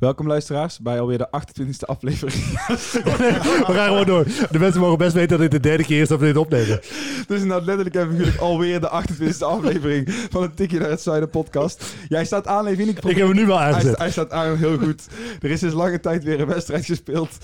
[0.00, 2.42] Welkom luisteraars bij alweer de 28e aflevering.
[3.66, 4.24] We gaan gewoon door.
[4.50, 6.80] De mensen mogen best weten dat dit de derde keer is dat we dit opnemen.
[7.26, 11.30] dus inderdaad letterlijk en figuurlijk alweer de 28e aflevering van het Tikje naar het Zuiden
[11.30, 11.94] podcast.
[12.08, 12.88] Jij staat aan, Levin.
[12.88, 13.98] Ik, Ik heb hem nu wel hij, aangezet.
[13.98, 15.06] hij staat aan, heel goed.
[15.40, 17.36] Er is sinds lange tijd weer een wedstrijd gespeeld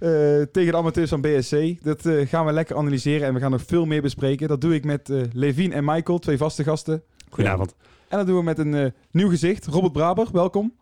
[0.00, 0.08] eh,
[0.52, 1.84] tegen de amateurs van BSC.
[1.84, 4.48] Dat eh, gaan we lekker analyseren en we gaan nog veel meer bespreken.
[4.48, 7.02] Dat doe ik met eh Levin en Michael, twee vaste gasten.
[7.30, 7.74] Goedenavond.
[8.08, 9.66] En dat doen we met een nieuw gezicht.
[9.66, 10.72] Robert Braber, welkom.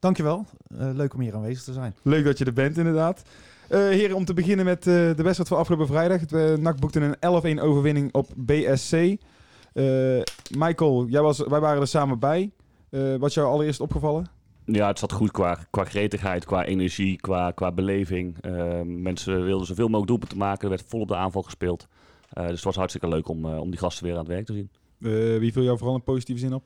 [0.00, 0.46] Dankjewel.
[0.78, 1.94] Eh leuk om hier aanwezig te zijn.
[2.02, 3.22] Leuk dat je er bent, inderdaad.
[3.68, 6.20] Eh heren, om te beginnen met eh, de wedstrijd van afgelopen vrijdag.
[6.20, 8.92] Het uh, NAC boekte een 11-1 overwinning op BSC.
[8.92, 10.20] Eh,
[10.56, 12.50] Michael, jij was, wij waren er samen bij.
[12.90, 14.26] Eh, wat is jou allereerst opgevallen?
[14.64, 18.36] Ja, het zat goed qua, qua gretigheid, qua energie, qua, qua beleving.
[18.84, 20.62] Mensen wilden zoveel mogelijk doelpunten maken.
[20.62, 21.86] Er werd vol op de aanval gespeeld.
[22.30, 24.52] Eh, dus het was hartstikke leuk om, om die gasten weer aan het werk te
[24.52, 24.70] zien.
[25.00, 26.64] Eh, wie viel jou vooral een positieve zin op?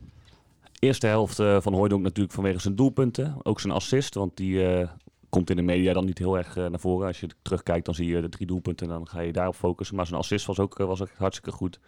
[0.78, 3.36] Eerste helft eh, van Hooydonk natuurlijk vanwege zijn doelpunten.
[3.42, 4.88] Ook zijn assist, want die eh,
[5.28, 7.06] komt in de media dan niet heel erg eh, naar voren.
[7.06, 9.96] Als je terugkijkt, dan zie je de drie doelpunten en dan ga je daarop focussen.
[9.96, 11.80] Maar zijn assist was ook, was hartstikke goed.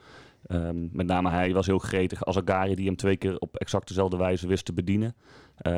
[0.46, 2.24] Ehm, met name hij was heel gretig.
[2.24, 5.14] Azagari die hem twee keer op exact dezelfde wijze wist te bedienen.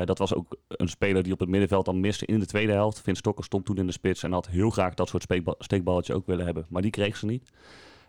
[0.05, 3.01] Dat was ook een speler die op het middenveld dan miste in de tweede helft.
[3.01, 6.13] Vin Stokker stond toen in de spits en had heel graag dat soort speekba- steekballetje
[6.13, 6.65] ook willen hebben.
[6.69, 7.49] Maar die kreeg ze niet.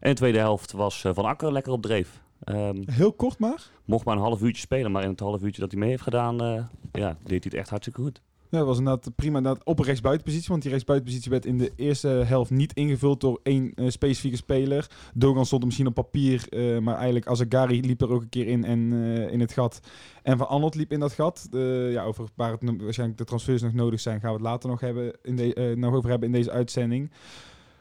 [0.00, 2.20] En de tweede helft was Van Akker lekker op dreef.
[2.44, 3.70] Ehm, Heel kort maar.
[3.84, 6.02] mocht maar een half uurtje spelen, maar in het half uurtje dat hij mee heeft
[6.02, 8.20] gedaan, eh, ja, deed hij het echt hartstikke goed.
[8.48, 10.48] Ja, dat was inderdaad prima inderdaad op een rechtsbuitenpositie.
[10.48, 14.90] Want die rechtsbuitenpositie werd in de eerste helft niet ingevuld door één eh, specifieke speler.
[15.14, 18.46] Dogan stond er misschien op papier, eh, maar eigenlijk Azagari liep er ook een keer
[18.46, 18.92] in en
[19.30, 19.80] in het gat.
[20.22, 21.48] En Van Arnold liep in dat gat.
[21.50, 24.80] Ja, over waar het waarschijnlijk de transfers nog nodig zijn, gaan we het later nog,
[24.80, 27.10] hebben in de, nog over hebben in deze uitzending.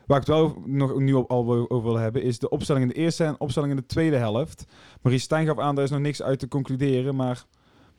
[0.10, 2.92] Waar ik het wel nog nu op, al over wil hebben, is de opstelling in
[2.92, 4.66] de eerste en opstelling in de tweede helft.
[5.02, 7.46] Maurice Stijn gaf aan, daar is nog niks uit te concluderen, maar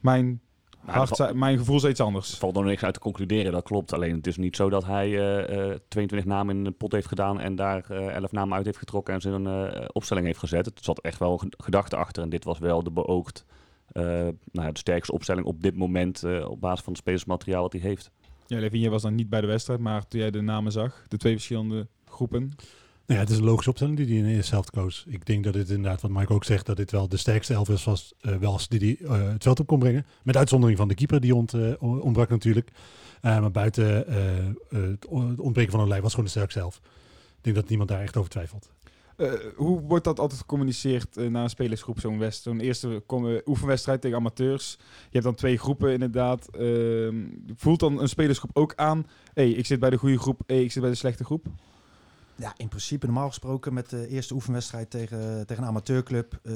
[0.00, 0.41] mijn,
[0.84, 2.34] hart er, zei- mijn gevoel zei iets er anders.
[2.34, 3.93] valt nog niks uit te concluderen, dat klopt.
[3.93, 7.09] Alleen het is niet zo dat hij eh, eh, 22 namen in een pot heeft
[7.09, 10.65] gedaan en daar eh 11 namen uit heeft getrokken en zijn eh, opstelling heeft gezet.
[10.65, 13.44] Het zat echt wel een gedachte achter en dit was wel de beoogd,
[13.93, 17.62] eh, nou ja, de sterkste opstelling op dit moment eh, op basis van het spelersmateriaal
[17.62, 18.10] wat hij heeft.
[18.47, 21.04] Ja, Levin, jij was dan niet bij de wedstrijd, maar toen jij de namen zag,
[21.09, 21.87] de twee verschillende
[22.26, 22.53] groepen.
[23.06, 25.04] Nou ja, het is een logische opstelling die hij in de eerste helft koos.
[25.08, 27.69] Ik denk dat dit inderdaad, wat Mike ook zegt, dat dit wel de sterkste elf
[27.69, 30.06] is was, eh, wel als die, die eh, het veld op kon brengen.
[30.22, 32.70] Met uitzondering van de keeper, die ont, eh, ontbrak natuurlijk.
[33.20, 33.84] Eh, maar buiten
[34.69, 35.06] het
[35.38, 36.81] ontbreken van Olij was gewoon de sterkste elf.
[37.36, 38.70] Ik denk dat niemand daar echt over twijfelt.
[39.16, 43.02] Eh, hoe wordt dat altijd gecommuniceerd naar een spelersgroep, zo'n west- zo'n eerste
[43.47, 44.76] oefenwedstrijd tegen amateurs?
[44.78, 46.48] Je hebt dan twee groepen inderdaad.
[46.56, 47.14] Ehm,
[47.56, 50.72] voelt dan een spelersgroep ook aan, hey, ik zit bij de goede groep, hey, ik
[50.72, 51.47] zit bij de slechte groep?
[52.40, 56.52] Ja, in principe normaal gesproken met de eerste oefenwedstrijd tegen, tegen een amateurclub eh,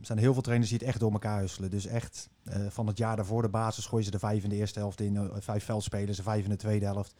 [0.00, 1.70] zijn er heel veel trainers die het echt door elkaar husselen.
[1.70, 4.56] Dus echt eh, van het jaar daarvoor de basis gooien ze de vijf in de
[4.56, 7.14] eerste helft in, eh, vijf veldspelers, de vijf in de tweede helft.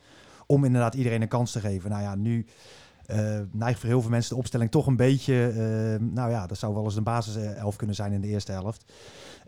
[0.46, 1.90] Om inderdaad iedereen een kans te geven.
[1.90, 2.46] Nou ja, nu
[3.50, 5.52] neigt voor heel veel mensen de opstelling toch een beetje...
[6.00, 8.92] nou ja, dat zou wel eens een basiself kunnen zijn in de eerste helft.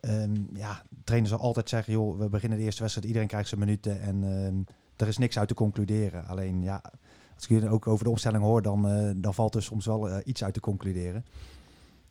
[0.00, 3.48] Ehm, ja, de trainer zal altijd zeggen, joh, we beginnen de eerste wedstrijd, iedereen krijgt
[3.48, 4.56] zijn minuten en ehm,
[4.96, 6.26] er is niks uit te concluderen.
[6.26, 6.82] Alleen ja,
[7.36, 10.08] als ik jullie ook over de opstelling hoor, dan, eh, dan valt er soms wel
[10.08, 11.24] eh, iets uit te concluderen.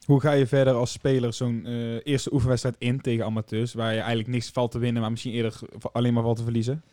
[0.05, 3.99] Hoe ga je verder als speler zo'n eh, eerste oefenwedstrijd in tegen amateurs, waar je
[3.99, 5.59] eigenlijk niks valt te winnen, maar misschien eerder
[5.91, 6.83] alleen maar valt te verliezen?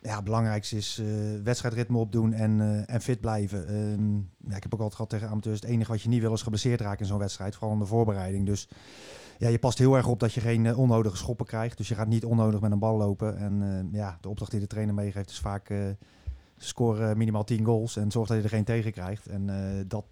[0.00, 1.02] Ja, het belangrijkste is
[1.44, 3.68] wedstrijdritme opdoen en, en fit blijven.
[3.68, 4.14] Ehm,
[4.50, 6.42] ja, ik heb ook altijd gehad tegen amateurs, het enige wat je niet wil is
[6.42, 8.46] geblesseerd raken in zo'n wedstrijd, vooral in de voorbereiding.
[8.46, 8.68] Dus
[9.38, 11.76] ja, je past heel erg op dat je geen onnodige schoppen krijgt.
[11.76, 13.36] Dus je gaat niet onnodig met een bal lopen.
[13.36, 15.70] En ja, de opdracht die de trainer meegeeft is vaak
[16.64, 19.26] score minimaal 10 goals en zorg dat je er geen tegen krijgt.
[19.26, 20.04] En eh, dat,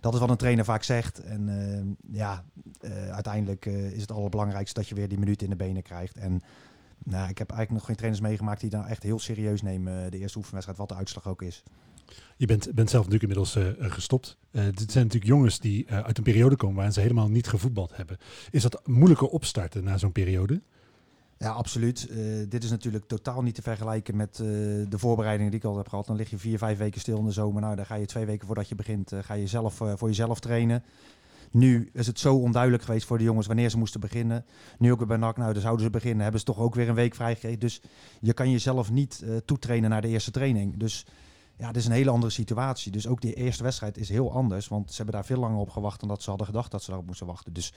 [0.00, 1.22] dat is wat een trainer vaak zegt.
[1.22, 2.44] En eh, ja,
[2.80, 6.16] eh, uiteindelijk eh, is het allerbelangrijkste dat je weer die minuten in de benen krijgt.
[6.16, 6.42] En
[7.04, 10.10] nou, ik heb eigenlijk nog geen trainers meegemaakt die dan echt heel serieus nemen eh,
[10.10, 11.62] de eerste oefenwedstrijd, wat de uitslag ook is.
[12.36, 14.36] Je bent, bent zelf natuurlijk inmiddels eh, eh, gestopt.
[14.50, 17.48] Eh, dit zijn natuurlijk jongens die eh, uit een periode komen waarin ze helemaal niet
[17.48, 18.18] gevoetbald hebben.
[18.50, 20.62] Is dat moeilijker opstarten na zo'n periode?
[21.38, 22.08] Ja, absoluut.
[22.08, 22.16] Eh,
[22.48, 24.46] dit is natuurlijk totaal niet te vergelijken met eh,
[24.88, 26.06] de voorbereidingen die ik al heb gehad.
[26.06, 27.60] Dan lig je vier, vijf weken stil in de zomer.
[27.60, 30.40] Nou, dan ga je twee weken voordat je begint, eh, ga je zelf voor jezelf
[30.40, 30.84] trainen.
[31.50, 34.44] Nu is het zo onduidelijk geweest voor de jongens wanneer ze moesten beginnen.
[34.78, 36.22] Nu ook weer bij NAC, nou, dan zouden ze beginnen.
[36.22, 37.60] Hebben ze toch ook weer een week vrijgegeven.
[37.60, 37.80] Dus
[38.20, 40.76] je kan jezelf niet toetrainen naar de eerste training.
[40.76, 41.06] Dus
[41.58, 42.92] ja, het is een hele andere situatie.
[42.92, 44.68] Dus ook die eerste wedstrijd is heel anders.
[44.68, 46.86] Want ze hebben daar veel langer op gewacht dan dat ze hadden gedacht dat ze
[46.86, 47.52] daarop moesten wachten.
[47.52, 47.72] Dus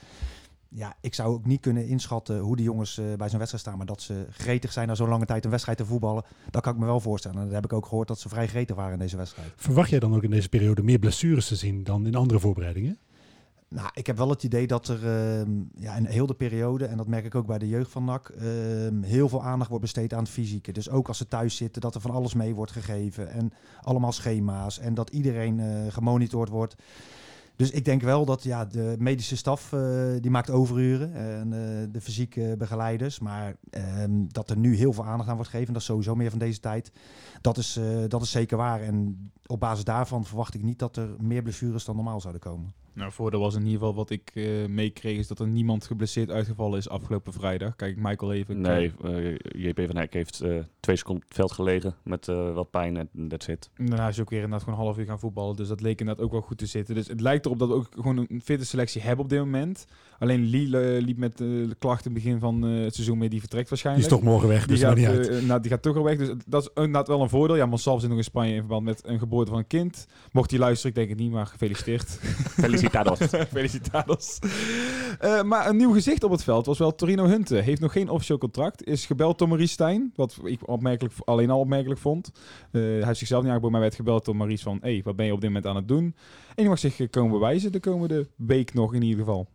[0.70, 3.78] ja, ik zou ook niet kunnen inschatten hoe die jongens eh, bij zo'n wedstrijd staan.
[3.78, 6.74] Maar dat ze gretig zijn na zo'n lange tijd een wedstrijd te voetballen, dat kan
[6.74, 7.38] ik me wel voorstellen.
[7.38, 9.54] En dat heb ik ook gehoord dat ze vrij gretig waren in deze wedstrijd.
[9.56, 12.98] Verwacht jij dan ook in deze periode meer blessures te zien dan in andere voorbereidingen?
[13.70, 16.98] Nou, ik heb wel het idee dat er ehm, ja, in heel de periode, en
[16.98, 20.14] dat merk ik ook bij de jeugd van NAC, ehm, heel veel aandacht wordt besteed
[20.14, 20.72] aan het fysieke.
[20.72, 23.32] Dus ook als ze thuis zitten, dat er van alles mee wordt gegeven.
[23.32, 23.52] En
[23.82, 24.80] allemaal schema's.
[24.80, 26.76] En dat iedereen eh, gemonitord wordt.
[27.60, 29.82] Dus ik denk wel dat ja, de medische staf eh,
[30.20, 33.20] die maakt overuren en eh, de fysieke begeleiders.
[33.20, 36.30] Maar ehm, dat er nu heel veel aandacht aan wordt gegeven, dat is sowieso meer
[36.30, 36.92] van deze tijd.
[37.42, 38.82] Dat is, eh, dat is zeker waar.
[38.82, 42.74] En op basis daarvan verwacht ik niet dat er meer blessures dan normaal zouden komen.
[42.94, 46.30] Nou, voordeel was in ieder geval wat ik eh, meekreeg, is dat er niemand geblesseerd
[46.32, 47.76] uitgevallen is afgelopen vrijdag.
[47.76, 48.62] Kijk, Michael even.
[48.62, 49.36] Nee, eh,
[49.68, 52.98] JP van Hek heeft eh, twee seconden op het veld gelegen met eh, wat pijn
[52.98, 53.70] en that's it.
[53.76, 55.56] En daarna is hij ook weer inderdaad gewoon een half uur gaan voetballen.
[55.56, 56.96] Dus dat leek inderdaad ook wel goed te zitten.
[56.96, 59.86] Dus het lijkt erop dat we ook gewoon een fitte selectie hebben op dit moment.
[60.20, 63.30] Alleen Lee eh, liep met eh, de klachten begin van eh, het seizoen mee.
[63.30, 64.08] Die vertrekt Die waarschijnlijk.
[64.08, 65.42] is toch morgen weg, Die dus dat gaat, maakt niet uit.
[65.42, 66.18] eh, nou, die gaat toch al weg.
[66.18, 67.56] Dus dat is inderdaad wel een voordeel.
[67.56, 70.08] Ja, Monsalve zit nog in Spanje in verband met een geboorte van een kind.
[70.32, 72.08] Mocht hij luisteren, ik denk het niet, maar gefeliciteerd.
[72.64, 73.20] Felicitados.
[73.52, 74.40] Felicitados.
[75.20, 77.56] Eh, maar een nieuw gezicht op het veld was wel Torino Hunte.
[77.56, 78.84] Heeft nog geen officieel contract.
[78.84, 80.12] Is gebeld door Maurice Stijn.
[80.16, 82.32] Wat ik opmerkelijk, alleen al opmerkelijk vond.
[82.72, 84.78] Eh, hij heeft zichzelf niet aangeboden, maar werd gebeld door Maurice van...
[84.82, 86.04] hey, wat ben je op dit moment aan het doen?
[86.04, 89.48] En die mag zich eh, komen bewijzen de komende week nog in ieder geval.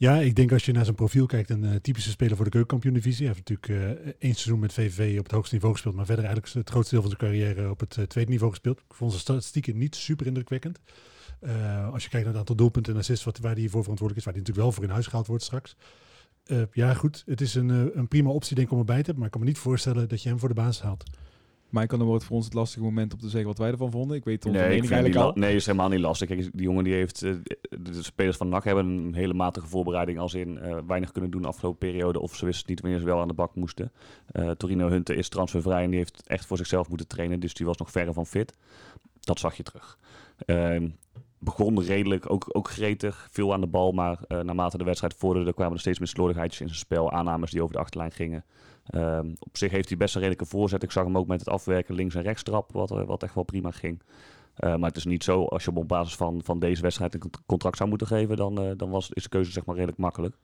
[0.00, 2.50] Ja, ik denk als je naar zijn profiel kijkt, een eh, typische speler voor de
[2.50, 3.26] keukenkampioen-divisie.
[3.26, 6.24] Hij heeft natuurlijk eh, één seizoen met VVV op het hoogste niveau gespeeld, maar verder
[6.24, 8.78] eigenlijk het grootste deel van zijn carrière op het eh, tweede niveau gespeeld.
[8.78, 10.80] Ik vond zijn statistieken niet super indrukwekkend.
[11.92, 14.24] Als je kijkt naar het aantal doelpunten en assists wat, waar hij voor verantwoordelijk is,
[14.24, 15.76] waar hij natuurlijk wel voor in huis gehaald wordt straks.
[16.72, 17.22] Ja, goed.
[17.26, 19.40] Het is een, een prima optie denk ik om erbij te hebben, maar ik kan
[19.40, 21.04] me niet voorstellen dat je hem voor de basis haalt.
[21.70, 24.16] Maar dan wordt voor ons het lastige moment om te zeggen wat wij ervan vonden.
[24.16, 25.32] Ik weet onze Nee, mening eigenlijk al.
[25.34, 26.28] nee, is helemaal niet lastig.
[26.28, 27.34] Kijk, die jongen die heeft, eh,
[27.70, 31.42] de spelers van NAC hebben een hele matige voorbereiding als in eh, weinig kunnen doen
[31.42, 32.20] de afgelopen periode.
[32.20, 33.92] Of ze wisten niet wanneer ze wel aan de bak moesten.
[34.26, 37.40] Eh, Torino Hunte is transfervrij en die heeft echt voor zichzelf moeten trainen.
[37.40, 38.56] Dus die was nog verre van fit.
[39.20, 39.98] Dat zag je terug.
[40.46, 40.88] Ehm,
[41.38, 43.92] begon redelijk, ook, ook gretig, veel aan de bal.
[43.92, 47.12] Maar naarmate de wedstrijd vorderde kwamen er steeds meer slordigheidjes in zijn spel.
[47.12, 48.44] Aannames die over de achterlijn gingen.
[48.90, 50.82] Ehm, op zich heeft hij best een redelijke voorzet.
[50.82, 53.34] Ik zag hem ook met het afwerken links en rechts trap, wat, eh, wat echt
[53.34, 54.02] wel prima ging.
[54.54, 57.14] Eh, maar het is niet zo, als je hem op basis van, van deze wedstrijd
[57.14, 59.74] een cont- contract zou moeten geven, dan, eh, dan was, is de keuze zeg maar
[59.74, 60.36] redelijk makkelijk.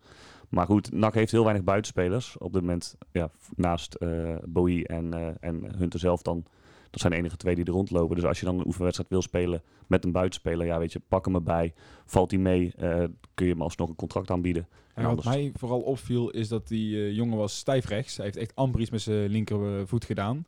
[0.48, 2.38] Maar goed, NAC heeft heel weinig buitenspelers.
[2.38, 3.98] Op dit moment, ja, naast
[4.44, 6.44] Bowie en, en Hunter zelf dan,
[6.96, 8.16] dat zijn de enige twee die er rondlopen.
[8.16, 11.24] Dus als je dan een oefenwedstrijd wil spelen met een buitenspeler, ja weet je, pak
[11.24, 11.74] hem erbij.
[12.04, 13.04] Valt hij mee, eh,
[13.34, 14.68] kun je hem alsnog een contract aanbieden.
[14.94, 18.16] En En wat mij vooral opviel is dat die eh, jongen was stijf rechts.
[18.16, 20.46] Hij heeft echt amper iets met zijn linkervoet gedaan.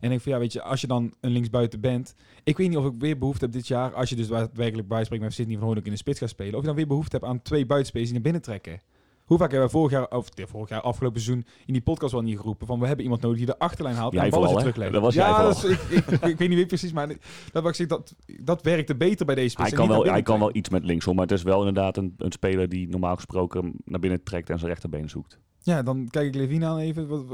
[0.00, 2.14] En ik van ja, weet je, als je dan een linksbuiten bent.
[2.44, 5.22] Ik weet niet of ik weer behoefte heb dit jaar, als je dus daadwerkelijk bijspreekt
[5.22, 6.54] met Sydney van Hoornik in de spits gaat spelen.
[6.54, 8.80] Of je dan weer behoefte hebt aan twee buitenspelers die naar binnen trekken.
[9.28, 12.22] Hoe vaak hebben we vorig jaar, of vorig jaar, afgelopen seizoen, in die podcast wel
[12.22, 14.56] niet geroepen van we hebben iemand nodig die de achterlijn haalt Jij en hè?
[14.56, 14.92] teruglegt.
[14.92, 15.52] Dat was jij ja, vooral.
[15.54, 17.08] dat is- ik, ik, ik weet niet wie precies, maar
[17.52, 19.68] dat, ik zeg, dat, dat werkte beter bij deze spits.
[19.68, 22.14] Hij kan, wel, hij kan wel iets met linksom, maar het is wel inderdaad een,
[22.18, 25.38] een speler die normaal gesproken naar binnen trekt en zijn rechterbeen zoekt.
[25.68, 27.08] Ja, dan kijk ik Levine aan even.
[27.08, 27.24] Wat,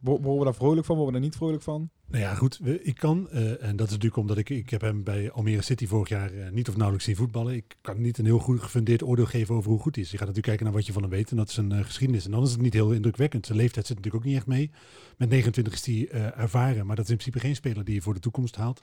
[0.00, 0.96] worden we daar vrolijk van?
[0.96, 1.90] Worden we daar niet vrolijk van?
[2.06, 2.60] Nou ja, goed.
[2.82, 5.86] Ik kan, eh, en dat is natuurlijk omdat ik, ik heb hem bij Almere City
[5.86, 7.54] vorig jaar eh, niet of nauwelijks zien voetballen.
[7.54, 10.10] Ik kan niet een heel goed gefundeerd oordeel geven over hoe goed hij is.
[10.10, 11.84] Je gaat natuurlijk kijken naar wat je van hem weet en dat is een eh,
[11.84, 12.24] geschiedenis.
[12.24, 13.46] En dan is het niet heel indrukwekkend.
[13.46, 14.70] Zijn leeftijd zit natuurlijk ook niet echt mee.
[15.16, 18.14] Met 29 is hij ervaren, maar dat is in principe geen speler die je voor
[18.14, 18.82] de toekomst haalt.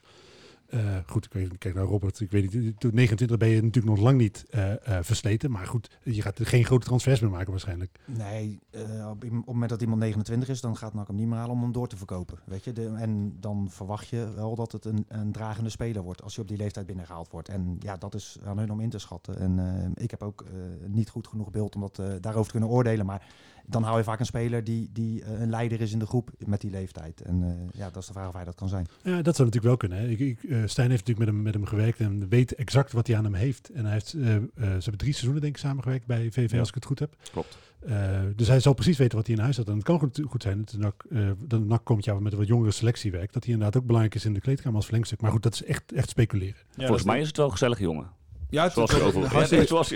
[0.68, 2.20] Eh, goed, ik weet, kijk naar Robert.
[2.20, 5.52] Ik weet niet, tot 29 ben je natuurlijk nog lang niet eh, eh, versleten.
[5.52, 8.00] Maar goed, je gaat er geen grote transfers meer maken waarschijnlijk.
[8.06, 11.28] Nee, eh, op, op het moment dat iemand 29 is, dan gaat NAC hem niet
[11.28, 12.40] meer halen om hem door te verkopen.
[12.46, 12.74] Weet je?
[12.74, 16.44] De, en dan verwacht je wel dat het een, een dragende speler wordt als hij
[16.44, 17.50] op die leeftijd binnengehaald wordt.
[17.50, 19.38] En ja, dat is aan hun om in te schatten.
[19.40, 20.50] En eh, ik heb ook eh,
[20.88, 23.06] niet goed genoeg beeld om dat, eh, daarover te kunnen oordelen.
[23.06, 23.28] Maar
[23.70, 26.30] dan hou je vaak een speler die, die eh, een leider is in de groep
[26.38, 27.22] met die leeftijd.
[27.22, 28.88] En eh, ja, dat is de vraag of hij dat kan zijn.
[29.04, 29.98] Ja, dat zou natuurlijk wel kunnen.
[29.98, 30.08] Hè.
[30.08, 33.08] Ik, ik, eh, Stijn heeft natuurlijk met hem, met hem gewerkt en weet exact wat
[33.08, 33.70] hij aan hem heeft.
[33.70, 36.60] En hij heeft, eh, eh, ze hebben drie seizoenen denk ik samengewerkt bij VV Ja.
[36.60, 37.16] als ik het goed heb.
[37.32, 37.58] Klopt.
[37.80, 39.68] Eh, dus hij zal precies weten wat hij in huis had.
[39.68, 42.20] En het kan goed, goed zijn dat de NAC, eh, dat de NAC komt ja,
[42.20, 43.34] met een wat jongere selectie werkt.
[43.34, 45.22] Dat hij inderdaad ook belangrijk is in de kleedkamer als verlengstuk.
[45.22, 46.56] Maar goed, dat is echt, echt speculeren.
[46.76, 48.10] Volgens mij is het wel een gezellig jongen.
[48.50, 49.90] Ja, het Zoals wel over, een ja, nee, zoals,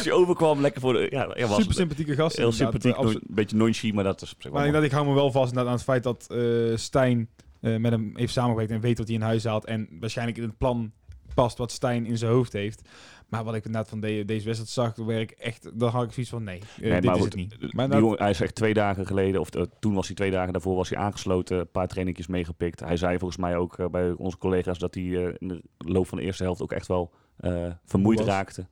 [0.04, 1.06] ja, overkwam, lekker voor de...
[1.10, 2.36] Ja, was super sympathieke gast.
[2.36, 4.90] heel sympathiek, een beetje nonchalant, maar dat is op zich wel Maar ik, dat, ik
[4.90, 7.28] hou me wel vast aan het feit dat eh Stijn
[7.60, 9.64] eh, met hem heeft samengewerkt en weet wat hij in huis haalt.
[9.64, 10.92] En waarschijnlijk in het plan
[11.34, 12.88] past wat Stijn in zijn hoofd heeft.
[13.28, 16.12] Maar wat ik inderdaad van de, deze wedstrijd zag, werd ik echt, dan had ik
[16.12, 17.60] zoiets van nee, eh, Nee, dit maar is goed, het niet.
[17.60, 20.16] Die Maar dat, jongen, hij is echt twee dagen geleden, of eh, toen was hij
[20.16, 22.80] twee dagen daarvoor, was hij aangesloten, een paar trainingjes meegepikt.
[22.80, 26.06] Hij zei volgens mij ook eh, bij onze collega's dat hij eh, in de loop
[26.06, 28.26] van de eerste helft ook echt wel eh, vermoeid was.
[28.28, 28.66] raakte.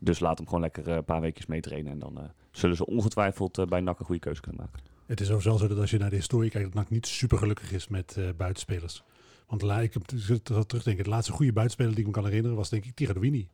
[0.00, 2.86] Dus laat hem gewoon lekker eh, een paar weekjes meetrainen en dan eh, zullen ze
[2.86, 4.80] ongetwijfeld eh, bij NAC een goede keuze kunnen maken.
[5.06, 7.06] Het is overigens wel zo dat als je naar de historie kijkt, dat NAC niet
[7.06, 9.02] super gelukkig is met eh, buitenspelers.
[9.46, 12.84] Want ik er terugdenken, de laatste goede buitenspeler die ik me kan herinneren was denk
[12.84, 13.48] ik Tiraduini.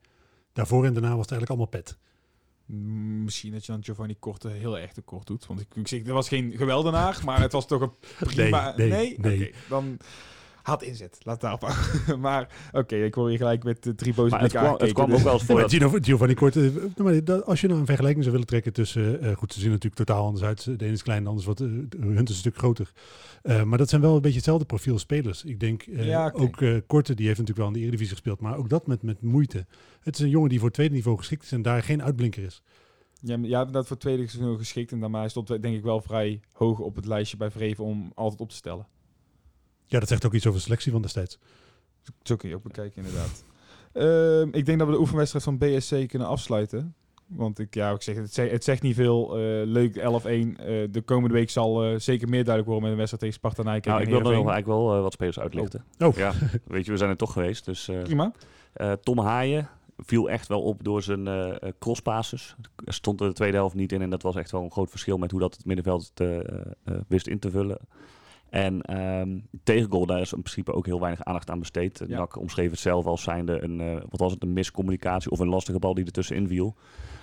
[0.55, 1.99] Daarvoor en daarna was het eigenlijk allemaal pet.
[3.25, 5.47] Misschien dat je dan Giovanni Korte heel erg tekort doet.
[5.47, 8.73] Want ik, ik zeg, er was geen geweldenaar, maar het was toch een prima...
[8.77, 9.99] Nee, nee, dan
[10.65, 11.19] had inzet.
[11.23, 11.77] Laat het daarop
[12.27, 14.95] maar oké, ik word hier gelijk met de drie boze Maar het kwam, het aangekeken,
[14.95, 15.73] kwam dus- ook wel eens voor Maar dat...
[15.73, 19.21] Gino, Giovanni Kort, eh, maar dat- als je nou een vergelijking zou willen trekken tussen,
[19.21, 20.65] eh, goed, ze zien natuurlijk totaal anders uit.
[20.65, 21.67] De ene is klein, de ander is wat, eh,
[22.01, 22.93] hun is een stuk groter.
[23.43, 25.45] Eh, maar dat zijn wel een beetje hetzelfde profiel spelers.
[25.45, 28.41] Ik denk eh, Ja, ook eh Korte, die heeft natuurlijk wel in de Eredivisie gespeeld,
[28.41, 29.67] maar ook dat met, met moeite.
[30.01, 32.43] Het is een jongen die voor het tweede niveau geschikt is en daar geen uitblinker
[32.45, 32.63] is.
[33.21, 34.93] Ja, maar hebt dat voor het tweede seizoen geschikt.
[34.93, 38.41] En daarmee stond denk ik wel vrij hoog op het lijstje bij Vreven om altijd
[38.41, 38.87] op te stellen.
[39.87, 41.39] Ja, dat zegt ook iets over de selectie van destijds.
[42.23, 43.45] Zo kun je ook bekijken, inderdaad.
[43.93, 46.95] Ehm, ik denk dat we de oefenwedstrijd van BSC kunnen afsluiten.
[47.27, 49.37] Want ik, ja, ik zeg, het, zegt, het zegt niet veel.
[49.37, 50.01] Eh, leuk 11-1.
[50.01, 53.63] Eh, de komende week zal eh, zeker meer duidelijk worden met een wedstrijd tegen Sparta
[53.63, 55.85] Nijkerk Nou, ik wil er nog eigenlijk wel wat spelers uitlichten.
[55.99, 56.17] Oh.
[56.17, 56.33] Ja,
[56.65, 57.65] weet je, we zijn er toch geweest.
[57.65, 58.33] Dus eh, Prima.
[58.73, 61.29] eh, Tom Haaien viel echt wel op door zijn
[61.79, 62.57] crosspasses.
[62.85, 64.91] Er stond er de tweede helft niet in en dat was echt wel een groot
[64.91, 66.39] verschil met hoe dat het middenveld het, eh,
[66.85, 67.79] eh, wist in te vullen.
[68.51, 72.05] En ehm tegengoal, daar is in principe ook heel weinig aandacht aan besteed.
[72.07, 72.29] Ja.
[72.39, 75.79] Omschreef het zelf als zijnde een, eh, wat was het, een miscommunicatie of een lastige
[75.79, 76.77] bal die er tussenin viel.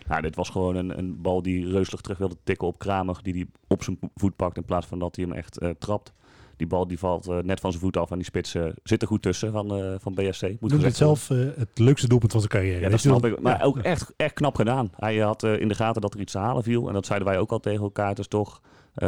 [0.07, 3.33] Nou, dit was gewoon een, een bal die reuselig terug wilde tikken op Kramer, die
[3.33, 6.13] die op zijn voet pakt in plaats van dat hij hem echt eh, trapt.
[6.55, 9.01] Die bal die valt eh, net van zijn voet af en die spits eh, zit
[9.01, 10.41] er goed tussen van, van BSC.
[10.41, 12.79] Moet Noemde het zelf het leukste doelpunt van zijn carrière.
[12.79, 13.39] Ja, dat snap ik.
[13.39, 13.63] Maar ja.
[13.63, 14.91] ook echt, echt knap gedaan.
[14.95, 16.87] Hij had in de gaten dat er iets te halen viel.
[16.87, 18.15] En dat zeiden wij ook al tegen elkaar.
[18.15, 18.61] Dus toch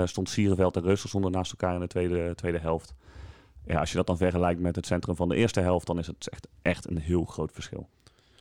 [0.04, 2.94] stond Sierenveld en Reusel stonden naast elkaar in de tweede, tweede helft.
[3.66, 6.08] Ja, als je dat dan vergelijkt met het centrum van de eerste helft, dan is
[6.08, 7.90] het echt, echt een heel groot verschil.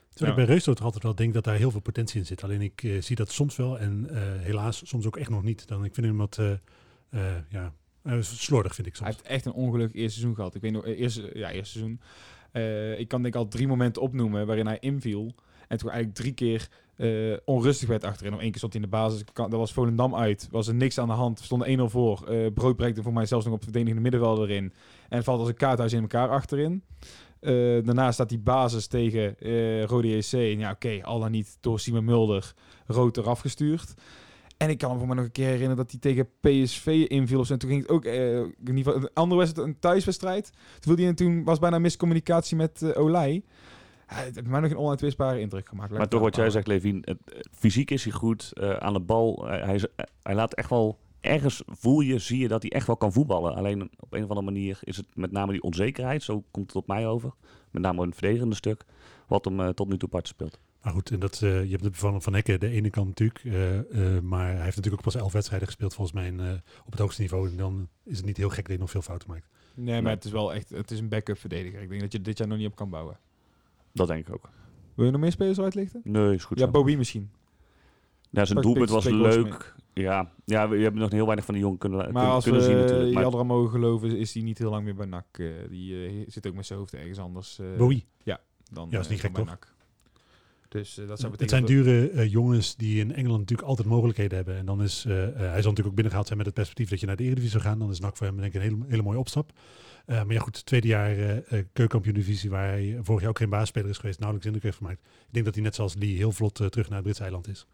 [0.08, 0.40] Terwijl Ja.
[0.40, 2.44] ik bij Reusdorf altijd wel denk dat daar heel veel potentie in zit.
[2.44, 5.66] Alleen ik eh, zie dat soms wel en eh, helaas soms ook echt nog niet.
[5.68, 6.50] Dan, ik vind hem wat eh,
[7.11, 7.72] eh, ja,
[8.02, 9.16] eh, slordig, vind ik Hij soms.
[9.22, 10.54] heeft echt een ongelukkig eerste seizoen gehad.
[10.54, 12.00] Ik weet nog, eh, eerste, ja, eerste seizoen.
[12.52, 15.34] Eh, ik kan denk ik al drie momenten opnoemen waarin hij inviel.
[15.72, 18.32] En toen eigenlijk drie keer eh, onrustig werd achterin.
[18.32, 19.24] Nog één keer stond hij in de basis.
[19.32, 20.48] Dat was Volendam uit.
[20.50, 21.38] Was er niks aan de hand.
[21.38, 22.24] We stonden 1-0 voor.
[22.28, 24.72] Eh Brood breekte voor mij zelfs nog op verdedigende middenveld erin.
[25.08, 26.82] En valt als een kaarthuis in elkaar achterin.
[27.40, 27.52] Eh,
[27.84, 30.24] daarna staat die basis tegen eh Rode.
[30.30, 32.52] En ja, oké, al dan niet door Simon Mulder
[32.86, 33.94] rood eraf gestuurd.
[34.56, 37.44] En ik kan me voor mij nog een keer herinneren dat hij tegen PSV inviel.
[37.48, 40.50] En toen ging het ook, in ieder geval, een andere wedstrijd, een thuiswedstrijd.
[40.80, 43.42] Toen, viel hij, en toen was bijna miscommunicatie met eh Olij.
[44.14, 45.92] Hij heeft mij nog een onuitwisbare indruk gemaakt.
[45.92, 48.50] Maar toch wat jij zegt, Levin, het, het- fysiek is hij goed.
[48.52, 49.87] eh, aan de bal, eh, hij, is-
[50.23, 50.99] hij laat echt wel...
[51.21, 53.54] Ergens voel je, zie je dat hij echt wel kan voetballen.
[53.54, 56.23] Alleen op een of andere manier is het met name die onzekerheid.
[56.23, 57.33] Zo komt het op mij over.
[57.71, 58.85] Met name het verdedigende stuk.
[59.26, 60.61] Wat hem eh, tot nu toe part speelt.
[60.83, 63.40] Maar goed, en dat, eh, je hebt het van Van Hekken de ene kant natuurlijk.
[63.45, 63.78] eh,
[64.16, 66.52] eh, maar hij heeft natuurlijk ook pas elf wedstrijden gespeeld volgens mij in, eh,
[66.85, 67.49] op het hoogste niveau.
[67.50, 69.49] En dan is het niet heel gek dat hij nog veel fouten maakt.
[69.75, 71.83] Nee, maar het is wel echt het is een backup verdediger.
[71.83, 73.16] Ik denk dat je dit jaar nog niet op kan bouwen.
[73.92, 74.50] Dat denk ik ook.
[74.94, 76.00] Wil je nog meer spelers uitlichten?
[76.04, 76.70] Nee, is goed ja, zo.
[76.70, 77.30] Bobby misschien.
[78.30, 79.75] Ja, zijn doelpunt was leuk.
[79.94, 82.61] Ja, ja, we hebben nog heel weinig van die jongen kunnen, Maar kunnen, als kunnen
[82.61, 83.14] we zien natuurlijk.
[83.14, 85.26] Maar Jadra mogen geloven, is hij niet heel lang meer bij NAC.
[85.32, 88.06] Eh, die eh, zit ook met zijn hoofd ergens anders eh, Bowie.
[88.72, 89.46] dan, Ja, is niet gek, toch?
[89.46, 89.71] NAC.
[90.72, 94.36] Dus eh, dat zou Het zijn dure eh, jongens die in Engeland natuurlijk altijd mogelijkheden
[94.36, 94.56] hebben.
[94.56, 97.06] En dan is, eh, hij zal natuurlijk ook binnengehaald zijn met het perspectief dat je
[97.06, 97.78] naar de Eredivisie zou gaan.
[97.78, 99.52] Dan is NAC voor hem denk ik een hele, hele mooie opstap.
[100.06, 101.14] Eh, maar ja goed, tweede jaar
[101.48, 104.18] keukenkampioen divisie waar hij vorig jaar ook geen baasspeler is geweest.
[104.18, 105.00] Nauwelijks indruk heeft gemaakt.
[105.02, 107.66] Ik denk dat hij net zoals Lee heel vlot terug naar het Britse eiland is.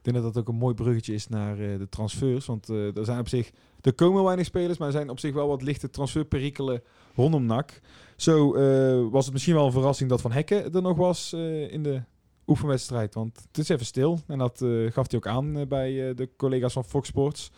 [0.00, 2.46] Ik denk dat dat ook een mooi bruggetje is naar eh, de transfers.
[2.46, 3.50] Want eh, er zijn op zich...
[3.80, 6.82] Er komen weinig spelers, maar er zijn op zich wel wat lichte transferperikelen
[7.14, 7.80] rondom NAC.
[8.16, 11.72] Zo eh, was het misschien wel een verrassing dat Van Hekken er nog was eh,
[11.72, 12.02] in de
[12.50, 13.14] oefenwedstrijd.
[13.14, 14.20] Want het is even stil.
[14.26, 17.50] En dat eh, gaf hij ook aan eh, bij eh, de collega's van Fox Sports.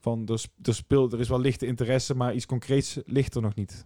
[0.00, 3.54] Van er, er, speelt, er is wel lichte interesse, maar iets concreets ligt er nog
[3.54, 3.84] niet.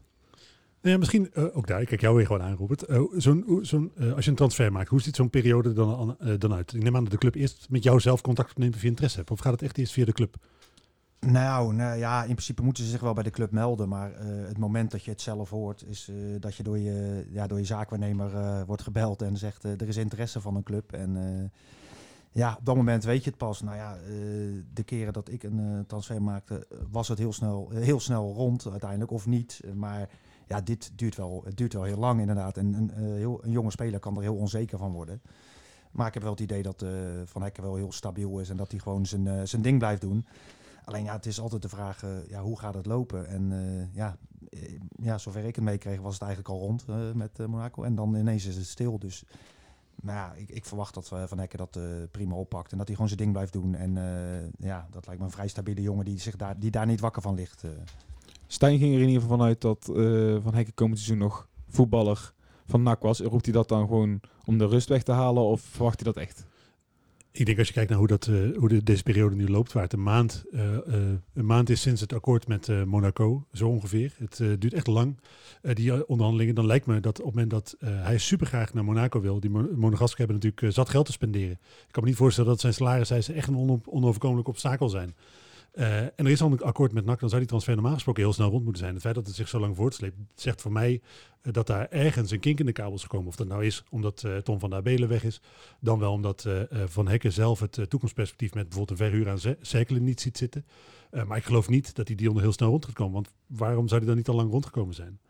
[0.80, 2.84] Nou ja, misschien ook daar, ik kijk jou weer gewoon aan, Robert.
[3.16, 6.74] Zo'n, zo'n, als je een transfer maakt, hoe ziet zo'n periode dan, dan uit?
[6.74, 9.16] Ik neem aan dat de club eerst met jou zelf contact opneemt of je interesse
[9.16, 9.30] hebt.
[9.30, 10.36] Of gaat het echt eerst via de club?
[11.26, 13.88] Nou, nou ja, in principe moeten ze zich wel bij de club melden.
[13.88, 17.26] Maar eh, het moment dat je het zelf hoort, is eh, dat je door je,
[17.30, 20.92] ja, door je zaakwaarnemer eh, wordt gebeld en zegt er is interesse van een club.
[20.92, 21.50] En
[22.30, 23.62] ja, op dat moment weet je het pas.
[23.62, 23.96] Nou ja,
[24.72, 29.10] de keren dat ik een transfer maakte, was het heel snel, heel snel rond uiteindelijk,
[29.10, 29.60] of niet.
[29.74, 30.08] Maar
[30.46, 32.56] ja, dit duurt wel, het duurt wel heel lang inderdaad.
[32.56, 35.22] En een, heel, een jonge speler kan er heel onzeker van worden.
[35.90, 36.84] Maar ik heb wel het idee dat
[37.24, 40.26] Van Hekken wel heel stabiel is en dat hij gewoon zijn, zijn ding blijft doen.
[40.84, 43.26] Alleen ja, het is altijd de vraag, eh, ja, hoe gaat het lopen?
[43.26, 44.16] En eh, ja,
[44.50, 46.84] eh, ja, zover ik het meekreeg was het eigenlijk al rond
[47.14, 47.82] met Monaco.
[47.82, 48.98] En dan ineens is het stil.
[48.98, 49.24] Dus
[49.94, 51.78] maar ja, ik, ik verwacht dat Van Hekken dat
[52.10, 52.72] prima oppakt.
[52.72, 53.74] En dat hij gewoon zijn ding blijft doen.
[53.74, 53.94] En
[54.58, 57.22] ja, dat lijkt me een vrij stabiele jongen die, zich daar, die daar niet wakker
[57.22, 57.62] van ligt.
[57.62, 57.70] eh.
[58.46, 59.84] Stijn ging er in ieder geval vanuit dat
[60.42, 62.32] Van Hekken komend seizoen nog voetballer
[62.66, 63.20] van NAC was.
[63.20, 66.22] Roept hij dat dan gewoon om de rust weg te halen of verwacht hij dat
[66.22, 66.46] echt?
[67.32, 69.72] Ik denk als je kijkt naar hoe, dat, eh, hoe de, deze periode nu loopt,
[69.72, 70.82] waar het een maand, eh, eh,
[71.34, 74.12] een maand is sinds het akkoord met Monaco, zo ongeveer.
[74.18, 75.16] Het duurt echt lang,
[75.62, 76.54] die onderhandelingen.
[76.54, 79.50] Dan lijkt me dat op het moment dat hij super graag naar Monaco wil, die
[79.50, 81.50] Mo- Monegassen hebben natuurlijk zat geld te spenderen.
[81.60, 85.14] Ik kan me niet voorstellen dat zijn salariseisen echt een ono- onoverkomelijk obstakel zijn.
[85.72, 88.22] Eh, en er is al een akkoord met NAC, dan zou die transfer normaal gesproken
[88.22, 88.94] heel snel rond moeten zijn.
[88.94, 91.00] Het feit dat het zich zo lang voortsleept, zegt voor mij
[91.42, 93.26] eh, dat daar ergens een kink in de kabel is gekomen.
[93.26, 95.40] Of dat nou is omdat eh, Tom van der Belen weg is,
[95.80, 96.48] dan wel omdat
[96.84, 100.66] Van Hekken zelf het toekomstperspectief met bijvoorbeeld een verhuur aan Cerkelen niet ziet zitten.
[101.26, 103.12] Maar ik geloof niet dat die deal heel snel rond gaat komen.
[103.12, 105.20] Want waarom zou die dan niet al lang rondgekomen zijn?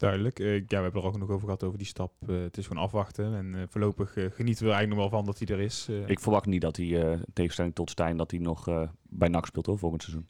[0.00, 0.38] Duidelijk.
[0.38, 2.12] Eh, ja, we hebben er ook nog over gehad over die stap.
[2.28, 3.34] Eh, het is gewoon afwachten.
[3.34, 5.86] En eh, voorlopig genieten we er eigenlijk nog wel van dat hij er is.
[5.90, 8.88] Eh, Ik verwacht niet dat hij, eh, in tegenstelling tot Stijn, dat hij nog eh,
[9.02, 10.26] bij NAC speelt hoor, volgend seizoen.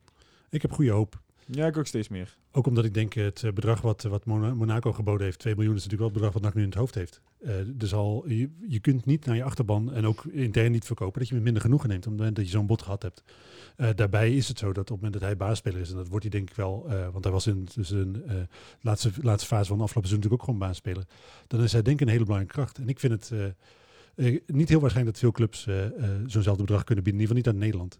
[0.50, 1.20] Ik heb goede hoop.
[1.50, 2.36] Ja, ik ook steeds meer.
[2.52, 5.76] Ook omdat ik denk, het eh, bedrag wat, wat Mona- Monaco geboden heeft, 2 miljoen,
[5.76, 7.20] is natuurlijk wel het bedrag wat NAC nu in het hoofd heeft.
[7.40, 11.18] Eh, dus al, je, je kunt niet naar je achterban en ook intern niet verkopen
[11.18, 13.24] dat je met minder genoegen neemt op het moment dat je zo'n bod gehad hebt.
[13.76, 16.08] Eh, daarbij is het zo dat op het moment dat hij baasspeler is, en dat
[16.08, 18.34] wordt hij denk ik wel, want hij was in zijn eh,
[18.80, 21.04] laatste, laatste fase van de afgelopen seizoen natuurlijk ook gewoon baasspeler,
[21.46, 22.78] dan is hij denk ik een hele belangrijke kracht.
[22.78, 23.32] En ik vind het
[24.46, 25.68] niet heel waarschijnlijk dat veel clubs
[26.26, 27.98] zo'nzelfde bedrag kunnen bieden, in ieder geval niet uit Nederland.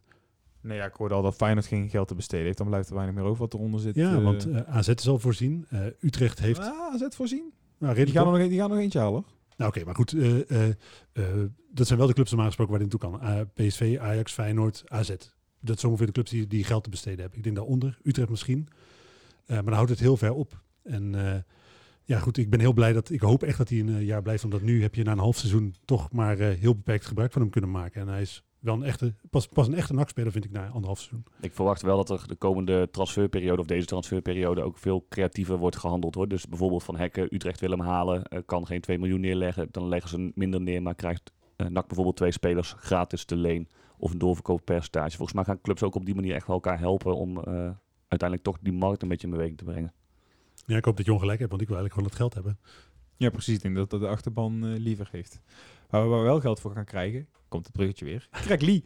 [0.63, 2.59] Nee, ja, ik hoorde al dat Feyenoord geen geld te besteden heeft.
[2.59, 3.95] Dan blijft er weinig meer over wat eronder zit.
[3.95, 6.59] Ja, Eh, want eh, AZ is al voorzien, Eh, Utrecht heeft...
[6.61, 7.53] Ah, AZ voorzien?
[7.79, 9.13] nou, Die gaan, nog, die gaan nog eentje halen.
[9.23, 9.25] hoor.
[9.57, 10.15] Nou oké, maar goed.
[11.73, 13.49] dat zijn wel de clubs normaal gesproken waar dit naartoe kan.
[13.55, 15.15] PSV, Ajax, Feyenoord, AZ.
[15.61, 17.39] Dat zijn ongeveer de clubs die, die geld te besteden hebben.
[17.39, 18.69] Ik denk daaronder, Utrecht misschien.
[19.47, 20.63] Maar dan houdt het heel ver op.
[20.83, 21.15] En
[22.05, 23.11] ja goed, ik ben heel blij dat...
[23.11, 24.45] Ik hoop echt dat hij een jaar blijft.
[24.45, 27.51] Omdat nu heb je na een half seizoen toch maar heel beperkt gebruik van hem
[27.51, 28.01] kunnen maken.
[28.01, 29.15] En hij is wel een echte...
[29.31, 31.25] Pas, pas een echte nachtspeler vind ik na anderhalf seizoen.
[31.41, 35.77] Ik verwacht wel dat er de komende transferperiode of deze transferperiode ook veel creatiever wordt
[35.77, 36.15] gehandeld.
[36.15, 36.29] Hoor.
[36.29, 39.69] Dus bijvoorbeeld van Hekken, Utrecht wil hem halen, eh, kan geen 2 miljoen neerleggen.
[39.71, 43.69] Dan leggen ze minder neer, maar krijgt eh NAC bijvoorbeeld twee spelers gratis te leen
[43.99, 45.17] of een doorverkooppercentage.
[45.17, 47.45] Volgens mij gaan clubs ook op die manier echt wel elkaar helpen om eh,
[48.09, 49.93] uiteindelijk toch die markt een beetje in beweging te brengen.
[50.67, 52.59] Ja, ik hoop dat je ongelijk hebt, want ik wil eigenlijk gewoon het geld hebben.
[53.21, 53.55] Ja, precies.
[53.55, 55.41] Ik denk dat dat de achterban eh, liever heeft.
[55.91, 58.29] Waar we wel geld voor gaan krijgen, komt het bruggetje weer.
[58.31, 58.85] Craig Lee.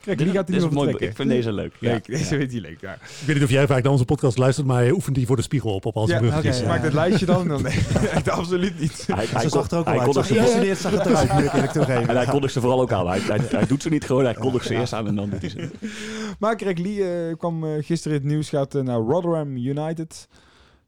[0.00, 1.76] Craig Lee gaat hij een mooi, ik vind deze leuk.
[1.80, 2.38] Leuk, Ja, deze ja.
[2.40, 2.80] weet hij leuk.
[2.80, 5.26] Ja, Ik weet niet of jij vaak naar onze podcast luistert, maar hij oefent die
[5.26, 6.58] voor de spiegel op, op al zijn ja bruggetjes.
[6.58, 7.48] oké, maak dat lijstje dan.
[7.48, 7.72] dan nee,
[8.14, 9.06] echt absoluut niet.
[9.06, 10.14] Hij, hij, zag er ook hij al uit.
[10.14, 12.08] Zag, ze geïngestudeerd zag het eruit, moet ik eerlijk toegeven.
[12.08, 13.08] En hij kondigt ze vooral ook aan.
[13.08, 15.40] Hij, hij, hij doet ze niet gewoon, hij kondigt ze eerst aan en dan doet
[15.40, 15.70] hij ze.
[16.40, 20.28] Maar Craig Lee eh, kwam eh, gisteren in het nieuws, gaat naar Rotherham United.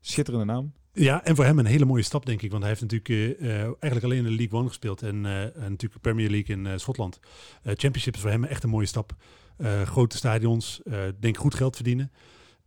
[0.01, 0.73] Schitterende naam.
[0.95, 2.51] Ja, en voor hem een hele mooie stap, denk ik.
[2.51, 3.09] Want hij heeft natuurlijk
[3.41, 5.03] eh, eh, eigenlijk alleen in de League One gespeeld.
[5.03, 7.19] En, eh, en natuurlijk Premier League in eh, Schotland.
[7.63, 9.15] Eh, Championship is voor hem echt een mooie stap.
[9.57, 12.13] Eh, grote stadions, eh, denk goed geld verdienen.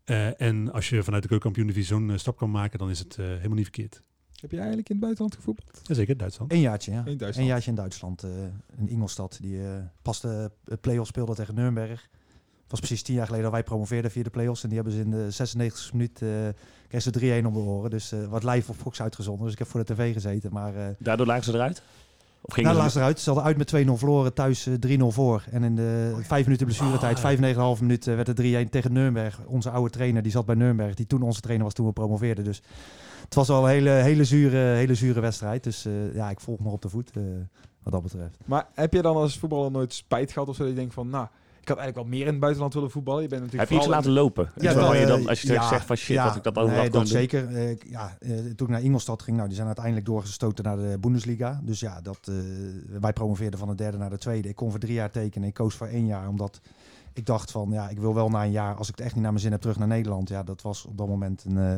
[0.03, 3.25] Eh, en als je vanuit de keukenkampioen-divisie zo'n stap kan maken, dan is het eh,
[3.25, 4.01] helemaal niet verkeerd.
[4.35, 5.79] Heb je eigenlijk in het buitenland gevoetbald?
[5.83, 6.51] Jazeker, Duitsland.
[6.51, 6.97] Een jaartje, ja.
[6.97, 7.35] In Duitsland.
[7.37, 8.23] Een jaartje in Duitsland.
[8.23, 8.31] eh
[8.77, 9.41] in Ingolstadt.
[9.41, 12.09] Die eh, pas de play-off speelde tegen Nürnberg.
[12.65, 14.63] Het was precies tien jaar geleden dat wij promoveerden via de play-offs.
[14.63, 15.27] En die hebben ze in de
[15.89, 16.21] 96e minuut...
[16.21, 16.29] eh
[16.87, 17.89] kregen ze 3-1 om de oren.
[17.89, 19.43] Dus eh, wat live op Fox uitgezonden.
[19.43, 20.53] Dus ik heb voor de tv gezeten.
[20.53, 21.81] Maar eh Daardoor lagen ze eruit?
[22.41, 23.19] Of ging nou, laatst eruit.
[23.19, 24.33] Ze hadden uit met 2-0 verloren.
[24.33, 25.43] Thuis eh, 3-0 voor.
[25.51, 28.07] En in de vijf minuten blessuretijd, vijf, negen, half minuut...
[28.07, 29.39] eh, werd het 3-1 tegen Nürnberg.
[29.45, 30.93] Onze oude trainer, die zat bij Nürnberg.
[30.95, 32.43] Die toen onze trainer was toen we promoveerden.
[32.43, 32.61] Dus
[33.23, 35.63] het was al een hele, hele, zure, hele zure wedstrijd.
[35.63, 37.11] Dus eh, ja, ik volg nog op de voet.
[37.15, 37.21] eh,
[37.83, 38.37] wat dat betreft.
[38.45, 40.61] Maar heb je dan als voetballer nooit spijt gehad of zo?
[40.63, 41.27] Dat je denkt van, nou,
[41.65, 43.21] ik had eigenlijk wel meer in het buitenland willen voetballen.
[43.21, 44.51] Je bent natuurlijk Heb je iets laten lopen?
[44.55, 46.81] Ja, waar je dan, als je ja, zegt van shit, ja, dat ik dat overal
[46.81, 47.07] nee, dat doen.
[47.07, 47.55] zeker.
[47.55, 50.97] Eh, ja, eh, toen ik naar Ingolstadt ging, nou, die zijn uiteindelijk doorgestoten naar de
[50.99, 51.61] Bundesliga.
[51.63, 52.35] Dus ja, dat, eh,
[52.99, 54.49] wij promoveerden van de derde naar de tweede.
[54.49, 55.47] Ik kon voor drie jaar tekenen.
[55.47, 56.61] Ik koos voor één jaar, omdat
[57.15, 59.23] ik dacht van, ja, ik wil wel na een jaar, als ik het echt niet
[59.23, 60.29] naar mijn zin heb, terug naar Nederland.
[60.29, 61.77] Ja, dat was op dat moment een, eh,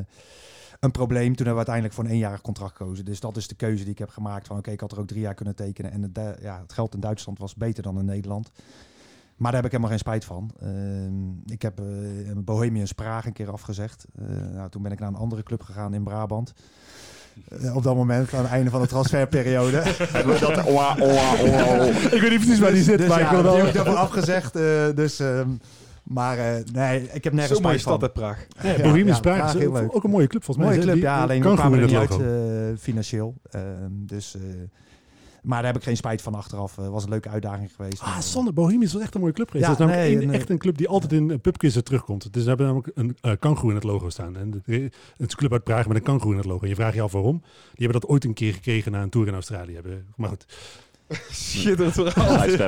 [0.79, 1.35] een probleem.
[1.35, 3.05] Toen hebben we uiteindelijk voor een eenjarig contract gekozen.
[3.05, 4.47] Dus dat is de keuze die ik heb gemaakt.
[4.47, 5.91] Van oké, ik had er ook drie jaar kunnen tekenen.
[5.91, 8.51] En het, ja, het geld in Duitsland was beter dan in Nederland.
[9.37, 10.51] Maar daar heb ik helemaal geen spijt van.
[10.61, 11.85] Ehm, ik heb eh
[12.37, 14.05] Bohemians Praag een keer afgezegd.
[14.19, 16.53] Eh, nou, toen ben ik naar een andere club gegaan in Brabant.
[17.49, 19.83] Eh, op dat moment, aan het einde van de transferperiode.
[20.39, 21.85] dat, oa, oa, oa, oa.
[21.85, 23.95] Ik weet niet precies waar die zit, dus maar ja, ik wil heb ik daarvoor
[23.95, 24.55] afgezegd.
[24.55, 25.49] eh, dus, ehm,
[26.03, 27.97] Maar eh, nee, ik heb nergens Zo'n mooie spijt van.
[27.97, 28.45] stad, hè, Praag.
[28.61, 30.75] Ja, Ja, Bohemians ja, Praag is ook- een mooie club volgens mij.
[30.75, 31.21] Mooie club, die- ja.
[31.21, 33.33] Alleen we kwamen er niet uit eh, financieel.
[33.51, 34.41] Ehm, dus, eh,
[35.47, 36.75] maar daar heb ik geen spijt van achteraf.
[36.75, 38.01] Het was een leuke uitdaging geweest.
[38.01, 39.69] Ah, Sander, Bohemians is echt een mooie club geweest.
[39.69, 41.83] Ja, dat is namelijk nee, één- en, echt een club die altijd in uh, pubquizzen
[41.83, 42.33] terugkomt.
[42.33, 44.37] Dus ze hebben namelijk een uh, kangoeroe in het logo staan.
[44.37, 46.63] En de- het is een club uit Praag met een kangoeroe in het logo.
[46.63, 47.39] En je vraagt je af waarom.
[47.73, 49.73] Die hebben dat ooit een keer gekregen na een tour in Australië.
[49.73, 50.45] Hebben, maar goed,
[51.31, 52.37] Schitterend verhaal.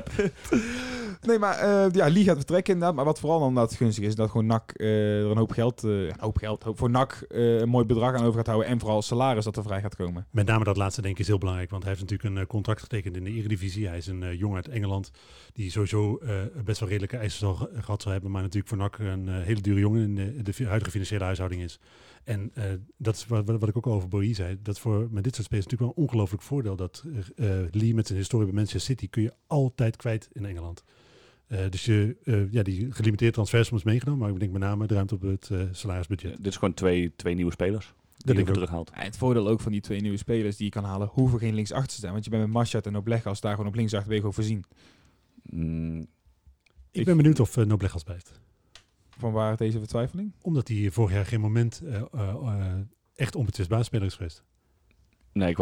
[1.28, 2.96] Nee, maar eh ja, Lee gaat vertrekken inderdaad.
[2.96, 5.84] Maar wat vooral omdat het gunstig is, dat gewoon NAC eh, er een hoop geld,
[5.84, 8.68] eh, een hoop geld, voor NAC een mooi bedrag aan over gaat houden.
[8.70, 10.28] En vooral salaris dat er vrij gaat komen.
[10.32, 11.70] met name dat laatste denk ik is heel belangrijk.
[11.70, 13.88] Want hij heeft natuurlijk een contract getekend in de Eredivisie.
[13.88, 15.12] Hij is een jongen uit Engeland
[15.54, 16.20] die sowieso
[16.64, 18.32] best wel redelijke eisen zal, ge- gehad zal hebben.
[18.32, 21.80] Maar natuurlijk voor NAC een hele dure jongen in de, huidige financiële huishouding is.
[22.24, 22.52] En
[22.98, 24.58] dat is wat, wat ik ook over Bowie zei.
[24.62, 26.76] Dat voor met dit soort spelers natuurlijk wel een ongelooflijk voordeel.
[26.76, 27.04] Dat
[27.72, 30.84] Lee met zijn historie bij Manchester City kun je altijd kwijt in Engeland.
[31.50, 34.22] Eh, dus je, eh, ja, die gelimiteerde transfersums meegenomen.
[34.22, 36.38] Maar ik denk met name de ruimte op het eh, salarisbudget.
[36.38, 37.94] Dit is gewoon twee, twee nieuwe spelers.
[38.18, 38.90] Dat ik terughaalt.
[38.90, 41.54] En het voordeel ook van die twee nieuwe spelers die je kan halen, hoeven geen
[41.54, 42.12] linksachter te staan.
[42.12, 44.64] Want je bent met Maschat en Oblegas daar gewoon op linksachter ben je gewoon voorzien.
[45.44, 48.40] Mm, Ik Ik- ben benieuwd of uh, Noblegas blijft.
[49.10, 50.34] Van waar deze vertwijfeling?
[50.42, 52.74] Omdat hij vorig jaar geen moment eh, eh, eh,
[53.16, 54.44] echt onbetwist baasspeler is geweest.
[55.34, 55.58] Nee, ik,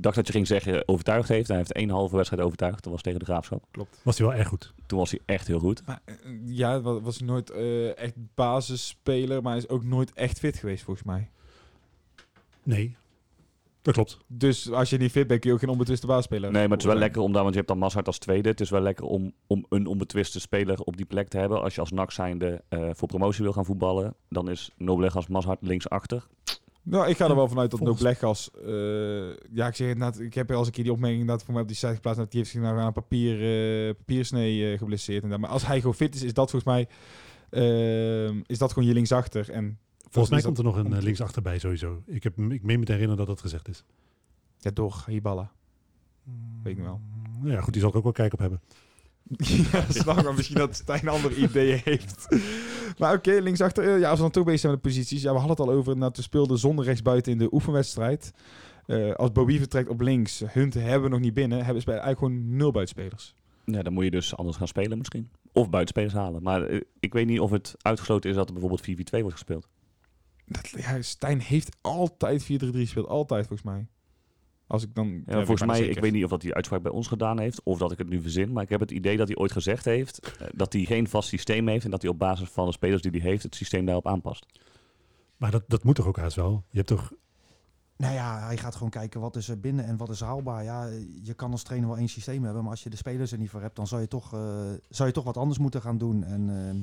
[0.00, 1.48] dacht dat je ging zeggen overtuigd heeft.
[1.48, 2.82] Hij heeft één halve wedstrijd overtuigd.
[2.82, 3.64] Dat was tegen de Graafschap.
[3.70, 4.00] Klopt.
[4.02, 4.72] Was hij wel erg goed.
[4.86, 5.86] Toen was hij echt heel goed.
[5.86, 10.56] Maar, eh, ja, wa- was nooit eh, echt basisspeler, maar is ook nooit echt fit
[10.56, 11.30] geweest volgens mij.
[12.62, 12.96] Nee,
[13.82, 14.18] dat klopt.
[14.26, 16.50] Dus als je niet fit bent, kun je ook geen onbetwiste baasspeler.
[16.50, 18.48] Nee, maar het is wel lekker om daar, want je hebt dan Mazhart als tweede.
[18.48, 21.62] Het is wel lekker om, om een onbetwiste speler op die plek te hebben.
[21.62, 25.58] Als je als NAC zijnde eh, voor promotie wil gaan voetballen, dan is Noblegas Mazhart
[25.62, 26.26] linksachter.
[26.84, 28.50] Nou, ik ga er wel vanuit dat Volgens- Noblegas...
[28.50, 31.26] eh ja, ik zeg het net, ik heb er al eens een keer die opmerking
[31.26, 33.32] dat voor mij op die site geplaatst dat die heeft zich nou aan een papier,
[33.88, 35.22] eh, papiersnee eh, geblesseerd.
[35.22, 35.38] En dat.
[35.38, 36.88] Maar als hij gewoon fit is, is dat volgens mij...
[37.50, 39.50] eh, is dat gewoon je linksachter.
[39.50, 39.78] En
[40.10, 42.02] Volgens mij komt er nog een uh, linksachter bij sowieso.
[42.06, 43.84] Ik, heb, ik meen me te herinneren dat dat gezegd is.
[44.58, 45.52] Ja, door Hiballa.
[46.62, 47.00] Weet ik wel.
[47.40, 48.60] Nou ja, goed, die zal ik ook wel kijk op hebben.
[49.72, 52.26] Ja, snap maar misschien dat Stijn andere ideeën heeft.
[52.98, 53.84] maar oké, linksachter.
[53.94, 55.22] eh, ja, als we dan toch bezig zijn met de posities.
[55.22, 58.32] Ja, we hadden het al over dat we speelden zonder rechtsbuiten in de oefenwedstrijd.
[58.86, 62.18] Eh, als Bowie vertrekt op links, Hunt hebben we nog niet binnen, hebben ze eigenlijk
[62.18, 63.34] gewoon nul buitenspelers.
[63.64, 65.30] Ja, dan moet je dus anders gaan spelen misschien.
[65.52, 66.42] Of buitenspelers halen.
[66.42, 69.68] Maar eh, ik weet niet of het uitgesloten is dat er bijvoorbeeld 4-4-2 wordt gespeeld.
[70.46, 73.06] Dat, ja, Stijn heeft altijd 4-3-3 gespeeld.
[73.06, 73.86] Altijd, volgens mij.
[74.72, 75.22] Als ik dan...
[75.26, 77.78] Ja, volgens mij, ik weet niet of dat die uitspraak bij ons gedaan heeft, of
[77.78, 80.18] dat ik het nu verzin, maar ik heb het idee dat hij ooit gezegd heeft
[80.18, 83.02] eh, dat hij geen vast systeem heeft en dat hij op basis van de spelers
[83.02, 84.46] die hij heeft het systeem daarop aanpast.
[85.36, 86.64] Maar dat, dat moet toch ook haast wel?
[86.70, 87.12] Je hebt toch...
[87.96, 90.64] Nou ja, hij gaat gewoon kijken wat is er binnen en wat is haalbaar.
[90.64, 90.88] Ja,
[91.22, 93.50] je kan als trainer wel één systeem hebben, maar als je de spelers er niet
[93.50, 94.40] voor hebt, dan zou je toch, eh,
[94.88, 96.24] zou je toch wat anders moeten gaan doen.
[96.24, 96.80] En ehm,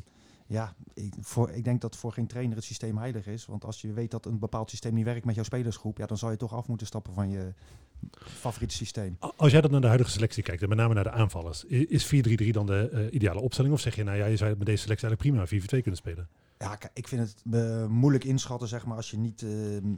[0.49, 3.45] ja, ik, voor, ik denk dat voor geen trainer het systeem heilig is.
[3.45, 6.17] Want als je weet dat een bepaald systeem niet werkt met jouw spelersgroep, ja, dan
[6.17, 7.53] zou je toch af moeten stappen van je
[8.17, 9.17] favoriete systeem.
[9.35, 12.15] Als jij dat naar de huidige selectie kijkt, en met name naar de aanvallers, is
[12.15, 13.73] 4-3-3 dan de eh, ideale opstelling?
[13.73, 16.29] Of zeg je, nou ja, je zou met deze selectie eigenlijk prima 4-4-2 kunnen spelen?
[16.63, 19.49] Ja, ik vind het eh, moeilijk inschatten, zeg maar, als je niet eh,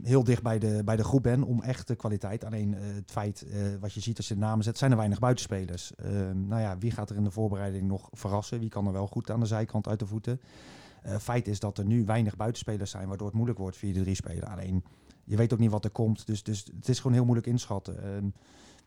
[0.02, 2.44] heel dicht bij de, bij de groep bent om echt de kwaliteit.
[2.44, 3.46] Alleen eh, het feit,
[3.80, 5.94] wat je ziet als je de namen zet, zijn er weinig buitenspelers.
[5.94, 8.60] Eh, nou ja, wie gaat er in de voorbereiding nog verrassen?
[8.60, 10.40] Wie kan er wel goed aan de zijkant uit de voeten?
[11.20, 13.80] Feit is dat er nu weinig buitenspelers zijn, waardoor het moeilijk wordt 4-3
[14.12, 14.48] spelen.
[14.48, 14.84] Alleen,
[15.24, 18.02] je weet ook niet wat er komt, dus, dus het is gewoon heel moeilijk inschatten.
[18.02, 18.26] Ehm,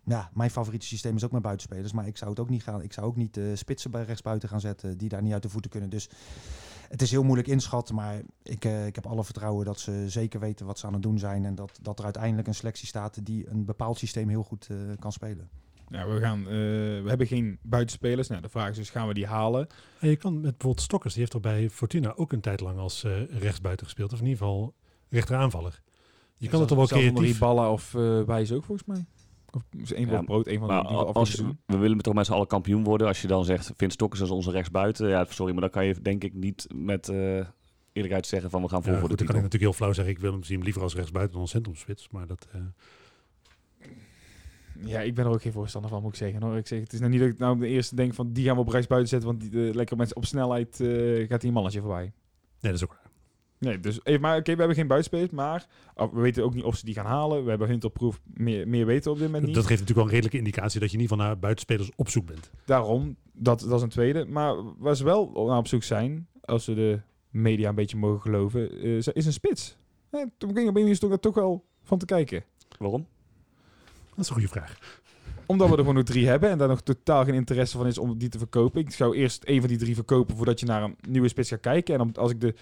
[0.03, 2.81] ja, mijn favoriete systeem is ook met buitenspelers, maar ik zou het ook niet gaan.
[2.81, 5.71] Ik zou ook niet spitsen bij rechtsbuiten gaan zetten die daar niet uit de voeten
[5.71, 5.89] kunnen.
[5.89, 6.09] Dus
[6.95, 10.39] het is heel moeilijk inschatten, maar ik, uh, ik heb alle vertrouwen dat ze zeker
[10.39, 13.25] weten wat ze aan het doen zijn en dat, dat er uiteindelijk een selectie staat
[13.25, 15.49] die een bepaald systeem heel goed uh, kan spelen.
[15.89, 18.27] Ja, we, gaan, uh, we hebben geen buitenspelers.
[18.27, 19.67] Nou, de vraag is dus, gaan we die halen?
[19.99, 22.79] En je kan met bijvoorbeeld Stokkers, die heeft er bij Fortuna ook een tijd lang
[22.79, 24.13] als uh, rechtsbuiten gespeeld.
[24.13, 24.73] Of in ieder geval
[25.09, 25.81] rechteraanvaller.
[26.37, 27.39] Je kan het toch wel creatief...
[27.39, 29.05] ballen of uh, Wijs ook volgens mij?
[29.81, 32.25] Of één ja, brood, één van maar die, die als je, We willen toch met
[32.25, 33.07] z'n allen kampioen worden.
[33.07, 35.09] Als je dan zegt, Vince Stokkers is onze rechtsbuiten.
[35.09, 37.45] Ja, sorry, maar dan kan je denk ik niet met uh,
[37.91, 39.25] eerlijkheid zeggen van we gaan vol ja, voor goed, de dan titel.
[39.25, 41.51] kan ik natuurlijk heel flauw zeggen, ik wil hem zien liever als rechtsbuiten dan als
[41.51, 42.09] centrumspits.
[42.09, 42.47] Maar dat...
[42.55, 42.61] Uh...
[44.83, 46.41] Ja, ik ben er ook geen voorstander van, moet ik zeggen.
[46.41, 46.57] Hoor.
[46.57, 48.55] Ik zeg, het is nou niet dat ik nou de eerste denk van die gaan
[48.55, 51.79] we op rechtsbuiten zetten, want die, uh, lekker mensen op snelheid uh, gaat die mannetje
[51.79, 52.03] voorbij.
[52.03, 52.11] Nee,
[52.59, 53.04] dat is ook waar.
[53.57, 56.53] Nee, dus even, maar oké, okay, we hebben geen buitenspelers, maar oh, we weten ook
[56.53, 57.43] niet of ze die gaan halen.
[57.43, 59.55] We hebben proef meer, meer weten op dit moment niet.
[59.55, 62.09] Dat geeft natuurlijk wel een redelijke indicatie dat je in ieder geval naar buitenspelers op
[62.09, 62.51] zoek bent.
[62.65, 64.25] Daarom, dat, dat is een tweede.
[64.25, 68.21] Maar waar ze wel naar op zoek zijn, als we de media een beetje mogen
[68.21, 69.77] geloven, uh, is een spits.
[70.11, 72.43] Ja, toen ging op een toch, toch wel van te kijken.
[72.79, 73.07] Waarom?
[74.09, 75.01] Dat is een goede vraag.
[75.45, 77.97] Omdat we er gewoon nog drie hebben en daar nog totaal geen interesse van is
[77.97, 78.81] om die te verkopen.
[78.81, 81.59] Ik zou eerst een van die drie verkopen voordat je naar een nieuwe spits gaat
[81.59, 81.99] kijken.
[81.99, 82.53] En als, ik de,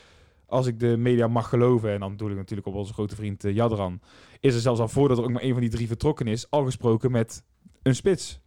[0.45, 3.45] als ik de media mag geloven, en dan bedoel ik natuurlijk op onze grote vriend
[3.45, 3.99] uh, Jadran,
[4.39, 6.65] is er zelfs al voordat er ook maar een van die drie vertrokken is, al
[6.65, 7.43] gesproken met
[7.81, 8.39] een spits.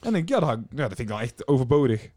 [0.00, 2.10] En ik, ja, dat, ja, dat vind ik dan echt overbodig.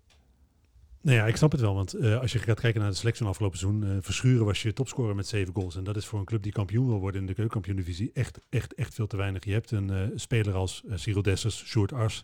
[1.01, 1.75] Nou ja, ik snap het wel.
[1.75, 4.61] Want uh, als je gaat kijken naar de selectie van afgelopen seizoen, uh, Verschuren was
[4.61, 5.75] je topscorer met zeven goals.
[5.75, 8.73] En dat is voor een club die kampioen wil worden in de keukenkampioen-divisie echt, echt,
[8.73, 9.45] echt veel te weinig.
[9.45, 12.23] Je hebt een speler als Cyril Dessers, Sjoerd Ars,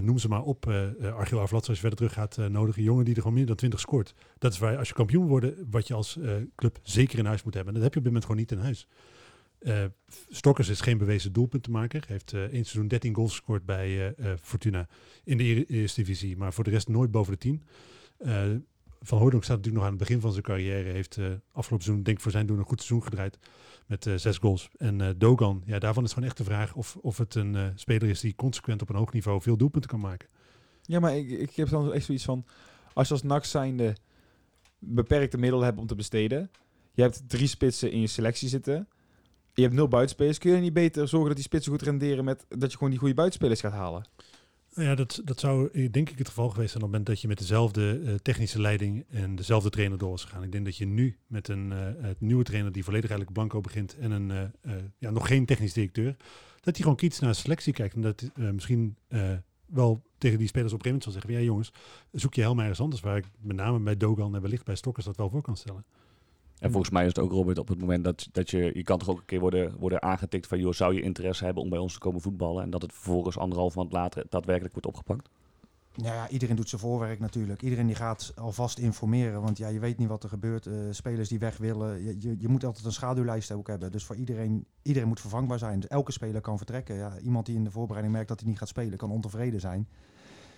[0.00, 0.66] noem ze maar op,
[1.14, 2.80] Argil Avlats als je verder terug gaat nodigen.
[2.80, 4.14] Een jongen die er gewoon meer dan 20 scoort.
[4.38, 6.18] Dat is waar, als je kampioen wil worden, wat je als
[6.54, 7.74] club zeker in huis moet hebben.
[7.74, 8.86] En dat heb je op dit moment gewoon niet in huis.
[9.60, 9.84] Uh,
[10.28, 12.04] Stokkers is geen bewezen doelpuntenmaker.
[12.06, 14.88] Heeft uh, één seizoen 13 goals gescoord bij uh, Fortuna
[15.24, 17.62] in de eerste divisie, maar voor de rest nooit boven de 10.
[19.06, 20.90] Van Hooydonk staat natuurlijk nog aan het begin van zijn carrière.
[20.90, 21.18] Heeft
[21.52, 23.38] afgelopen seizoen, denk ik voor zijn doen, een goed seizoen gedraaid
[23.86, 24.68] met zes goals.
[24.76, 28.20] En Dogan, ja, daarvan is gewoon echt de vraag of, of het een speler is
[28.20, 30.28] die consequent op een hoog niveau veel doelpunten kan maken.
[30.82, 32.44] Ja, maar ik, ik heb dan echt zoiets van,
[32.92, 33.96] als je als NAC zijnde
[34.78, 36.50] beperkte middelen hebt om te besteden,
[36.92, 38.88] je hebt drie spitsen in je selectie zitten
[39.56, 40.38] je hebt nul buitenspelers.
[40.38, 42.98] Kun je niet beter zorgen dat die spitsen goed renderen met dat je gewoon die
[42.98, 44.04] goede buitenspelers gaat halen?
[44.76, 47.20] Ja, dat, dat zou eh, denk ik het geval geweest zijn op het moment dat
[47.20, 50.42] je met dezelfde uh, technische leiding en dezelfde trainer door was gegaan.
[50.42, 53.98] Ik denk dat je nu met een uh, nieuwe trainer die volledig eigenlijk blanco begint
[53.98, 54.52] en een
[54.98, 56.16] ja, nog geen technisch directeur,
[56.60, 58.96] dat hij gewoon kiet naar selectie kijkt en dat misschien
[59.66, 61.72] wel tegen die spelers op een gegeven moment zal zeggen, ja jongens,
[62.12, 65.06] zoek je helemaal ergens anders waar ik met name bij Dogan en wellicht bij Stokkers
[65.06, 65.84] dat wel voor kan stellen.
[66.58, 68.70] En volgens mij is het ook, Robert, op het moment dat, dat je...
[68.74, 70.58] Je kan toch ook een keer worden, worden aangetikt van...
[70.58, 72.62] joh, zou je interesse hebben om bij ons te komen voetballen?
[72.62, 75.28] En dat het vervolgens anderhalf maand later daadwerkelijk wordt opgepakt?
[75.96, 77.62] Ja, ja, iedereen doet zijn voorwerk natuurlijk.
[77.62, 79.42] Iedereen die gaat alvast informeren.
[79.42, 80.66] Want ja, je weet niet wat er gebeurt.
[80.66, 82.02] Uh, spelers die weg willen.
[82.02, 83.92] Je, je, je, moet altijd een schaduwlijst ook hebben.
[83.92, 85.80] Dus voor iedereen, iedereen moet vervangbaar zijn.
[85.80, 86.96] Dus elke speler kan vertrekken.
[86.96, 89.88] Ja, iemand die in de voorbereiding merkt dat hij niet gaat spelen, kan ontevreden zijn.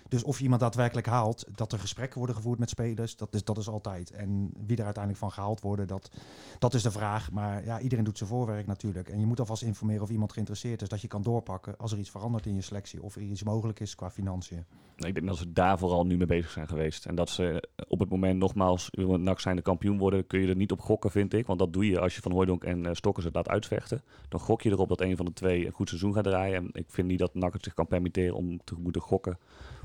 [0.08, 3.44] Dus of je iemand daadwerkelijk haalt, dat er gesprekken worden gevoerd met spelers, dat is,
[3.44, 4.10] dat is altijd.
[4.10, 6.10] En wie er uiteindelijk van gehaald worden, dat,
[6.58, 7.30] dat is de vraag.
[7.30, 9.08] Maar ja, iedereen doet zijn voorwerk natuurlijk.
[9.08, 11.98] En je moet alvast informeren of iemand geïnteresseerd is, dat je kan doorpakken als er
[11.98, 14.64] iets verandert in je selectie of er iets mogelijk is qua financiën.
[14.96, 17.06] Ik denk dat ze daar vooral nu mee bezig zijn geweest.
[17.06, 20.56] En dat ze op het moment nogmaals, NAC zijn de kampioen worden, kun je er
[20.56, 21.46] niet op gokken, vind ik.
[21.46, 24.02] Want dat doe je als je van Hooydonk en uh, Stokkers het laat uitvechten.
[24.28, 26.56] Dan gok je erop dat een van de twee een goed seizoen gaat draaien.
[26.56, 29.38] En ik vind niet dat NAC het zich kan permitteren om te moeten gokken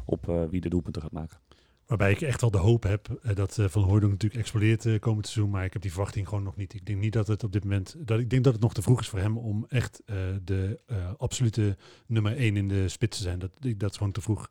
[0.05, 1.37] op uh, wie de doelpunten gaat maken.
[1.85, 4.99] Waarbij ik echt wel de hoop heb uh, dat uh, Van Hooydonk natuurlijk explodeert uh,
[4.99, 5.51] komend seizoen.
[5.51, 6.73] Maar ik heb die verwachting gewoon nog niet.
[6.73, 7.95] Ik denk niet dat het op dit moment...
[7.97, 10.01] Dat, ik denk dat het nog te vroeg is voor hem om echt
[10.43, 10.79] de
[11.17, 13.39] absolute nummer 1 in de spits te zijn.
[13.39, 14.49] Dat, dat is gewoon te vroeg.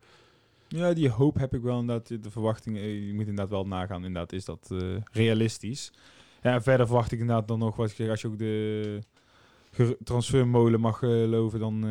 [0.69, 1.81] Ja, die hoop heb ik wel.
[1.81, 4.05] Inderdaad, de verwachting, je moet inderdaad wel nagaan.
[4.05, 4.75] Inderdaad, is dat
[5.13, 5.93] realistisch?
[6.43, 9.03] Ja, en verder verwacht ik inderdaad dan nog, wat ik zeg, als je ook de
[10.05, 11.83] transfermolen mag geloven, dan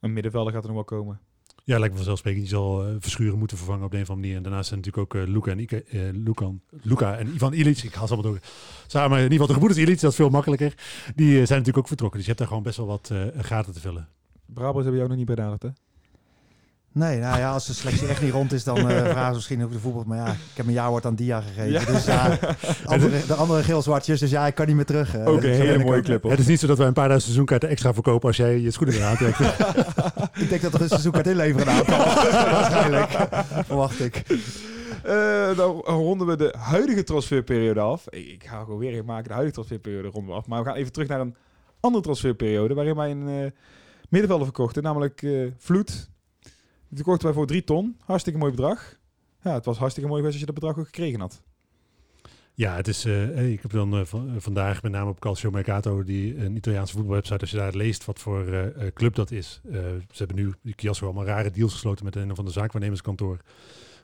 [0.00, 1.20] een middenvelder gaat er nog wel komen.
[1.68, 2.42] Ja, lijkt me vanzelfsprekend.
[2.42, 4.36] Je zal uh, verschuren moeten vervangen op de een of andere manier.
[4.36, 7.82] En daarnaast zijn natuurlijk ook uh, Luca, en Ike, uh, Luca en Ivan Ilic.
[7.82, 8.40] Ik haal ze allemaal door.
[8.86, 10.74] Samen, in ieder geval de gebroeders Ilic, dat is veel makkelijker.
[11.14, 12.18] Die zijn natuurlijk ook vertrokken.
[12.18, 14.08] Dus je hebt daar gewoon best wel wat gaten te vullen.
[14.46, 15.68] Brabants hebben jou nog niet benaderd, hè?
[16.92, 19.64] Nee, nou ja, als de selectie echt niet rond is, dan uh, vragen ze misschien
[19.64, 20.04] ook de voetbal.
[20.06, 21.70] Maar ja, ik heb een jaarwoord aan Dia gegeven.
[21.70, 21.84] Ja.
[21.84, 22.38] Dus ja,
[22.84, 25.16] andere, de andere geel-zwartjes, dus ja, ik kan niet meer terug.
[25.16, 26.22] Uh, Ook een hele mooie clip.
[26.22, 28.70] Het is niet zo dat wij een paar duizend seizoenkaarten extra verkopen als jij je
[28.70, 29.40] schoenen weer aantrekt.
[30.42, 31.84] ik denk dat er een seizoenkaart inleveren aan
[32.50, 33.10] Waarschijnlijk,
[33.64, 34.22] verwacht ik.
[35.06, 38.08] Uh, dan ronden we de huidige transferperiode af.
[38.08, 40.46] Ik, ik ga gewoon weer maken de huidige transferperiode ronden we af.
[40.46, 41.34] Maar we gaan even terug naar een
[41.80, 43.50] andere transferperiode waarin wij een uh,
[44.08, 46.08] middenvelder verkochten, namelijk uh, Vloed
[46.88, 47.96] die kochten wij voor 3 ton.
[48.04, 48.98] Hartstikke mooi bedrag.
[49.42, 51.42] Ja, het was hartstikke mooi geweest als je dat bedrag ook gekregen had.
[52.54, 54.02] Ja, het is, uh, ik heb dan uh,
[54.38, 58.18] vandaag met name op Calcio Mercato, die een Italiaanse voetbalwebsite, als je daar leest wat
[58.18, 59.60] voor club dat is.
[59.70, 63.38] ze hebben nu, die Chiasso, allemaal rare deals gesloten met een van de zaakwaarnemerskantoor.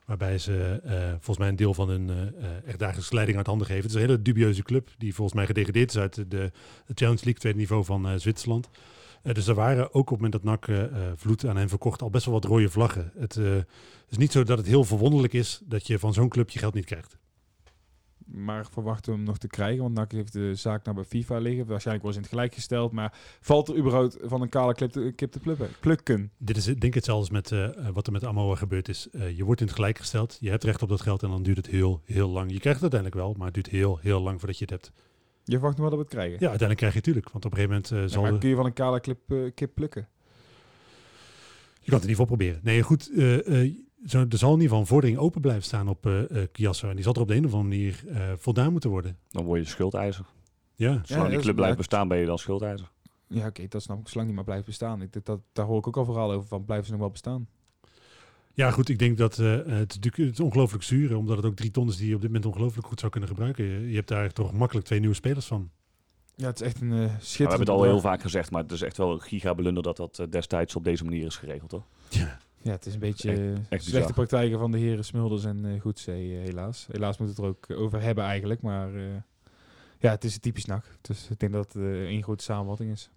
[0.04, 2.34] Waarbij ze volgens mij een deel van hun
[2.66, 3.82] echt dagelijkse leiding uit handen geven.
[3.82, 6.52] Het is een hele dubieuze club die volgens mij gedegradeerd is uit de, de
[6.94, 8.68] Challenge League, tweede niveau van Zwitserland.
[9.24, 12.02] Uh, dus er waren ook op het moment dat NAC uh, vloed aan hen verkocht
[12.02, 13.12] al best wel wat rode vlaggen.
[13.18, 13.36] Het
[14.08, 16.74] is niet zo dat het heel verwonderlijk is dat je van zo'n club je geld
[16.74, 17.16] niet krijgt.
[18.24, 19.82] Maar verwachten we hem nog te krijgen?
[19.82, 21.66] Want NAC heeft de zaak nou bij FIFA liggen.
[21.66, 22.92] Waarschijnlijk was in het gelijk gesteld.
[22.92, 25.68] Maar valt er überhaupt van een kale kip te, kip te plukken?
[25.80, 26.30] plukken?
[26.38, 27.50] Dit is denk ik hetzelfde met
[27.92, 29.08] wat er met Amoa gebeurd is.
[29.12, 30.36] je wordt in het gelijk gesteld.
[30.40, 32.52] Je hebt recht op dat geld en dan duurt het heel, heel lang.
[32.52, 34.92] Je krijgt het uiteindelijk wel, maar het duurt heel, heel lang voordat je het hebt.
[35.44, 36.32] Je verwacht nog wel dat we het krijgen?
[36.40, 37.32] Ja, uiteindelijk krijg je het natuurlijk.
[37.32, 38.22] Want op een gegeven moment uh, zal...
[38.22, 40.08] maar kun je van een kale clip, uh, kip plukken?
[41.80, 42.60] Je kan het in ieder geval proberen.
[42.62, 43.10] Nee, goed.
[43.10, 43.74] Uh,
[44.06, 46.88] zo, er zal in ieder geval een vordering open blijven staan op uh, Kiasso.
[46.88, 48.04] En die zal er op de een of andere manier
[48.38, 49.18] voldaan moeten worden.
[49.30, 50.24] Dan word je schuldeiser.
[50.74, 51.00] Ja.
[51.04, 52.90] Zolang ja, die club blijft bestaan, ben je dan schuldeiser.
[53.26, 54.08] Ja, oké, dat snap ik.
[54.08, 55.02] Zolang niet maar blijft bestaan.
[55.02, 56.64] Ik, dat, daar hoor ik ook al verhaal over van.
[56.64, 57.48] Blijven ze nog wel bestaan?
[58.54, 61.56] Ja, goed, ik denk dat eh, het, natuurlijk- het is ongelooflijk zuur, omdat het ook
[61.56, 63.64] drie ton is die je op dit moment ongelooflijk goed zou kunnen gebruiken.
[63.64, 65.70] Je, je hebt daar toch makkelijk twee nieuwe spelers van.
[66.36, 67.38] Ja, het is echt een eh Maar we schitterend...
[67.58, 70.18] hebben het al heel vaak gezegd, maar het is echt wel een gigablunder dat dat
[70.18, 71.84] eh, destijds op deze manier is geregeld, toch?
[72.08, 72.38] Ja.
[72.62, 74.12] Ja, het is een beetje Echt- eh, echt slechte bizar.
[74.12, 76.86] praktijken van de heren Smulders en eh Goedzee, eh, helaas.
[76.90, 78.94] Helaas moet het er ook over hebben eigenlijk, maar...
[78.94, 79.02] eh,
[79.98, 80.84] ja, het is een typisch NAC.
[81.00, 83.10] Dus ik denk dat het eh, één grote samenvatting is.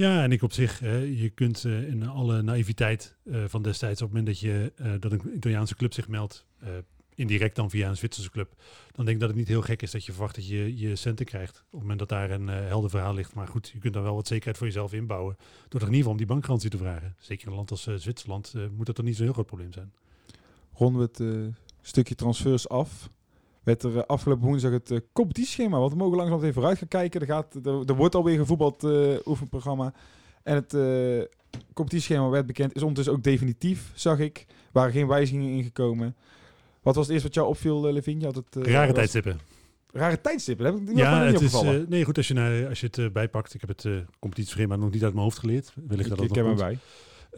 [0.00, 4.08] Ja, en ik op zich, je kunt eh, in alle naïviteit eh, van destijds, op
[4.08, 6.46] het moment dat, je, eh, dat een Italiaanse club zich meldt,
[7.14, 8.54] indirect dan via een Zwitserse club,
[8.92, 10.96] dan denk ik dat het niet heel gek is dat je verwacht dat je je
[10.96, 11.58] centen krijgt.
[11.58, 13.34] Op het moment dat daar een helder verhaal ligt.
[13.34, 15.36] Maar goed, je kunt dan wel wat zekerheid voor jezelf inbouwen,
[15.68, 17.16] door toch in ieder geval om die bankgarantie te vragen.
[17.18, 19.92] Zeker in een land als Zwitserland moet dat toch niet zo'n heel groot probleem zijn.
[20.72, 23.10] ronden we het stukje transfers af.
[23.62, 26.88] Werd er eh, afgelopen woensdag het eh, competitieschema, want we mogen langzaam even vooruit gaan
[26.88, 27.20] kijken.
[27.20, 29.92] Er, gaat, er, er wordt alweer gevoetbald eh oefenprogramma.
[30.42, 31.20] En het eh
[31.74, 34.38] competitieschema werd bekend, is ondertussen ook definitief, zag ik.
[34.48, 36.16] Er waren geen wijzigingen ingekomen.
[36.82, 38.20] Wat was het eerste wat jou opviel, uh, Levin?
[38.20, 39.40] Je had het, Rare was- tijdstippen.
[39.92, 41.86] Rare tijdstippen, heb ik niet, Ja, niet het is, opgevallen.
[41.88, 45.12] nee goed, als je, als je het bijpakt, ik heb het competitieschema nog niet uit
[45.12, 45.72] mijn hoofd geleerd.
[45.86, 46.78] Wellicht ik, dat ik nog heb hem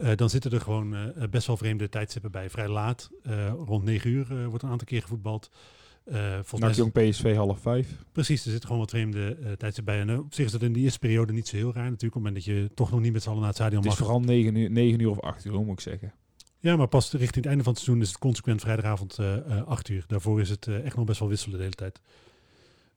[0.03, 0.15] bij.
[0.15, 2.49] Dan zitten er gewoon best wel vreemde tijdstippen bij.
[2.49, 3.09] Vrij laat,
[3.65, 5.49] rond 9 uur wordt een aantal keer gevoetbald.
[6.05, 7.87] Eh volgens Jong PSV half vijf.
[8.11, 9.99] precies, er zitten gewoon wat vreemde eh tijdstippen bij.
[9.99, 12.15] En eh, op zich is dat in de eerste periode niet zo heel raar natuurlijk.
[12.15, 13.91] Op het moment dat je toch nog niet met z'n allen naar het stadion Het
[13.91, 14.07] is mag.
[14.07, 16.13] vooral 9 uur, 9 uur of 8 uur, moet ik zeggen.
[16.59, 19.67] Ja, maar pas richting het einde van het seizoen is het consequent vrijdagavond eh eh
[19.67, 20.03] 8 uur.
[20.07, 22.01] Daarvoor is het echt nog best wel wisselen de hele tijd.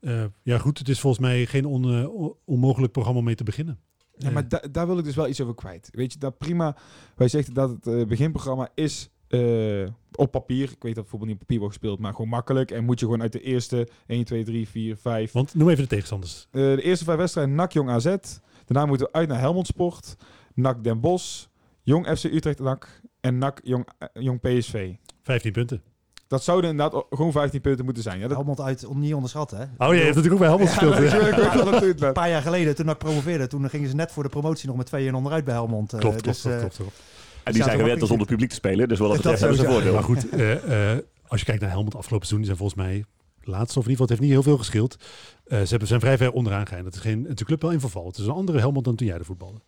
[0.01, 3.45] Eh, ja goed, het is volgens mij geen on, on- onmogelijk programma om mee te
[3.45, 3.79] beginnen.
[4.19, 5.89] Ja, maar da- daar wil ik dus wel iets over kwijt.
[5.93, 6.77] Weet je, dat prima.
[7.17, 10.71] Wij zeggen dat het beginprogramma is eh, op papier.
[10.71, 12.71] Ik weet dat voetbal niet op papier wordt gespeeld, maar gewoon makkelijk.
[12.71, 15.33] En moet je gewoon uit de eerste 1, 2, 3, 4, 5.
[15.33, 16.49] Want noem even de tegenstanders.
[16.51, 18.17] Eh, de eerste vijf wedstrijden NAC Jong AZ.
[18.65, 20.17] Daarna moeten we uit naar Helmond Sport.
[20.55, 21.47] NAC Den Bosch.
[21.83, 23.01] Jong FC Utrecht NAC.
[23.21, 24.93] En NAC Jong, eh, Jong PSV.
[25.23, 25.83] 15 punten.
[26.29, 28.19] Dat zouden inderdaad gewoon 15 punten moeten zijn.
[28.19, 29.59] Ja, dat, Helmond uit om niet onderschatten.
[29.59, 29.87] Hè?
[29.87, 32.03] Oh, je hebt natuurlijk ook bij Helmond gespeeld.
[32.03, 34.77] Een paar jaar geleden, toen ik promoveerde, toen gingen ze net voor de promotie nog
[34.77, 35.89] met tweeën onderuit bij Helmond.
[35.89, 37.03] Klopt, klopt, dus, klopt, klopt, klopt.
[37.47, 39.59] En die zijn gewend om zonder publiek te spelen, dus wel dat Dat betreft hebben
[39.59, 39.93] ze sowieso.
[39.93, 40.17] voordeel.
[40.17, 40.29] Maar goed,
[40.69, 43.05] eh, eh, als je kijkt naar Helmond afgelopen seizoen, die zijn volgens mij
[43.41, 44.97] laatste, of in ieder geval, het heeft niet heel veel gescheeld.
[45.45, 46.85] Eh, ze hebben, zijn vrij ver onderaan gegaan.
[46.85, 48.07] Het is, geen, het is een club wel in verval.
[48.07, 49.61] Het is een andere Helmond dan toen jij de voetbalde.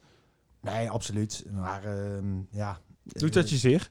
[0.62, 1.44] Nee, absoluut.
[1.52, 2.80] Maar ehm, ja.
[3.04, 3.90] Doet dat je zeer?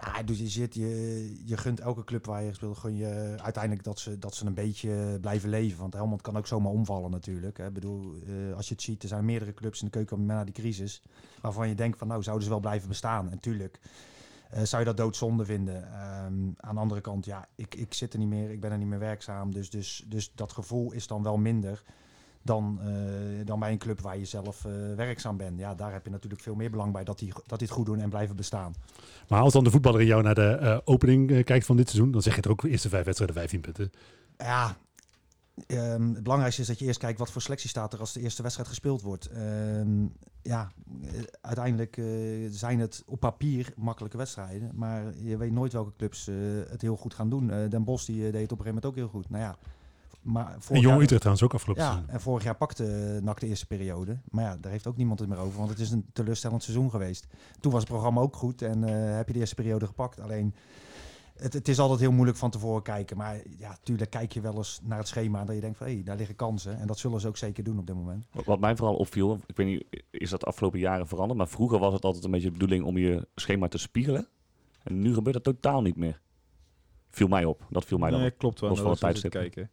[0.00, 3.84] Ah, dus je, zit, je, je gunt elke club waar je speelt, gun je uiteindelijk
[3.84, 5.78] dat ze, dat ze een beetje blijven leven.
[5.78, 7.58] Want Helmond kan ook zomaar omvallen natuurlijk.
[7.58, 10.44] Ik bedoel, eh, als je het ziet, er zijn meerdere clubs in de keuken na
[10.44, 11.02] die crisis.
[11.40, 13.30] Waarvan je denkt van nou, zouden ze wel blijven bestaan.
[13.30, 13.80] En tuurlijk
[14.50, 15.84] eh, zou je dat doodzonde vinden.
[15.84, 18.78] Ehm, aan de andere kant, ja, ik, ik zit er niet meer, ik ben er
[18.78, 19.52] niet meer werkzaam.
[19.52, 21.82] Dus, dus, dus dat gevoel is dan wel minder
[22.42, 25.58] dan, eh, dan bij een club waar je zelf eh, werkzaam bent.
[25.58, 27.86] Ja, daar heb je natuurlijk veel meer belang bij dat die, dat die het goed
[27.86, 28.74] doen en blijven bestaan.
[29.28, 32.10] Maar als dan de voetballer in jou naar de eh, opening kijkt van dit seizoen,
[32.10, 33.90] dan zeg je er ook de eerste vijf wedstrijden 15 punten.
[34.36, 34.76] Ja,
[35.66, 38.20] ehm, het belangrijkste is dat je eerst kijkt wat voor selectie staat er als de
[38.20, 39.26] eerste wedstrijd gespeeld wordt.
[39.26, 40.06] Ehm,
[40.42, 40.72] ja,
[41.40, 42.00] uiteindelijk
[42.50, 44.70] zijn het op papier makkelijke wedstrijden.
[44.74, 46.28] Maar je weet nooit welke clubs
[46.68, 47.46] het heel goed gaan doen.
[47.46, 49.30] Den Bosch die, deed het op een gegeven moment ook heel goed.
[49.30, 49.56] Nou ja,
[50.22, 52.10] maar En vorig Jong jaar- Utrecht trouwens ook afgelopen Ja, seizoen.
[52.14, 54.18] en vorig jaar pakte NAC de eerste periode.
[54.30, 56.90] Maar ja, daar heeft ook niemand het meer over, want het is een teleurstellend seizoen
[56.90, 57.26] geweest.
[57.60, 60.20] Toen was het programma ook goed en eh, heb je de eerste periode gepakt.
[60.20, 60.54] Alleen,
[61.36, 63.16] het, het is altijd heel moeilijk van tevoren kijken.
[63.16, 65.86] Maar ja, tuurlijk kijk je wel eens naar het schema en dat je denkt van,
[65.86, 66.78] hé, daar liggen kansen.
[66.78, 68.26] En dat zullen ze ook zeker doen op dit moment.
[68.44, 71.78] Wat- mij vooral opviel, ik weet niet, is dat de afgelopen jaren veranderd, maar vroeger
[71.78, 74.28] was het altijd een beetje de bedoeling om je schema te spiegelen.
[74.82, 76.20] En nu gebeurt dat totaal niet meer.
[77.10, 77.66] Viel mij op.
[77.70, 78.38] Dat viel mij dan Nee, op.
[78.38, 78.68] klopt wel.
[78.68, 79.52] Los Dat van was het tijdstip.
[79.52, 79.70] kijken.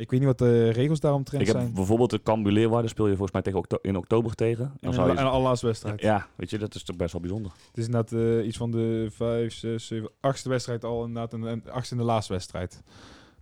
[0.00, 1.74] Ik weet niet wat de regels daaromtrent Ik heb zijn.
[1.74, 4.64] bijvoorbeeld de Cambuur Leeuwarden speel je volgens mij tegen okto- in oktober tegen.
[4.64, 6.00] Dan En zou de je, allerlaatste wedstrijd.
[6.00, 7.52] ja, weet je, dat is toch best wel bijzonder.
[7.68, 11.32] Het is inderdaad eh, iets van de vijf, zes, zeven, achtste wedstrijd al inderdaad.
[11.32, 12.82] En, en achtste in de laatste wedstrijd.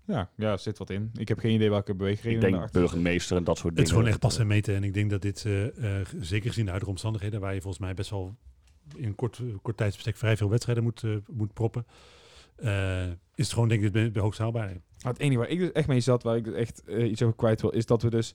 [0.04, 1.10] Ja, ja, er zit wat in.
[1.14, 2.48] Ik heb geen idee welke beweegreden.
[2.48, 3.98] Ik denk burgemeester en dat soort Het is dingen.
[3.98, 4.74] gewoon echt passen en meten.
[4.74, 7.82] En ik denk dat dit, eh, eh, zeker gezien de huidige omstandigheden, waar je volgens
[7.82, 8.34] mij best wel
[8.96, 11.86] in een kort, kort tijdsbestek vrij veel wedstrijden moet, moet proppen,
[12.58, 14.80] eh, is het gewoon denk ik de, de hoogst haalbare.
[14.98, 17.36] Het enige waar ik dus echt mee zat, waar ik dus echt eh, iets over
[17.36, 18.34] kwijt wil, is dat we dus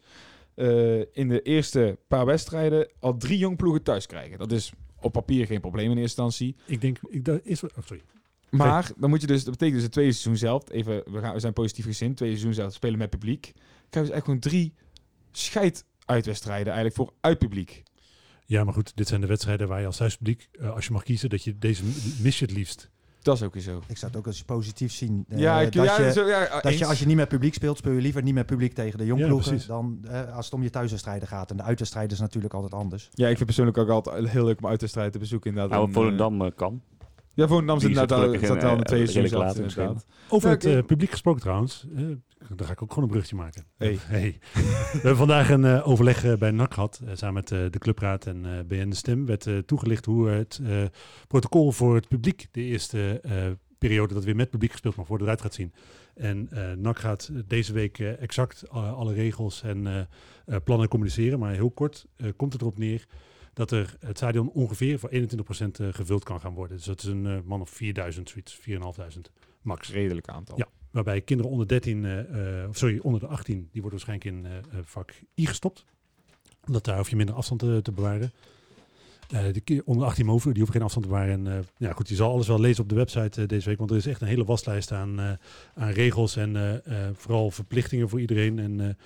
[0.55, 4.37] eh, in de eerste paar wedstrijden al drie jong ploegen thuis krijgen.
[4.37, 6.55] Dat is op papier geen probleem in eerste instantie.
[6.65, 8.03] Ik denk, ik, dat is, oh, sorry.
[8.49, 11.33] Maar dan moet je dus, dat betekent dus het tweede seizoen zelf, even, we, gaan,
[11.33, 13.41] we zijn positief gezind, tweede seizoen zelf spelen met publiek.
[13.41, 14.73] Krijgen we dus echt gewoon drie
[15.31, 17.83] scheid uitwedstrijden eigenlijk voor uit publiek.
[18.45, 21.29] Ja, maar goed, dit zijn de wedstrijden waar je als thuispubliek, als je mag kiezen,
[21.29, 21.83] dat je deze
[22.21, 22.91] mis je het liefst.
[23.23, 23.81] Dat is ook weer zo.
[23.87, 25.25] Ik zou het ook als positief zien.
[25.29, 26.83] eh, ja, ik, dat ja, je, zo, ja, dat je eens.
[26.83, 29.61] als je niet met publiek speelt, speel je liever niet met publiek tegen de jongploegen.
[29.67, 31.51] dan eh, als het om je thuiswedstrijden gaat.
[31.51, 33.09] En de uitwedstrijden is natuurlijk altijd anders.
[33.13, 35.49] Ja, ik vind persoonlijk ook altijd heel leuk om uit te strijden te bezoeken.
[35.49, 35.73] Inderdaad.
[35.73, 36.81] Nou, En, Volendam eh, kan.
[37.33, 40.05] Ja, Volendam zit gelukkig al- in, zat al de eh, seizoen het inderdaad.
[40.29, 41.85] Over het eh, publiek gesproken trouwens.
[41.95, 42.03] eh,
[42.55, 43.65] daar ga ik ook gewoon een bruggetje maken.
[43.77, 43.97] Hey.
[44.07, 44.37] Hey.
[44.53, 44.61] We
[44.91, 47.01] hebben vandaag een eh, overleg eh, bij NAC gehad.
[47.05, 49.25] eh, samen met eh, de clubraad en eh, BN De Stem.
[49.25, 50.83] werd eh, toegelicht hoe het eh,
[51.27, 53.33] protocol voor het publiek de eerste eh,
[53.77, 55.73] periode dat weer met publiek gespeeld mag worden eruit gaat zien.
[56.15, 59.99] En eh NAC gaat deze week eh, exact alle, alle regels en eh,
[60.45, 61.39] eh, plannen communiceren.
[61.39, 63.05] Maar heel kort eh, komt het erop neer
[63.53, 66.77] dat er het stadion ongeveer voor 21% eh, gevuld kan gaan worden.
[66.77, 69.31] Dus dat is een eh, man of 4000, zoiets, 4500
[69.61, 69.91] max.
[69.91, 70.57] Redelijk aantal.
[70.57, 70.67] Ja.
[70.91, 75.13] Waarbij kinderen onder 13, eh, of sorry, onder de 18, die worden waarschijnlijk in vak
[75.37, 75.85] I gestopt.
[76.65, 78.31] Omdat daar hoef je minder afstand te, te bewaren.
[79.33, 81.45] Eh de onder 18 boven, die hoeven geen afstand te bewaren.
[81.45, 83.77] En eh, ja, goed, je zal alles wel lezen op de website eh, deze week.
[83.77, 85.19] Want er is echt een hele waslijst aan,
[85.75, 86.81] aan regels en
[87.15, 88.59] vooral verplichtingen voor iedereen.
[88.59, 88.97] En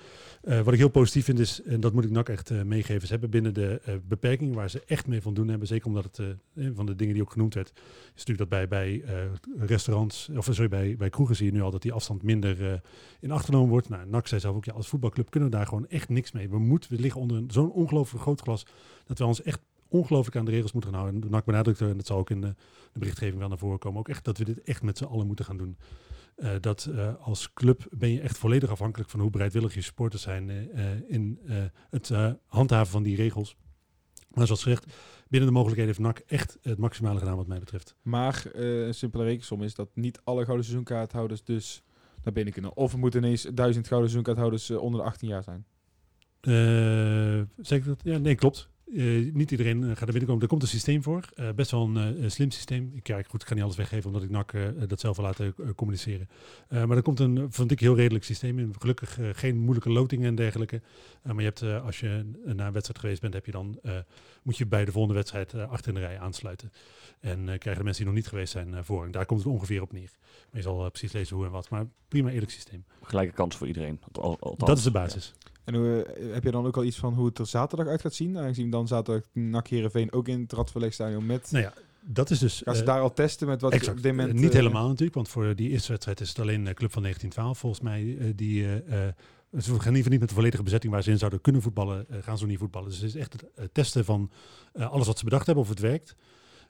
[0.64, 3.30] wat ik heel positief vind is, en dat moet ik NAC echt meegeven, ze hebben
[3.30, 5.68] binnen de beperkingen waar ze echt mee van doen hebben.
[5.68, 6.18] Zeker omdat het,
[6.54, 7.72] een van de dingen die ook genoemd werd,
[8.14, 9.04] is natuurlijk dat bij, bij
[9.58, 12.82] restaurants, of sorry, bij, bij kroegen zie je nu al dat die afstand minder
[13.20, 13.88] in acht genomen wordt.
[13.88, 16.48] Nou, NAC zei zelf ook, ja, als voetbalclub kunnen we daar gewoon echt niks mee.
[16.48, 18.66] We, moeten, we liggen onder zo'n ongelooflijk groot glas
[19.06, 21.22] dat we ons echt ongelooflijk aan de regels moeten gaan houden.
[21.22, 22.54] En NAC benadrukt, en dat zal ook in de,
[22.92, 25.26] de berichtgeving wel naar voren komen, ook echt dat we dit echt met z'n allen
[25.26, 25.78] moeten gaan doen.
[26.36, 30.22] Eh, dat eh, als club ben je echt volledig afhankelijk van hoe bereidwillig je supporters
[30.22, 31.56] zijn eh, eh, in eh,
[31.90, 33.56] het eh, handhaven van die regels.
[34.28, 34.86] Maar zoals gezegd,
[35.28, 37.94] binnen de mogelijkheden heeft NAC echt het maximale gedaan wat mij betreft.
[38.02, 41.82] Maar eh, een simpele rekensom is dat niet alle gouden seizoenkaarthouders dus
[42.22, 42.76] naar binnen kunnen.
[42.76, 45.66] Of er moeten ineens duizend gouden seizoenkaarthouders eh, onder de 18 jaar zijn.
[46.40, 48.00] Eh zeg dat?
[48.04, 48.68] Ja, nee, klopt.
[48.94, 50.42] Eh, niet iedereen eh, gaat er binnenkomen.
[50.42, 51.28] Er komt een systeem voor.
[51.34, 52.90] Eh, best wel een slim systeem.
[52.94, 54.52] Ik, ja, goed, ik ga niet alles weggeven omdat ik NAC
[54.88, 56.28] dat zelf wil laten communiceren.
[56.68, 58.74] Maar er komt een, vond ik, heel redelijk systeem in.
[58.78, 60.80] Gelukkig geen moeilijke lotingen en dergelijke.
[61.22, 63.80] Maar je hebt, als je naar een wedstrijd geweest bent, heb je dan,
[64.42, 66.72] moet je bij de volgende wedstrijd achter in de rij aansluiten.
[67.20, 69.12] En krijgen de mensen die nog niet geweest zijn voorrang.
[69.12, 70.10] Daar komt het ongeveer op neer.
[70.20, 71.70] Maar je zal precies lezen hoe en wat.
[71.70, 72.84] Maar prima eerlijk systeem.
[73.02, 74.00] Gelijke kans voor iedereen.
[74.12, 74.56] Althans.
[74.56, 75.34] Dat is de basis.
[75.68, 78.00] En hoe, eh, heb je dan ook al iets van hoe het er zaterdag uit
[78.00, 78.38] gaat zien?
[78.38, 81.50] Aangezien dan zaterdag NAC Heerenveen ook in het Radverlegstadion met...
[81.50, 82.60] Nou ja, dat is dus...
[82.64, 84.02] Gaan ze eh, daar al testen met wat Exact.
[84.02, 84.32] dit moment...
[84.32, 87.02] Niet eh, helemaal natuurlijk, want voor die eerste wedstrijd is het alleen de club van
[87.02, 88.62] 1912 volgens mij die.
[88.62, 91.62] ze gaan in ieder geval niet met de volledige bezetting waar ze in zouden kunnen
[91.62, 92.88] voetballen, gaan ze niet voetballen.
[92.88, 94.30] Dus het is echt het testen van
[94.72, 96.16] alles wat ze bedacht hebben of het werkt.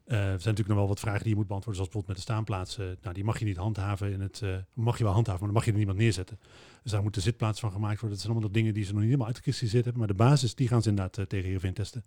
[0.08, 2.16] Eh, er zijn natuurlijk nog wel wat vragen die je moet beantwoorden, zoals bijvoorbeeld met
[2.16, 2.96] de staanplaatsen.
[3.02, 4.40] Nou, die mag je niet handhaven in het.
[4.42, 6.38] eh, mag je wel handhaven, maar dan mag je er niemand neerzetten.
[6.82, 8.10] Dus daar moet de zitplaats van gemaakt worden.
[8.10, 10.02] Dat zijn allemaal nog dingen die ze nog niet helemaal uitgekristalliseerd hebben.
[10.02, 12.04] Maar de basis, die gaan ze inderdaad eh, tegen Heerenveen testen.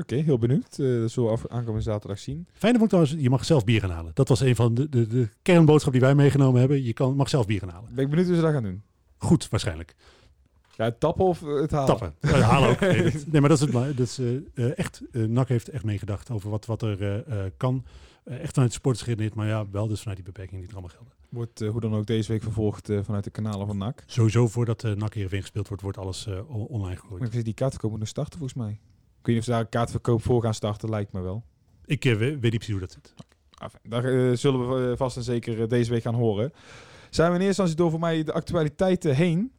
[0.00, 0.78] Oké, heel benieuwd.
[0.78, 2.46] Eh dat zullen we af, aankomende zaterdag zien.
[2.52, 4.10] Fijne vond trouwens, je mag zelf bier gaan halen.
[4.14, 6.82] Dat was een van de, de, de kernboodschap die wij meegenomen hebben.
[6.82, 7.94] Je kan, mag zelf bier gaan halen.
[7.94, 8.82] Ben ik benieuwd hoe ze dat gaan doen.
[9.16, 9.94] Goed, waarschijnlijk.
[10.76, 11.86] Ja, het tappen of eh, het halen?
[11.86, 12.14] Tappen.
[12.30, 12.80] Eh, halen ook.
[12.80, 13.72] Nee, maar dat is het.
[13.72, 15.02] maar eh, eh, echt.
[15.12, 17.84] eh NAC heeft echt meegedacht over wat, wat er eh, eh, kan.
[18.24, 20.76] Eh, echt vanuit de sporters geredeneerd, maar ja, wel dus vanuit die beperkingen die er
[20.76, 21.12] allemaal gelden.
[21.28, 24.02] Wordt eh, hoe dan ook deze week vervolgd eh, vanuit de kanalen van NAC.
[24.06, 27.22] Sowieso voordat uh, NAC Heerenveen gespeeld wordt, wordt alles eh, online Maar gegooid.
[27.22, 28.70] ik weet die kaartverkoop moet nog starten volgens mij.
[28.70, 31.44] Ik weet niet of ze daar een kaartverkoop voor gaan starten, lijkt me wel.
[31.84, 33.14] Ik we- weet niet precies hoe dat zit.
[33.62, 36.52] Enfin, daar zullen we vast en zeker deze week gaan horen.
[37.10, 39.52] Zijn we in eerste instantie door voor mij de actualiteiten heen.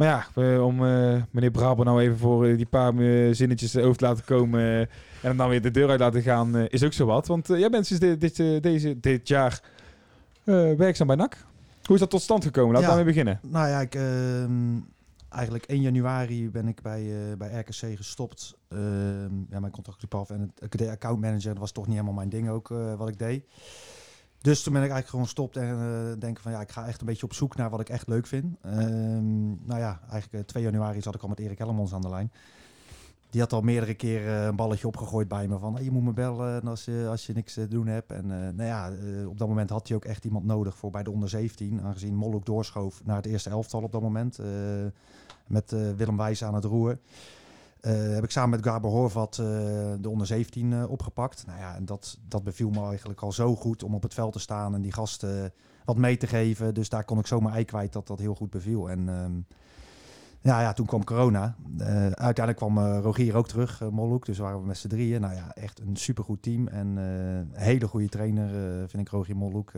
[0.00, 3.96] Maar ja, om eh, meneer Brabo nou even voor eh, die paar eh, zinnetjes over
[3.96, 4.88] te laten komen en
[5.20, 7.26] hem dan weer de deur uit laten gaan, is ook zo wat.
[7.26, 9.62] Want jij bent sinds dit, dit, deze, dit jaar
[10.76, 11.36] werkzaam bij NAC.
[11.84, 12.72] Hoe is dat tot stand gekomen?
[12.72, 12.96] Laten we Ja.
[12.96, 13.40] daarmee beginnen.
[13.52, 14.78] Nou ja, ik, ehm,
[15.28, 18.56] eigenlijk 1 januari ben ik bij, bij RKC gestopt.
[18.68, 21.94] Ehm, ja, mijn contract liep af en het, ik de accountmanager, dat was toch niet
[21.94, 23.44] helemaal mijn ding ook, wat ik deed.
[24.40, 27.00] Dus toen ben ik eigenlijk gewoon gestopt en uh, denken van ja, ik ga echt
[27.00, 28.56] een beetje op zoek naar wat ik echt leuk vind.
[28.62, 32.08] Ehm, nou ja, eigenlijk uh, 2 januari zat ik al met Erik Hellemons aan de
[32.08, 32.32] lijn.
[33.30, 36.12] Die had al meerdere keren een balletje opgegooid bij me van hey, je moet me
[36.12, 38.12] bellen als je, als je niks te doen hebt.
[38.12, 38.92] En nou ja,
[39.26, 41.80] op dat moment had hij ook echt iemand nodig voor bij de onder 17.
[41.82, 44.38] Aangezien Molhoek doorschoof naar het eerste elftal op dat moment.
[45.46, 46.98] Met Willem Wijs aan het roer.
[47.88, 49.34] Heb ik samen met Gabor Horvat
[50.00, 51.46] de onder 17 opgepakt.
[51.46, 54.32] Nou ja, en dat, dat beviel me eigenlijk al zo goed om op het veld
[54.32, 55.52] te staan en die gasten
[55.84, 56.74] wat mee te geven.
[56.74, 58.90] Dus daar kon ik zo mijn ei kwijt dat dat heel goed beviel.
[58.90, 59.46] En um,
[60.40, 61.56] ja, ja, toen kwam corona.
[62.08, 64.26] Uiteindelijk kwam Rogier ook terug, uh, Molhoek.
[64.26, 65.20] Dus waren we met z'n drieën.
[65.20, 66.68] Nou ja, echt een supergoed team.
[66.68, 68.48] En een hele goede trainer,
[68.88, 69.72] vind ik Rogier Molhoek.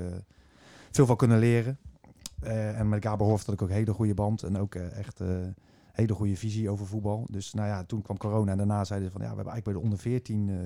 [0.91, 1.79] veel van kunnen leren.
[2.77, 4.43] en met Gabor Hof had ik ook een hele goede band.
[4.43, 5.21] En ook echt
[5.93, 7.27] hele goede visie over voetbal.
[7.31, 9.65] Dus nou ja, toen kwam corona en daarna zeiden ze van ja, we hebben eigenlijk
[9.65, 10.57] bij de onder 14 eh,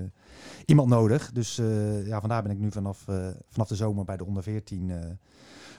[0.65, 1.31] iemand nodig.
[1.31, 4.43] Dus eh, ja, vandaar ben ik nu vanaf, eh, vanaf de zomer bij de onder
[4.43, 4.99] 14 eh,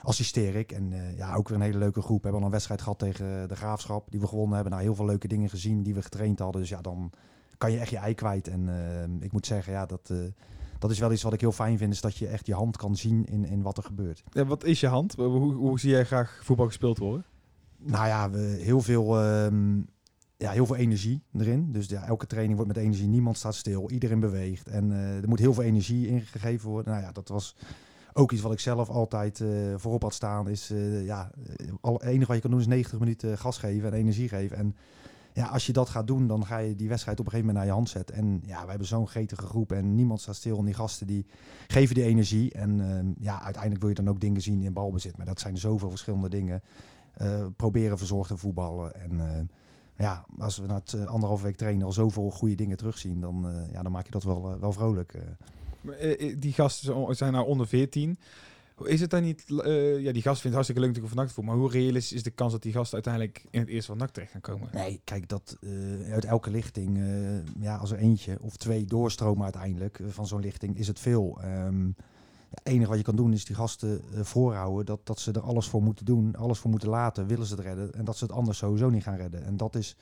[0.01, 0.71] assisteer ik.
[0.71, 2.17] En ja, ook weer een hele leuke groep.
[2.17, 4.71] We hebben al een wedstrijd gehad tegen de Graafschap die we gewonnen hebben.
[4.71, 6.61] Nou, heel veel leuke dingen gezien die we getraind hadden.
[6.61, 7.11] Dus ja, dan
[7.57, 8.47] kan je echt je ei kwijt.
[8.47, 8.69] En
[9.19, 10.11] ik moet zeggen, ja, dat,
[10.79, 11.93] dat is wel iets wat ik heel fijn vind.
[11.93, 14.23] Is dat je echt je hand kan zien in, in wat er gebeurt.
[14.31, 15.15] Ja, wat is je hand?
[15.15, 17.25] Hoe, hoe zie jij graag voetbal gespeeld worden?
[17.79, 19.77] Nou ja, we, heel, veel, ehm,
[20.37, 21.71] ja, heel veel energie erin.
[21.71, 23.07] Dus ja, elke training wordt met energie.
[23.07, 23.89] Niemand staat stil.
[23.89, 24.67] Iedereen beweegt.
[24.67, 26.91] En eh, er moet heel veel energie ingegeven worden.
[26.91, 27.55] Nou ja, dat was
[28.13, 30.49] ook iets wat ik zelf altijd eh, voorop had staan.
[30.49, 31.31] Is eh, ja,
[31.81, 34.57] al, het enige wat je kan doen is 90 minuten gas geven en energie geven.
[34.57, 34.75] En
[35.33, 37.65] ja, als je dat gaat doen, dan ga je die wedstrijd op een gegeven moment
[37.65, 38.15] naar je hand zetten.
[38.15, 40.57] En ja, we hebben zo'n gretige groep en niemand staat stil.
[40.57, 41.25] En die gasten die
[41.67, 42.51] geven die energie.
[42.51, 45.17] En ehm, ja, uiteindelijk wil je dan ook dingen zien in balbezit.
[45.17, 46.61] Maar dat zijn zoveel verschillende dingen.
[47.19, 48.95] Eh, proberen verzorgd te voetballen.
[48.95, 49.41] En eh,
[49.95, 53.47] ja, als we na het eh, anderhalf week trainen al zoveel goede dingen terugzien, dan,
[53.71, 55.13] ja, dan maak je dat wel, wel vrolijk.
[56.37, 58.17] die gasten zijn- nou onder 14.
[58.75, 59.43] Hoe Is het dan niet...
[59.99, 61.41] ja, die gast vindt het hartstikke leuk natuurlijk van NAC te.
[61.41, 64.09] Maar hoe realistisch is de kans dat die gasten uiteindelijk in het eerste van NAC
[64.09, 64.69] terecht gaan komen?
[64.73, 65.57] Nee, kijk, dat
[66.11, 66.99] uit elke lichting,
[67.59, 71.39] ja, als er eentje of twee doorstromen uiteindelijk van zo'n lichting, is het veel.
[71.41, 71.89] Ehm,
[72.49, 75.41] het enige wat je kan doen is die gasten eh, voorhouden dat, dat ze er
[75.41, 77.93] alles voor moeten doen, alles voor moeten laten, willen ze het redden.
[77.93, 79.45] En dat ze het anders sowieso niet gaan redden.
[79.45, 79.95] En dat is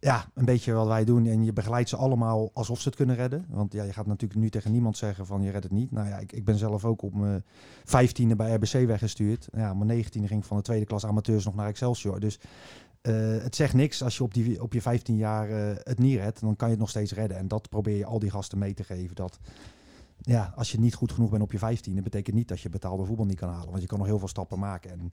[0.00, 1.26] ja, een beetje wat wij doen.
[1.26, 3.46] En je begeleidt ze allemaal alsof ze het kunnen redden.
[3.48, 5.90] Want ja, je gaat natuurlijk nu tegen niemand zeggen van je redt het niet.
[5.90, 7.44] Nou ja, ik, ik ben zelf ook op mijn
[7.84, 9.48] vijftiende bij RBC weggestuurd.
[9.52, 12.20] Ja, mijn negentiende ging ik van de tweede klas amateurs nog naar Excelsior.
[12.20, 12.40] Dus
[13.00, 16.16] eh, het zegt niks als je op, die, op je 15 jaar eh, het niet
[16.16, 16.40] redt.
[16.40, 17.38] Dan kan je het nog steeds redden.
[17.38, 19.14] En dat probeer je al die gasten mee te geven.
[19.14, 19.38] Dat
[20.20, 22.68] ja, als je niet goed genoeg bent op je 15, dat betekent niet dat je
[22.68, 23.70] betaalde voetbal niet kan halen.
[23.70, 24.90] Want je kan nog heel veel stappen maken.
[24.90, 25.12] En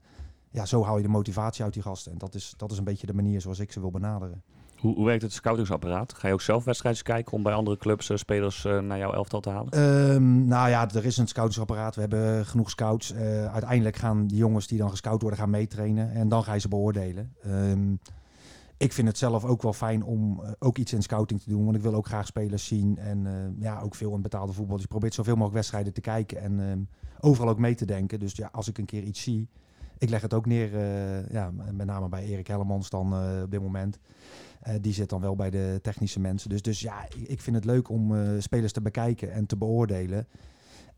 [0.50, 2.12] ja, zo haal je de motivatie uit die gasten.
[2.12, 4.42] En dat is, dat is een beetje de manier zoals ik ze wil benaderen.
[4.78, 6.12] Hoe, hoe werkt het scoutingsapparaat?
[6.12, 9.12] Ga je ook zelf wedstrijdjes kijken om bij andere clubs eh, spelers eh, naar jouw
[9.12, 9.72] elftal te halen?
[9.72, 11.94] Ehm, nou ja, er is een scoutingsapparaat.
[11.94, 13.12] We hebben genoeg scouts.
[13.12, 16.12] Eh, uiteindelijk gaan die jongens die dan gescout worden, gaan meetrainen.
[16.12, 17.34] En dan ga je ze beoordelen.
[17.42, 17.94] Ehm,
[18.78, 21.64] ik vind het zelf ook wel fijn om eh, ook iets in scouting te doen.
[21.64, 22.98] Want ik wil ook graag spelers zien.
[22.98, 24.74] En eh, ja, ook veel in betaalde voetbal.
[24.74, 26.40] Dus ik probeer zoveel mogelijk wedstrijden te kijken.
[26.40, 26.78] En ehm,
[27.20, 28.18] overal ook mee te denken.
[28.20, 29.48] Dus ja, als ik een keer iets zie.
[29.98, 33.12] Ik leg het ook neer, eh, ja, met name bij Erik Hellemans dan
[33.42, 33.98] op dit moment.
[34.80, 36.48] Die zit dan wel bij de technische mensen.
[36.50, 40.26] Dus, dus ja, ik- ik vind het leuk om spelers te bekijken en te beoordelen.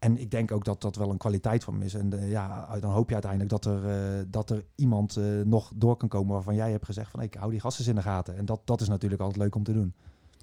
[0.01, 1.94] En ik denk ook dat dat wel een kwaliteit van hem is.
[1.94, 5.72] En eh, ja, dan hoop je uiteindelijk dat er, eh, dat er iemand eh, nog
[5.74, 8.36] door kan komen waarvan jij hebt gezegd van ik hou die gasten in de gaten.
[8.36, 9.94] En dat, dat is natuurlijk altijd leuk om te doen.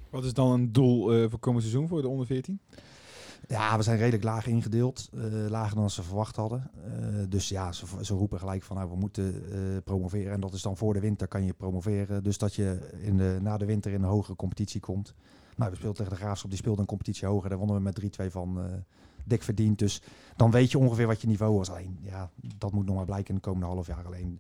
[0.09, 2.59] Wat is dan een doel voor komend seizoen voor de onder 14?
[3.47, 5.09] Ja, we zijn redelijk laag ingedeeld.
[5.49, 6.71] lager dan ze verwacht hadden.
[7.29, 9.43] Dus ja, ze, ze roepen gelijk van nou, we moeten
[9.83, 10.33] promoveren.
[10.33, 12.23] En dat is dan voor de winter kan je promoveren.
[12.23, 15.13] Dus dat je in de, na de winter in een hogere competitie komt.
[15.55, 16.49] Nou, we speelden tegen de Graafschap.
[16.49, 17.49] Die speelde een competitie hoger.
[17.49, 18.59] Daar wonnen we met 3-2 van
[19.27, 19.79] dik verdiend.
[19.79, 20.01] Dus
[20.35, 21.69] dan weet je ongeveer wat je niveau was.
[21.69, 24.05] Alleen, ja, dat moet nog maar blijken in de komende half jaar.
[24.05, 24.39] Alleen,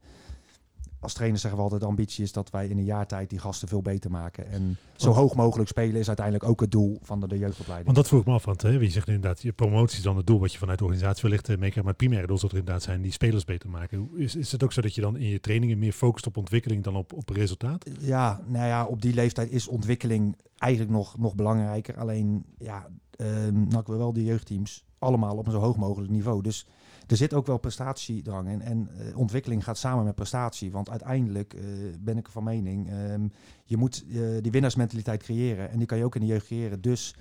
[0.99, 3.39] als trainer zeggen we altijd, de ambitie is dat wij in een jaar tijd die
[3.39, 4.51] gasten veel beter maken.
[4.51, 7.85] En zo hoog mogelijk spelen is uiteindelijk ook het doel van de, de jeugdopleiding.
[7.85, 10.17] Want dat vroeg ik me af, want hè, je zegt inderdaad, je promotie is dan
[10.17, 11.75] het doel wat je vanuit de organisatie wellicht eh, meekrijgt.
[11.75, 14.09] Maar het primaire doel zal er inderdaad zijn die spelers beter maken.
[14.15, 16.83] Is, is het ook zo dat je dan in je trainingen meer focust op ontwikkeling
[16.83, 17.89] dan op, op resultaat?
[17.99, 21.97] Ja, nou ja, op die leeftijd is ontwikkeling eigenlijk nog, nog belangrijker.
[21.97, 26.11] Alleen, ja, ehm nou, ik wil wel de jeugdteams allemaal op een zo hoog mogelijk
[26.11, 26.41] niveau.
[26.41, 26.67] Dus
[27.07, 28.61] er zit ook wel prestatiedrang in.
[28.61, 30.71] En eh, ontwikkeling gaat samen met prestatie.
[30.71, 31.61] Want uiteindelijk eh,
[31.99, 33.27] ben ik van mening, ehm,
[33.65, 35.69] je moet eh, die winnaarsmentaliteit creëren.
[35.69, 36.81] En die kan je ook in de jeugd creëren.
[36.81, 37.15] Dus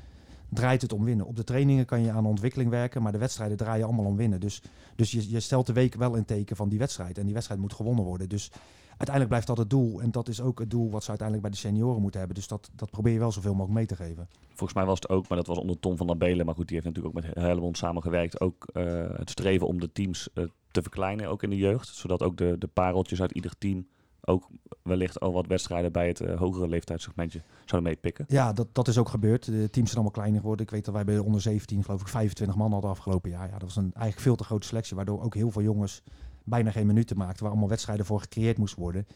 [0.49, 1.27] draait het om winnen.
[1.27, 4.41] Op de trainingen kan je aan ontwikkeling werken, maar de wedstrijden draaien allemaal om winnen.
[4.41, 4.63] Dus,
[4.97, 7.19] dus je, je stelt de week wel in teken van die wedstrijd.
[7.19, 8.29] En die wedstrijd moet gewonnen worden.
[8.29, 8.51] Dus
[8.97, 10.01] uiteindelijk blijft dat het doel.
[10.01, 12.39] En dat is ook het doel wat ze uiteindelijk bij de senioren moeten hebben.
[12.39, 14.29] Dus dat, dat probeer je wel zoveel mogelijk mee te geven.
[14.49, 16.47] Volgens mij was het ook, maar dat was onder Tom van der Belen.
[16.47, 18.41] Maar goed, die heeft natuurlijk ook met Helmond samengewerkt.
[18.41, 21.89] Ook eh, het streven om de teams eh, te verkleinen, ook in de jeugd.
[21.89, 23.87] Zodat ook de, de pareltjes uit ieder team
[24.27, 24.49] ook
[24.83, 28.25] wellicht al wat wedstrijden bij het eh, hogere leeftijdssegmentje zouden meepikken.
[28.29, 29.45] Ja, dat, dat is ook gebeurd.
[29.45, 30.67] De teams zijn allemaal kleiner geworden.
[30.67, 33.47] Ik weet dat wij bij de onder 17 geloof ik 25 man hadden afgelopen jaar.
[33.47, 34.97] Ja, dat was een eigenlijk veel te grote selectie.
[34.97, 36.03] Waardoor ook heel veel jongens
[36.47, 37.41] bijna geen minuten maakten.
[37.43, 39.07] Waar allemaal wedstrijden voor gecreëerd moest worden.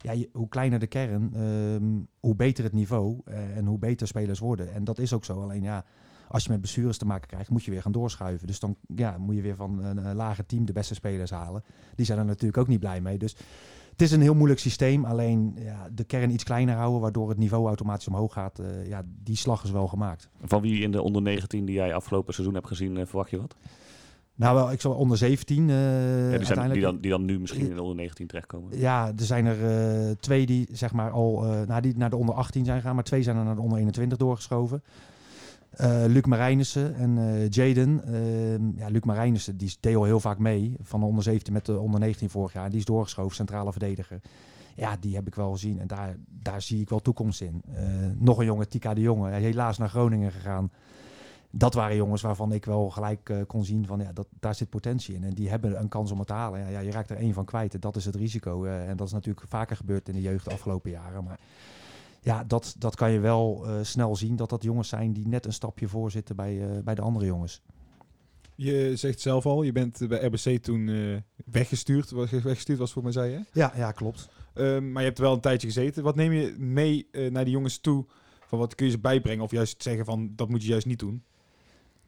[0.00, 1.84] Ja, hoe kleiner de kern, ehm,
[2.20, 3.18] hoe beter het niveau.
[3.24, 4.72] eh, en hoe beter spelers worden.
[4.72, 5.42] En dat is ook zo.
[5.42, 5.84] Alleen ja,
[6.28, 8.46] als je met blessures te maken krijgt, moet je weer gaan doorschuiven.
[8.46, 11.64] Dus dan ja, moet je weer van een, een lager team de beste spelers halen.
[11.94, 13.18] Die zijn er natuurlijk ook niet blij mee.
[13.18, 13.36] Dus
[13.90, 15.04] het is een heel moeilijk systeem.
[15.04, 18.58] Alleen ja, de kern iets kleiner houden, waardoor het niveau automatisch omhoog gaat.
[18.58, 20.28] eh, ja, die slag is wel gemaakt.
[20.42, 23.40] Van wie in de onder 19 die jij afgelopen seizoen hebt gezien, eh, verwacht je
[23.40, 23.56] wat?
[24.40, 26.72] Nou, wel, ik zal onder 17 eh Ja, die, zijn, uiteindelijk.
[26.72, 28.78] die, dan, die dan nu misschien in de onder 19 terechtkomen.
[28.78, 32.16] Ja, er zijn er eh, twee die zeg maar al eh, nou, die naar de
[32.16, 34.82] onder 18 zijn gegaan, maar twee zijn er naar de onder 21 doorgeschoven.
[36.06, 38.02] Luc Marijnissen en Jaden.
[38.04, 41.66] Ehm, ja, Luc Marijnissen die deed al heel vaak mee van de onder 17 met
[41.66, 42.70] de onder 19 vorig jaar.
[42.70, 44.20] Die is doorgeschoven, centrale verdediger.
[44.74, 47.62] Ja, die heb ik wel gezien en daar, daar zie ik wel toekomst in.
[48.18, 50.70] Nog een jongen, Tika de Jonge, helaas naar Groningen gegaan.
[51.52, 54.68] Dat waren jongens waarvan ik wel gelijk eh, kon zien van ja, dat, daar zit
[54.70, 55.24] potentie in.
[55.24, 56.60] En die hebben een kans om het te halen.
[56.60, 57.74] Ja, ja, je raakt er één van kwijt.
[57.74, 58.64] en Dat is het risico.
[58.64, 61.24] eh, en dat is natuurlijk vaker gebeurd in de jeugd de afgelopen jaren.
[61.24, 61.38] Maar
[62.20, 64.36] ja, dat, dat kan je wel eh, snel zien.
[64.36, 67.62] Dat dat jongens zijn die net een stapje voor zitten bij, bij de andere jongens.
[68.54, 70.90] Je zegt zelf al, je bent bij RBC toen
[71.44, 72.10] weggestuurd.
[72.10, 73.40] Was weggestuurd was voor mij zei je.
[73.52, 74.28] Ja, ja klopt.
[74.54, 76.02] Ehm, maar je hebt er wel een tijdje gezeten.
[76.02, 78.06] Wat neem je mee naar die jongens toe?
[78.46, 79.44] Van wat kun je ze bijbrengen?
[79.44, 81.24] Of juist zeggen van dat moet je juist niet doen?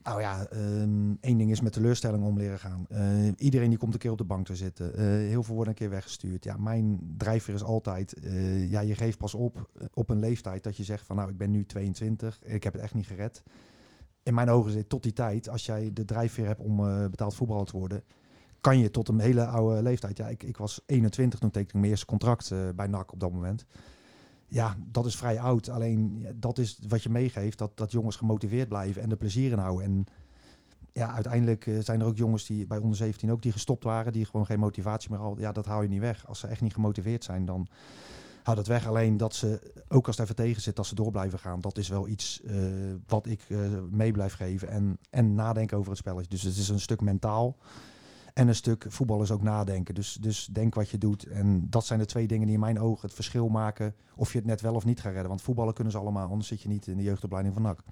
[0.03, 2.87] Nou ja, ehm, één ding is met teleurstelling om leren gaan.
[2.89, 4.95] Eh, iedereen die komt een keer op de bank te zitten.
[4.95, 6.45] Eh, heel veel worden een keer weggestuurd.
[6.45, 10.77] Ja, mijn drijfveer is altijd, eh, ja, je geeft pas op op een leeftijd dat
[10.77, 13.43] je zegt van nou, ik ben nu 22, ik heb het echt niet gered.
[14.23, 16.77] In mijn ogen zit tot die tijd, als jij de drijfveer hebt om
[17.11, 18.03] betaald voetballer te worden,
[18.61, 20.17] kan je tot een hele oude leeftijd.
[20.17, 23.33] Ja, ik, ik was 21 toen tekende ik mijn eerste contract bij NAC op dat
[23.33, 23.65] moment.
[24.53, 25.69] Ja, dat is vrij oud.
[25.69, 29.59] Alleen dat is wat je meegeeft, dat, dat jongens gemotiveerd blijven en er plezier in
[29.59, 29.85] houden.
[29.85, 30.07] En
[30.93, 34.13] ja, uiteindelijk eh, zijn er ook jongens die bij onder 17 ook die gestopt waren,
[34.13, 35.41] die gewoon geen motivatie meer hadden.
[35.41, 36.27] Ja, dat hou je niet weg.
[36.27, 37.67] Als ze echt niet gemotiveerd zijn, dan
[38.43, 38.87] hou dat weg.
[38.87, 41.61] Alleen dat ze, ook als het even tegen zit, dat ze door blijven gaan.
[41.61, 42.57] Dat is wel iets eh,
[43.07, 43.59] wat ik eh,
[43.91, 44.69] mee blijf geven.
[44.69, 46.31] En, en nadenken over het spelletje.
[46.31, 47.57] Dus het is een stuk mentaal.
[48.33, 49.95] En een stuk voetbal is ook nadenken.
[49.95, 51.27] Dus, dus denk wat je doet.
[51.27, 53.95] En dat zijn de twee dingen die in mijn ogen het verschil maken.
[54.17, 55.29] Of je het net wel of niet gaat redden.
[55.29, 56.29] Want voetballen kunnen ze allemaal.
[56.29, 57.83] Anders zit je niet in de jeugdopleiding van NAC.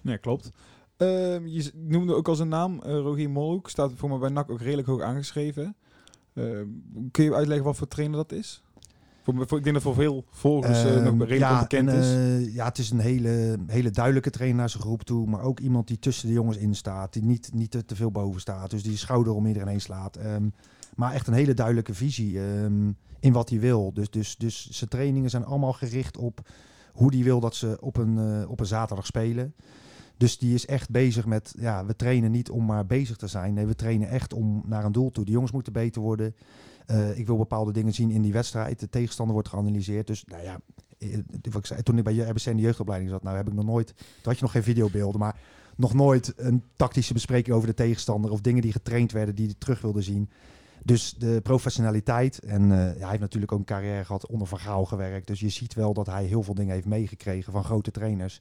[0.00, 0.50] Ja, klopt.
[0.96, 3.70] Ehm, je noemde ook als een naam, eh Rogier Molhoek.
[3.70, 5.76] Staat voor mij bij NAC ook redelijk hoog aangeschreven.
[6.34, 6.66] Ehm,
[7.10, 8.62] kun je uitleggen wat voor trainer dat is?
[9.36, 12.12] Ik denk dat voor veel volgers eh, nog redelijk ja, onbekend en, is.
[12.12, 15.26] eh, ja, het is een hele, hele duidelijke trainer naar zijn groep toe.
[15.26, 17.12] Maar ook iemand die tussen de jongens in staat.
[17.12, 18.70] Die niet, niet te, te veel boven staat.
[18.70, 20.16] Dus die schouder om iedereen heen slaat.
[20.16, 20.48] Ehm,
[20.94, 23.92] maar echt een hele duidelijke visie ehm, in wat hij wil.
[23.94, 26.40] Dus, dus, dus zijn trainingen zijn allemaal gericht op
[26.92, 29.54] hoe hij wil dat ze op een, eh, op een zaterdag spelen.
[30.16, 33.54] Dus die is echt bezig met, ja, we trainen niet om maar bezig te zijn.
[33.54, 35.24] Nee, we trainen echt om naar een doel toe.
[35.24, 36.34] De jongens moeten beter worden.
[36.88, 38.80] Eh, ik wil bepaalde dingen zien in die wedstrijd.
[38.80, 40.06] De tegenstander wordt geanalyseerd.
[40.06, 40.60] Dus nou ja,
[40.98, 43.54] eh, wat ik zei, toen ik bij RBC in de jeugdopleiding zat, nou heb ik
[43.54, 45.40] nog nooit, toen had je nog geen videobeelden, maar
[45.76, 49.58] nog nooit een tactische bespreking over de tegenstander of dingen die getraind werden die je
[49.58, 50.30] terug wilde zien.
[50.82, 52.38] Dus de professionaliteit.
[52.38, 55.26] En eh, hij heeft natuurlijk ook een carrière gehad onder Van Gaal gewerkt.
[55.26, 58.40] Dus je ziet wel dat hij heel veel dingen heeft meegekregen van grote trainers.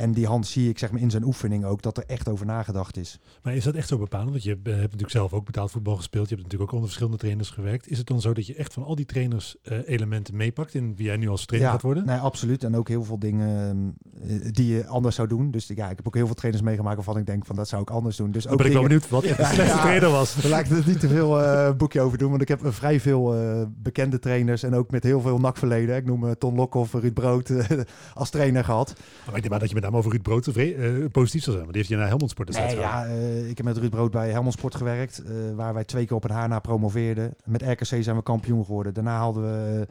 [0.00, 2.46] En die hand zie ik zeg maar in zijn oefening ook dat er echt over
[2.46, 3.18] nagedacht is.
[3.42, 4.30] Maar is dat echt zo bepalend?
[4.30, 6.28] Want je hebt, eh, natuurlijk zelf ook betaald voetbal gespeeld.
[6.28, 7.90] Je hebt natuurlijk ook onder verschillende trainers gewerkt.
[7.90, 10.96] Is het dan zo dat je echt van al die trainers eh, elementen meepakt in
[10.96, 12.06] wie jij nu als trainer gaat worden?
[12.06, 12.64] Nee, absoluut.
[12.64, 15.50] En ook heel veel dingen eh, die je anders zou doen.
[15.50, 17.82] Dus ja, ik heb ook heel veel trainers meegemaakt waarvan ik denk van dat zou
[17.82, 18.30] ik anders doen.
[18.30, 19.80] Dus Dan ook ben ik wel benieuwd wat echt de ja.
[19.80, 20.34] trainer was.
[20.34, 23.00] Daar laat ik er niet te veel een boekje over doen, want ik heb vrij
[23.00, 23.34] veel
[23.68, 25.96] bekende trainers en ook met heel veel nakverleden.
[25.96, 27.52] Ik noem Ton Lokhoff, Ruud Brood
[28.14, 28.92] als trainer gehad.
[28.96, 31.64] Maar ik denk maar dat je met over Ruud Brood tevreden, eh, positief zal zijn.
[31.64, 34.10] Want die heeft je naar Helmond Sport Nee, ja, eh, ik heb met Ruud Brood
[34.10, 37.34] bij Helmond Sport gewerkt, eh, waar wij twee keer op een haar na promoveerden.
[37.44, 38.94] Met RKC zijn we kampioen geworden.
[38.94, 39.88] Daarna hadden we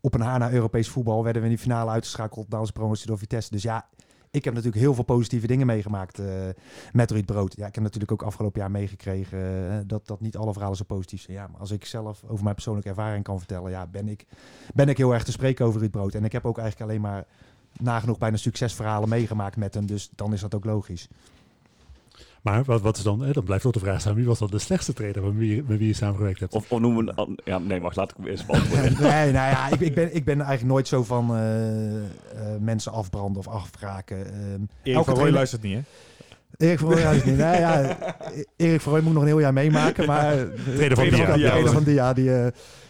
[0.00, 3.06] op een haar na Europees voetbal, werden we in die finale uitgeschakeld na onze promotie
[3.06, 3.50] door Vitesse.
[3.50, 3.88] Dus ja,
[4.30, 6.22] ik heb natuurlijk heel veel positieve dingen meegemaakt
[6.92, 7.56] met Ruud Brood.
[7.56, 11.20] Ja, ik heb natuurlijk ook afgelopen jaar meegekregen dat, dat niet alle verhalen zo positief
[11.20, 11.36] zijn.
[11.36, 14.26] Ja, maar als ik zelf over mijn persoonlijke ervaring kan vertellen, ja, ben ik,
[14.74, 16.14] ben ik heel erg te spreken over Ruud Brood.
[16.14, 17.26] En ik heb ook eigenlijk alleen maar
[17.80, 19.86] nagenoeg bijna succesverhalen meegemaakt met hem.
[19.86, 21.08] Dus dan is dat ook logisch.
[22.42, 24.48] Maar wat, wat is dan, eh, dan blijft ook de vraag staan, wie was dan
[24.50, 26.54] de slechtste trainer met wie, met wie je samengewerkt hebt?
[26.54, 28.92] Of, of noemen Ja, nee, wacht, laat ik hem eerst beantwoorden.
[29.02, 32.04] nee, nou ja, ik, ik, ben, ik ben eigenlijk nooit zo van eh, eh,
[32.60, 34.26] mensen afbranden of afraken.
[34.26, 35.82] Ehm, Erik van Rooij trainer- luistert niet, hè?
[36.66, 37.36] Erik van Rooij is niet.
[37.36, 37.96] Nee, ja,
[38.56, 40.06] Erik van Rooij moet nog een heel jaar meemaken.
[40.06, 41.34] Maar Trainer van Dia.
[41.34, 42.12] Ja, van Dia.
[42.12, 42.46] Die, eh,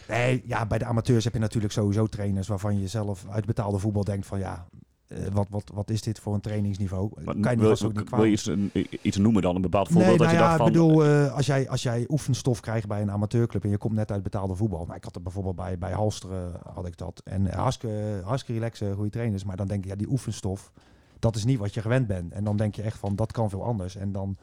[0.09, 3.79] nee, ja, bij de amateurs heb je natuurlijk sowieso trainers waarvan je zelf uit betaalde
[3.79, 4.67] voetbal denkt van ja,
[5.07, 7.11] eh, wat, wat, wat is dit voor een trainingsniveau?
[7.25, 8.71] Maar kan je wil, vast ook niet wil je iets, een-
[9.03, 9.55] iets noemen dan?
[9.57, 10.67] Een bepaald voorbeeld Nee, dat nou je ja, dacht van...
[10.67, 13.95] ik bedoel, eh, als, jij, als jij oefenstof krijgt bij een amateurclub en je komt
[13.95, 14.85] net uit betaalde voetbal.
[14.85, 17.21] Nou, ik had het bijvoorbeeld bij, bij Halsteren had ik dat.
[17.25, 19.45] En hartstikke, hartstikke relaxe, goede trainers.
[19.45, 20.73] Maar dan denk je, ja, die oefenstof,
[21.19, 22.33] dat is niet wat je gewend bent.
[22.33, 23.97] En dan denk je echt van, dat kan veel anders.
[23.97, 24.37] En dan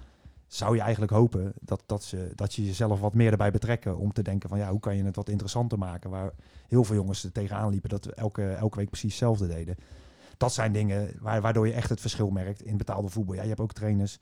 [0.50, 3.98] zou je eigenlijk hopen dat, dat, ze, dat je jezelf wat meer erbij betrekken.
[3.98, 6.10] Om te denken van, ja, hoe kan je het wat interessanter maken?
[6.10, 6.32] Waar
[6.68, 9.76] heel veel jongens tegenaan liepen, dat we elke, elke week precies hetzelfde deden.
[10.38, 13.36] Dat zijn dingen waar, waardoor je echt het verschil merkt in betaalde voetbal.
[13.36, 14.20] Ja, je hebt ook trainers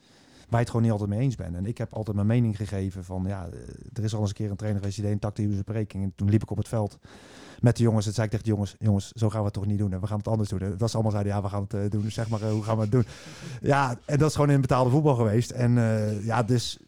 [0.50, 1.56] je het gewoon niet altijd mee eens bent.
[1.56, 3.60] En ik heb altijd mijn mening gegeven van, ja, eh,
[3.94, 6.04] er is al eens een keer een trainer die deed een tactische bespreking.
[6.04, 6.98] En toen liep ik op het veld
[7.60, 8.06] met de jongens.
[8.06, 9.94] En zei ik tegen de jongens, jongens, zo gaan we het toch niet doen.
[9.94, 10.60] En we gaan het anders doen.
[10.60, 12.12] En dat ze allemaal zeiden, ja, we gaan het eh, doen.
[12.12, 13.06] Zeg maar, eh, hoe gaan we het doen?
[13.62, 15.52] Ja, en dat is gewoon in betaalde voetbal geweest.
[15.52, 15.74] En
[16.24, 16.80] ja, dus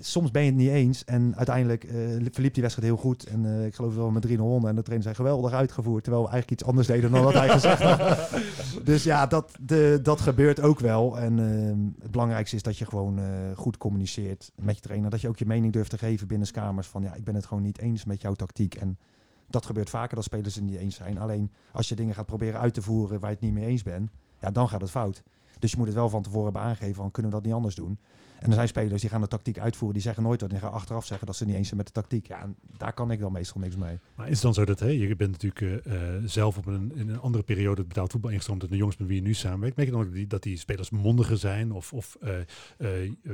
[0.00, 1.04] soms ben je het niet eens.
[1.04, 1.96] En uiteindelijk eh,
[2.32, 3.26] verliep die wedstrijd heel goed.
[3.26, 4.70] En eh, ik geloof wel met 3-0 wonnen.
[4.70, 6.02] En de trainer zei geweldig uitgevoerd.
[6.02, 8.30] Terwijl we eigenlijk iets anders deden dan wat hij gezegd had.
[8.84, 11.18] Dus ja, dat, de, dat gebeurt ook wel.
[11.18, 13.24] En eh, het belangrijkste is dat je gewoon eh,
[13.54, 15.10] goed communiceert met je trainer.
[15.10, 16.86] Dat je ook je mening durft te geven binnen kamers.
[16.86, 18.74] Van ja, ik ben het gewoon niet eens met jouw tactiek.
[18.74, 18.98] En
[19.46, 21.18] dat gebeurt vaker dat spelers het niet eens zijn.
[21.18, 23.82] Alleen als je dingen gaat proberen uit te voeren waar je het niet mee eens
[23.82, 24.10] bent.
[24.40, 25.22] Ja, dan gaat het fout.
[25.58, 27.74] Dus je moet het wel van tevoren hebben aangegeven van kunnen we dat niet anders
[27.74, 27.98] doen.
[28.38, 30.50] En er zijn spelers die gaan de tactiek uitvoeren, die zeggen nooit wat.
[30.50, 32.26] Die gaan achteraf zeggen dat ze niet eens zijn met de tactiek.
[32.26, 33.98] Ja, en daar kan ik dan meestal niks mee.
[34.14, 36.92] Maar is het dan zo dat hè, je bent natuurlijk eh, eh, zelf op een,
[36.94, 39.34] in een andere periode het betaald voetbal ingestroomd dan de jongens met wie je nu
[39.34, 39.76] samenwerkt.
[39.76, 42.90] Merk je dan ook dat die, dat die spelers mondiger zijn of, of eh,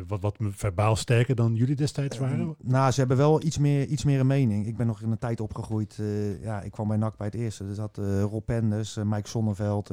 [0.06, 2.54] wat, wat verbaal sterker dan jullie destijds waren?
[2.62, 4.66] Nou, ze hebben wel iets meer, iets meer een mening.
[4.66, 6.00] Ik ben nog in een tijd opgegroeid.
[6.40, 7.64] ja, ik kwam bij NAC bij het eerste.
[7.64, 9.90] Er zat eh Rob Penders, Mike Sonneveld.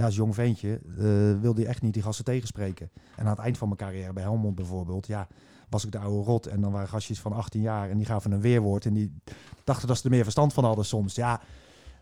[0.00, 2.90] Ja, als jong ventje eh, wilde je echt niet die gasten tegenspreken.
[3.16, 5.28] En aan het eind van mijn carrière bij Helmond bijvoorbeeld, ja,
[5.68, 6.46] was ik de oude rot.
[6.46, 8.86] En dan waren gastjes van 18 jaar en die gaven een weerwoord.
[8.86, 9.12] En die
[9.64, 11.14] dachten dat ze er meer verstand van hadden soms.
[11.14, 11.40] Ja,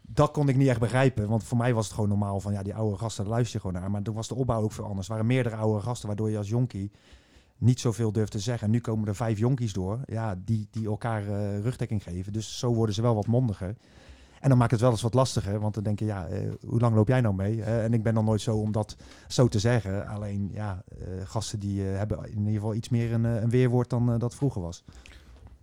[0.03, 1.29] dat kon ik niet echt begrijpen.
[1.29, 3.81] Want voor mij was het gewoon normaal van, ja, die oude gasten, luister je gewoon
[3.81, 3.91] naar.
[3.91, 5.07] Maar toen was de opbouw ook veel anders.
[5.07, 6.91] Er waren meerdere oude gasten, waardoor je als jonkie
[7.57, 8.67] niet zoveel durft te zeggen.
[8.67, 12.33] En nu komen er vijf jonkies door, ja, die, die elkaar eh, rugdekking geven.
[12.33, 13.77] Dus zo worden ze wel wat mondiger.
[14.41, 16.81] En dan maakt het wel eens wat lastiger, want dan denk je, ja, eh, hoe
[16.81, 17.63] lang loop jij nou mee?
[17.63, 18.97] Eh, en ik ben dan nooit zo om dat
[19.29, 20.07] zo te zeggen.
[20.07, 24.19] Alleen, ja, eh, gasten die hebben in ieder geval iets meer een, een weerwoord dan
[24.19, 24.85] dat vroeger was.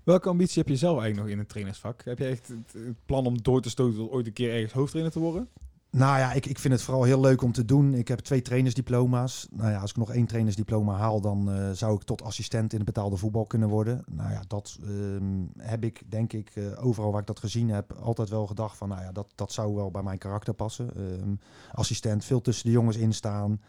[0.03, 2.03] Welke ambitie heb je zelf eigenlijk nog in het trainersvak?
[2.03, 4.73] Heb je echt het, het plan om door te stoten tot ooit een keer ergens
[4.73, 5.47] hoofdtrainer te worden?
[5.95, 7.93] Nou ja, ik, ik vind het vooral heel leuk om te doen.
[7.93, 9.47] Ik heb twee trainersdiploma's.
[9.51, 12.77] Nou ja, als ik nog één trainersdiploma haal, dan eh, zou ik tot assistent in
[12.77, 14.03] het betaalde voetbal kunnen worden.
[14.11, 17.93] Nou ja, dat ehm, heb ik, denk ik, eh, overal waar ik dat gezien heb,
[17.93, 20.89] altijd wel gedacht van, nou ja, dat, dat zou wel bij mijn karakter passen.
[20.95, 21.35] Ehm,
[21.71, 23.61] assistent, veel tussen de jongens instaan.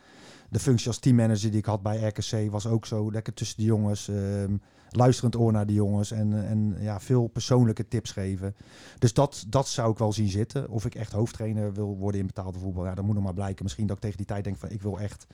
[0.50, 3.64] De functie als teammanager die ik had bij RKC was ook zo, lekker tussen de
[3.64, 4.08] jongens.
[4.08, 4.56] ehm,
[4.90, 8.54] luisterend oor naar de jongens en, en ja, veel persoonlijke tips geven.
[8.98, 10.68] Dus dat, dat zou ik wel zien zitten.
[10.68, 12.84] Of ik echt hoofdtrainer wil worden in betaalde voetbal.
[12.84, 13.64] Ja, dat moet nog maar blijken.
[13.64, 15.26] Misschien dat ik tegen die tijd denk van ik wil echt.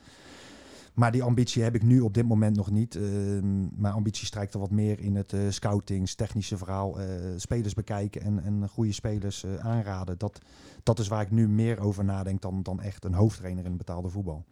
[0.93, 2.95] Maar die ambitie heb ik nu op dit moment nog niet.
[2.95, 7.05] Ehm, mijn ambitie strijkt er wat meer in het eh, scoutings, technische verhaal, eh,
[7.35, 10.17] spelers bekijken en, en goede spelers eh, aanraden.
[10.17, 10.39] Dat,
[10.83, 14.09] dat is waar ik nu meer over nadenk dan, dan echt een hoofdtrainer in betaalde
[14.09, 14.45] voetbal.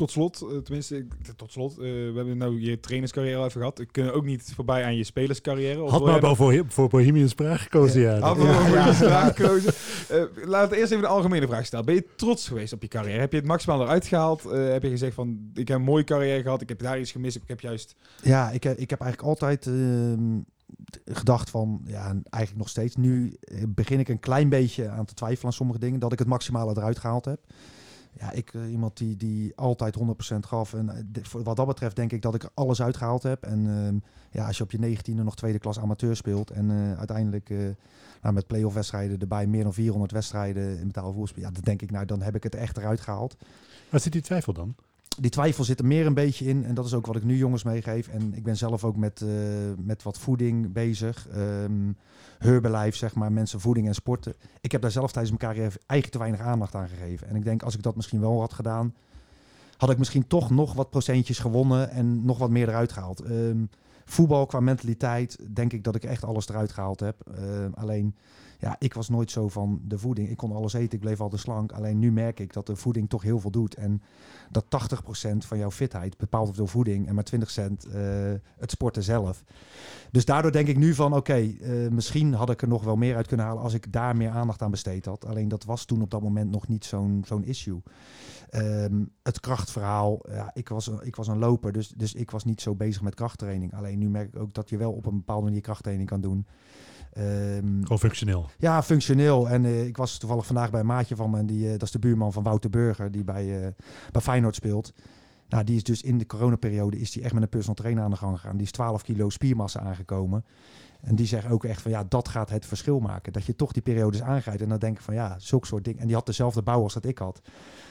[0.00, 3.78] Tot slot, eh, tenminste, tot slot, eh, we hebben nou je trainerscarrière al even gehad.
[3.78, 5.88] We kunnen ook niet voorbij aan je spelerscarrière.
[5.88, 8.16] Had maar wel voor, voor Bohemian Spraak gekozen, ja.
[8.16, 8.42] Ja, je
[8.72, 8.94] ja.
[8.94, 9.72] vraag gekozen.
[10.08, 11.84] Eh, laten we eerst even een algemene vraag stellen.
[11.84, 13.18] Ben je trots geweest op je carrière?
[13.20, 14.44] Heb je het maximaal eruit gehaald?
[14.46, 17.12] Eh, heb je gezegd van, ik heb een mooie carrière gehad, ik heb daar iets
[17.12, 17.96] gemist, ik heb juist...
[18.22, 20.38] Ja, ik, heb- ik heb eigenlijk altijd ehm,
[21.04, 22.96] gedacht van, ja, en eigenlijk nog steeds.
[22.96, 23.36] Nu
[23.68, 26.72] begin ik een klein beetje aan te twijfelen aan sommige dingen, dat ik het maximale
[26.76, 27.40] eruit gehaald heb.
[28.18, 30.74] Ja, ik, eh, iemand die, die altijd 100% gaf.
[30.74, 33.42] En eh, wat dat betreft denk ik dat ik alles uitgehaald heb.
[33.42, 33.98] En ehm,
[34.30, 37.48] ja, als je op je 19e nog tweede klas amateur speelt en eh, uiteindelijk
[38.22, 41.82] nou, met play-off wedstrijden erbij meer dan 400 wedstrijden in betaalde voetbal, ja, dan denk
[41.82, 43.36] ik, nou, dan heb ik het echt eruit gehaald
[43.90, 44.74] Waar zit die twijfel dan?
[45.20, 46.64] Die twijfel zit er meer een beetje in.
[46.64, 48.08] En dat is ook wat ik nu jongens meegeef.
[48.08, 49.28] En ik ben zelf ook met, eh,
[49.76, 51.28] met wat voeding bezig.
[52.38, 53.32] Herbalife, zeg maar.
[53.32, 54.34] Mensen voeding en sporten.
[54.60, 57.28] Ik heb daar zelf tijdens mijn carrière eigenlijk te weinig aandacht aan gegeven.
[57.28, 58.94] En ik denk, als ik dat misschien wel had gedaan...
[59.76, 61.90] had ik misschien toch nog wat procentjes gewonnen...
[61.90, 63.20] en nog wat meer eruit gehaald.
[63.20, 63.64] Ehm,
[64.04, 65.38] voetbal qua mentaliteit...
[65.54, 67.16] denk ik dat ik echt alles eruit gehaald heb.
[67.36, 68.14] Ehm, alleen...
[68.60, 70.28] Ja, ik was nooit zo van de voeding.
[70.28, 71.72] Ik kon alles eten, ik bleef altijd slank.
[71.72, 73.74] Alleen nu merk ik dat de voeding toch heel veel doet.
[73.74, 74.02] En
[74.50, 78.00] dat 80% van jouw fitheid bepaald wordt door voeding en maar 20% eh,
[78.58, 79.44] het sporten zelf.
[80.10, 83.16] Dus daardoor denk ik nu van oké, eh, misschien had ik er nog wel meer
[83.16, 85.26] uit kunnen halen als ik daar meer aandacht aan besteed had.
[85.26, 87.82] Alleen dat was toen op dat moment nog niet zo'n issue.
[88.50, 92.60] Ehm, het krachtverhaal, ja, ik, was, ik was een loper, dus, dus ik was niet
[92.60, 93.74] zo bezig met krachttraining.
[93.74, 96.46] Alleen nu merk ik ook dat je wel op een bepaalde manier krachttraining kan doen.
[97.12, 98.48] Gewoon functioneel.
[98.58, 99.48] ja, functioneel.
[99.48, 101.38] En eh, ik was toevallig vandaag bij een maatje van me.
[101.38, 103.72] En die, eh, dat is de buurman van Wouter Burger, die bij, eh,
[104.12, 104.92] bij Feyenoord speelt.
[105.48, 108.10] Nou, die is dus in de coronaperiode is die echt met een personal trainer aan
[108.10, 108.56] de gang gegaan.
[108.56, 110.44] Die is 12 kilo spiermassa aangekomen.
[111.00, 113.32] En die zegt ook echt van ja, dat gaat het verschil maken.
[113.32, 114.62] Dat je toch die periodes aangrijpt.
[114.62, 116.00] En dan denk ik van ja, zulke soort dingen.
[116.00, 117.40] En die had dezelfde bouw als dat ik had.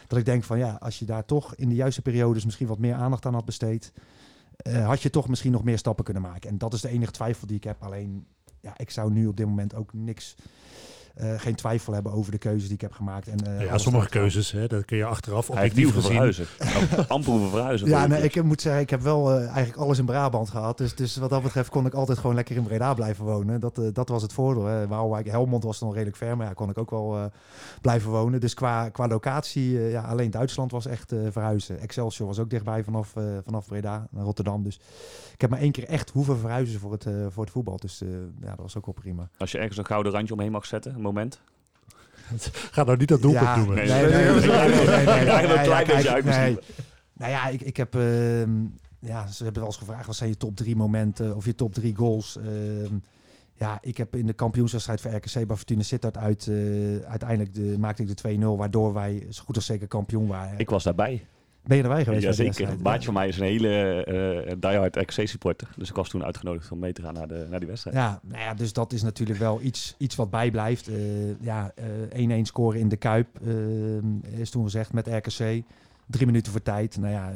[0.07, 2.79] Dat ik denk van ja, als je daar toch in de juiste periodes misschien wat
[2.79, 3.93] meer aandacht aan had besteed.
[4.83, 6.49] had je toch misschien nog meer stappen kunnen maken.
[6.49, 7.83] En dat is de enige twijfel die ik heb.
[7.83, 8.25] Alleen,
[8.61, 10.35] ja, ik zou nu op dit moment ook niks
[11.37, 13.27] geen twijfel hebben over de keuzes die ik heb gemaakt.
[13.27, 16.01] En, eh, ja, sommige keuzes, hè, dat kun je achteraf objectief nieuw gezien.
[16.11, 16.45] verhuizen.
[16.59, 17.87] Nou, Amper hoeven verhuizen.
[17.87, 20.77] Ja, nee, ik moet zeggen, ik heb wel eh, eigenlijk alles in Brabant gehad.
[20.77, 23.59] Dus, dus wat dat betreft kon ik altijd gewoon lekker in Breda blijven wonen.
[23.59, 24.65] Dat, eh, dat was het voordeel.
[24.65, 24.87] Hè.
[24.87, 27.23] Waalwijk, Helmond was nog redelijk ver, maar ja, kon ik ook wel eh,
[27.81, 28.39] blijven wonen.
[28.39, 31.79] Dus qua, qua locatie, eh, ja, alleen Duitsland was echt eh, verhuizen.
[31.79, 34.63] Excelsior was ook dichtbij vanaf, eh, vanaf Breda naar Rotterdam.
[34.63, 34.79] Dus
[35.33, 37.77] ik heb maar één keer echt hoeven verhuizen voor het, eh, voor het voetbal.
[37.77, 38.07] Dus eh,
[38.41, 39.29] ja, dat was ook wel prima.
[39.37, 41.39] Als je ergens een gouden randje omheen mag zetten, moment.
[42.71, 43.75] Ga nou niet dat doelpunt Ja, noemen.
[43.75, 44.39] Nee, Nee, nee,
[45.83, 46.57] nee, nee.
[47.13, 47.95] Nou ja, ik, ik heb...
[47.95, 48.51] ehm,
[48.99, 51.73] ja, ze hebben wel eens gevraagd, wat zijn je top drie momenten of je top
[51.73, 52.37] drie goals?
[52.37, 52.93] Ehm,
[53.53, 56.47] ja, ik heb in de kampioenswedstrijd voor RKC bij Fortuna Sittard uit...
[56.47, 56.55] eh,
[57.09, 60.59] uiteindelijk de, maakte ik de 2-0, waardoor wij zo goed als zeker kampioen waren.
[60.59, 61.25] Ik was daarbij.
[61.69, 62.25] Ben je erbij geweest?
[62.25, 62.73] bij die Jazeker.
[62.73, 65.67] Een baatje van mij is een hele eh diehard RKC-supporter.
[65.77, 67.95] Dus ik was toen uitgenodigd om mee te gaan naar, de, naar die wedstrijd.
[67.95, 70.87] Ja, nou ja, dus dat is natuurlijk wel iets, iets wat bijblijft.
[70.87, 71.71] Eh, ja,
[72.11, 73.39] eh 1-1 scoren in de Kuip
[74.37, 75.63] is toen gezegd met RKC.
[76.05, 76.97] Drie minuten voor tijd.
[76.97, 77.31] Nou ja,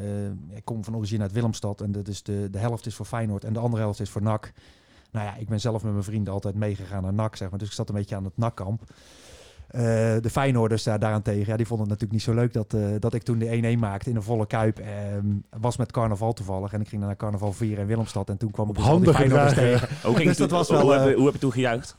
[0.56, 3.44] ik kom van origine uit Willemstad en dat is de, de helft is voor Feyenoord
[3.44, 4.52] en de andere helft is voor NAC.
[5.12, 7.60] Nou ja, ik ben zelf met mijn vrienden altijd meegegaan naar NAC, zeg maar.
[7.60, 8.82] Dus ik zat een beetje aan het NAC-kamp.
[9.74, 9.82] Eh,
[10.22, 13.14] de Feyenoorders daar, daarentegen, ja, die vonden het natuurlijk niet zo leuk dat, eh, dat
[13.14, 14.80] ik toen de 1-1 maakte in een volle Kuip.
[14.80, 15.26] Ehm,
[15.62, 18.66] was met carnaval toevallig en ik ging naar carnaval 4 in Willemstad en toen kwam
[18.70, 19.88] ik Op dus al die handen Feyenoorders tegen.
[20.04, 21.96] Hoe, ging Dus dat was wel, hoe, heb, eh, je- hoe heb je toen gejuicht?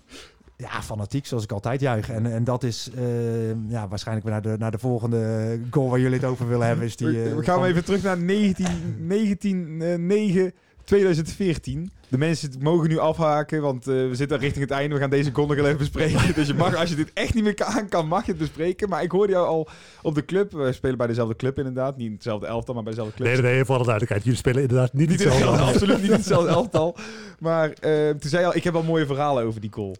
[0.56, 2.10] Ja, fanatiek, zoals ik altijd juich.
[2.10, 6.00] En, en dat is eh, ja, waarschijnlijk weer naar de, naar de volgende goal waar
[6.00, 6.86] jullie het over willen hebben.
[6.86, 8.66] Is die, we, we gaan van- even terug naar 19,
[9.06, 10.52] 19 eh, 9
[10.84, 11.90] 2014.
[12.08, 14.94] De mensen mogen nu afhaken, want eh, we zitten richting het einde.
[14.94, 16.34] We gaan deze wel even bespreken.
[16.34, 18.88] dus je mag, als je dit echt niet meer aan kan, mag je het bespreken.
[18.88, 19.68] Maar ik hoorde jou al
[20.02, 20.52] op de club.
[20.52, 21.96] We spelen bij dezelfde club inderdaad.
[21.96, 23.28] Niet hetzelfde elftal, maar bij dezelfde club.
[23.28, 24.24] Nee, nee, nee, voor alle duidelijkheid.
[24.24, 25.46] Jullie spelen inderdaad niet, Niet hetzelfde.
[25.46, 26.96] hetzelfde, absoluut niet hetzelfde elftal.
[27.38, 29.96] Maar eh, toen zei je al, ik heb wel mooie verhalen over die goal.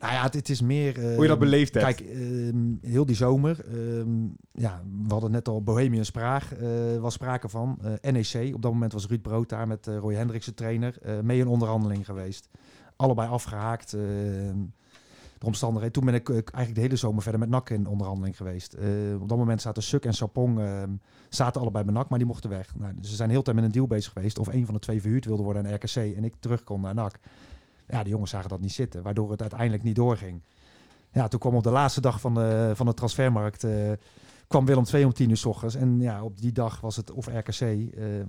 [0.00, 1.00] Nou ja, het, is meer...
[1.00, 1.84] Hoe je dat beleefd hebt.
[1.84, 7.14] Kijk, ehm, heel die zomer, ehm, ja, we hadden net al Bohemian Spraag, eh was
[7.14, 7.78] sprake van.
[7.82, 10.98] Eh, NEC, op dat moment was Ruud Brood daar met eh, Roy Hendricks de trainer,
[11.22, 12.48] mee in onderhandeling geweest.
[12.96, 13.92] Allebei afgehaakt.
[13.92, 14.58] ehm,
[15.38, 15.92] de omstandigheden.
[15.92, 18.76] Toen ben ik eigenlijk de hele zomer verder met NAC in onderhandeling geweest.
[19.20, 20.90] Op dat moment zaten Suk en Sapong ehm,
[21.28, 22.74] zaten allebei bij NAC, maar die mochten weg.
[22.76, 25.00] Nou, ze zijn heel tijd met een deal bezig geweest of een van de twee
[25.00, 27.18] verhuurd wilde worden aan RKC en ik terug kon naar NAC.
[27.90, 30.42] Ja, de jongens zagen dat niet zitten, waardoor het uiteindelijk niet doorging.
[31.12, 33.64] Ja, toen kwam op de laatste dag van de, van de transfermarkt...
[33.64, 33.92] eh,
[34.46, 35.74] kwam Willem II om tien uur s ochtends.
[35.74, 37.70] En ja, op die dag was het of RKC, eh,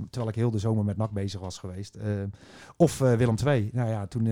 [0.09, 1.95] terwijl ik heel de zomer met NAC bezig was geweest.
[1.95, 2.05] eh,
[2.75, 3.69] of Willem II.
[3.73, 4.27] Nou ja, toen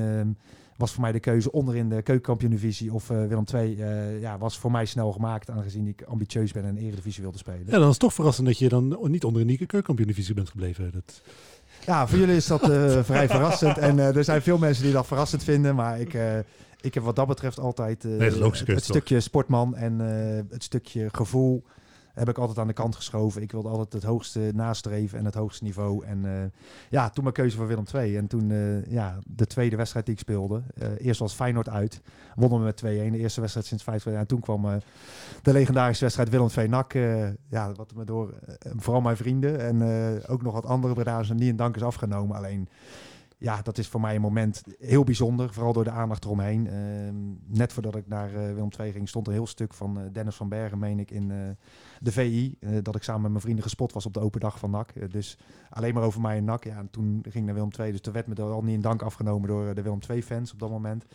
[0.78, 3.82] was voor mij de keuze onderin de keukenkampioen-divisie of Willem II.
[3.82, 7.66] eh, ja, was voor mij snel gemaakt, aangezien ik ambitieus ben en eredivisie wilde spelen.
[7.66, 10.50] Ja, dan is het toch verrassend dat je dan niet onder een Nieke keukenkampioen-divisie bent
[10.50, 10.92] gebleven.
[10.92, 11.22] Dat...
[11.90, 13.78] Ja, voor jullie is dat eh, vrij verrassend.
[13.78, 15.76] En eh, er zijn veel mensen die dat verrassend vinden.
[15.76, 16.38] Maar ik, eh,
[16.82, 20.00] ik heb wat dat betreft altijd Nee, het, het stukje sportman en
[20.50, 21.64] het stukje gevoel
[22.20, 23.42] heb ik altijd aan de kant geschoven.
[23.42, 26.06] Ik wilde altijd het hoogste nastreven en het hoogste niveau.
[26.06, 26.32] En eh,
[26.90, 28.18] ja, toen mijn keuze voor Willem II.
[28.18, 30.62] En toen eh, ja, de tweede wedstrijd die ik speelde.
[30.76, 32.02] eh, eerst was Feyenoord uit.
[32.36, 33.12] Wonnen we met 2-1.
[33.12, 34.16] De eerste wedstrijd sinds 5 jaar.
[34.16, 34.82] En toen kwam
[35.42, 36.94] de legendarische wedstrijd Willem II NAC.
[37.50, 38.34] ja, wat me door
[38.76, 42.38] vooral mijn vrienden en ook nog wat andere Breda's niet in dank is afgenomen.
[42.38, 42.70] Alleen
[43.40, 45.54] ja, dat is voor mij een moment heel bijzonder.
[45.54, 46.68] Vooral door de aandacht eromheen.
[46.68, 50.04] Ehm, net voordat ik naar eh, Willem II ging, stond een heel stuk van eh,
[50.12, 51.38] Dennis van Bergen, meen ik, in eh,
[52.00, 52.58] de VI.
[52.82, 55.12] dat ik samen met mijn vrienden gespot was op de open dag van NAC.
[55.12, 55.38] Dus
[55.70, 56.64] alleen maar over mij en NAC.
[56.64, 57.92] Ja, en toen ging ik naar Willem II.
[57.92, 60.60] Dus toen werd me er al niet in dank afgenomen door de Willem II-fans op
[60.60, 61.06] dat moment.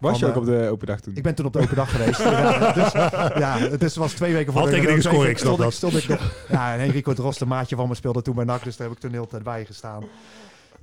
[0.00, 1.16] Was je ook op de open dag toen?
[1.16, 2.18] Ik ben toen op de open dag geweest.
[2.22, 2.92] ja, dus,
[3.38, 5.74] ja, dus het was twee weken voor Handtekeningen de scoren, ik snap stond, ik, dat.
[5.74, 6.46] stond ik nog.
[6.48, 8.64] Ja, en Enrico Drost, een maatje van me, speelde toen bij NAC.
[8.64, 10.04] Dus daar heb ik toen de hele tijd bij gestaan.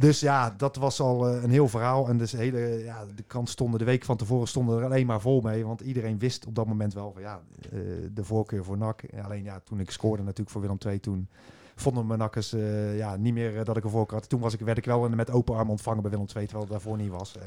[0.02, 2.08] Dus ja, dat was al eh, een heel verhaal.
[2.08, 5.22] En dus hele, ja, de krant stonden de week van tevoren stonden er alleen maar
[5.22, 5.66] vol mee.
[5.66, 7.42] Want iedereen wist op dat moment wel van ja,
[7.72, 7.80] eh,
[8.14, 9.04] de voorkeur voor NAC.
[9.24, 11.28] Alleen ja, toen ik scoorde natuurlijk voor Willem II, toen
[11.82, 14.30] vonden mijn nakkers eh, ja, niet meer eh, dat ik een voorkeur had.
[14.30, 16.72] Toen was ik, werd ik wel met open arm ontvangen bij Willem II, terwijl het
[16.72, 17.36] daarvoor niet was.
[17.38, 17.42] Eh,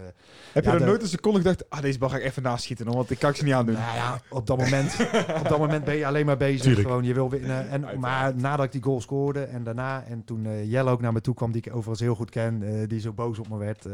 [0.53, 2.65] Heb je er de- nooit een seconde gedacht, ah, deze bal ga ik even naast
[2.65, 3.75] schieten, hoor, want ik kan ze niet aandoen.
[3.75, 4.97] Nou ja, op dat moment,
[5.43, 6.63] op dat moment ben je alleen maar bezig.
[6.63, 6.87] Tuurlijk.
[6.87, 7.69] Gewoon, je wil winnen.
[7.69, 11.13] En, maar nadat ik die goal scoorde en daarna, en toen eh Jelle ook naar
[11.13, 13.57] me toe kwam, die ik overigens heel goed ken, eh, die zo boos op me
[13.59, 13.87] werd.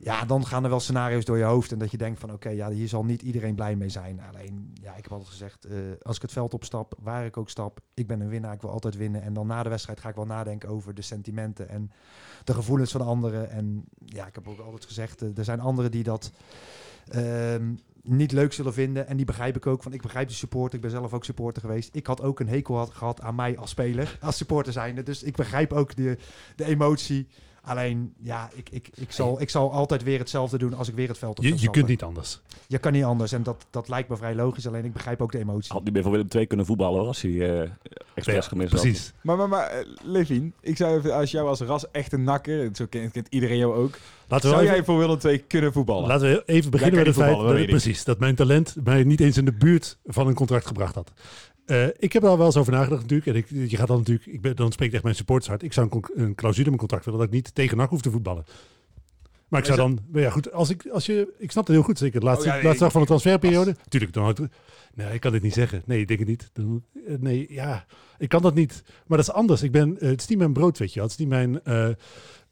[0.00, 1.72] Ja, dan gaan er wel scenario's door je hoofd.
[1.72, 4.20] En dat je denkt van, oké, ja, hier zal niet iedereen blij mee zijn.
[4.32, 7.50] Alleen, ja, ik heb altijd gezegd, eh, als ik het veld opstap, waar ik ook
[7.50, 9.22] stap, ik ben een winnaar, ik wil altijd winnen.
[9.22, 11.90] En dan na de wedstrijd ga ik wel nadenken over de sentimenten en
[12.44, 13.50] de gevoelens van anderen.
[13.50, 16.32] En ja, ik heb ook altijd gezegd, eh, er zijn anderen die dat
[17.08, 19.06] ehm, niet leuk zullen vinden.
[19.06, 19.82] En die begrijp ik ook.
[19.82, 20.74] Want ik begrijp de supporter.
[20.74, 21.94] Ik ben zelf ook supporter geweest.
[21.94, 24.18] Ik had ook een hekel had, gehad aan mij als speler.
[24.20, 25.02] Als supporter zijnde.
[25.02, 26.18] Dus ik begrijp ook de,
[26.56, 27.28] de emotie.
[27.62, 31.08] Alleen, ja, ik, ik, ik, zal, ik zal altijd weer hetzelfde doen als ik weer
[31.08, 32.40] het veld op Je, je kunt niet anders.
[32.66, 34.66] Je kan niet anders en dat, dat lijkt me vrij logisch.
[34.66, 35.72] Alleen ik begrijp ook de emotie.
[35.72, 37.70] Had niet meer voor Willem II kunnen voetballen hoor, als hij eh
[38.14, 38.80] expres Ja, gemist had.
[38.80, 39.12] precies.
[39.20, 42.70] Maar, maar, maar eh, Levien, ik zou even, als jou als ras echt een nakker,
[42.72, 43.98] zo kent, kent iedereen jou ook,
[44.28, 46.08] Laten we, zou jij voor Willem II kunnen voetballen?
[46.08, 49.36] laten we even beginnen met het feit dat, precies, dat mijn talent mij niet eens
[49.36, 51.12] in de buurt van een contract gebracht had.
[51.68, 53.26] Eh, ik heb er al wel eens over nagedacht natuurlijk.
[53.26, 56.02] En ik, je gaat dan natuurlijk, ik ben, dan spreekt echt mijn supporters Ik zou
[56.14, 58.44] een, clausule in mijn contract willen dat ik niet tegen NAC hoef te voetballen.
[59.48, 61.84] Maar ik zou dan, maar ja goed, als ik, als je, ik snap het heel
[61.84, 63.76] goed, zeker de laatste, Oh, ja, laatste dag van de transferperiode.
[63.88, 64.40] Tuurlijk, dan had
[64.94, 65.82] nee, ik kan dit niet zeggen.
[65.86, 66.50] Nee, ik denk het niet.
[66.54, 67.86] Eh, nee, ja,
[68.18, 68.82] ik kan dat niet.
[69.06, 69.62] Maar dat is anders.
[69.62, 71.00] Ik ben, eh, het is niet mijn brood, weet je.
[71.00, 71.64] Het is niet mijn...
[71.64, 71.88] eh,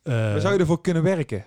[0.03, 1.45] Waar zou je ervoor kunnen werken?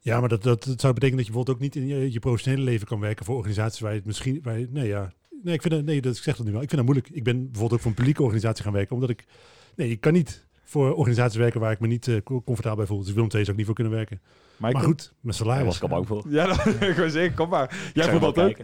[0.00, 2.18] ja, maar dat, dat, dat zou betekenen dat je bijvoorbeeld ook niet in je, je
[2.18, 4.40] professionele leven kan werken voor organisaties waar je het misschien...
[4.42, 5.12] Waar je, nee, ja.
[5.42, 6.62] Nee, ik vind dat, nee, dat, ik zeg dat nu wel.
[6.62, 7.14] Ik vind dat moeilijk.
[7.16, 9.24] Ik ben bijvoorbeeld ook voor een publieke organisatie gaan werken, omdat ik...
[9.76, 12.86] Nee, ik kan niet voor organisaties werken waar ik me niet eh, co- comfortabel bij
[12.86, 12.98] voel.
[13.04, 14.20] Dus Willem II zou ik niet voor kunnen werken.
[14.56, 15.64] Maar, Maar goed, mijn salaris.
[15.64, 16.24] was ik al bang voor.
[16.28, 17.90] Ja, dat wil ik gewoon zeggen, kom maar.
[17.94, 18.56] Jij Ik voetbalt wel ook.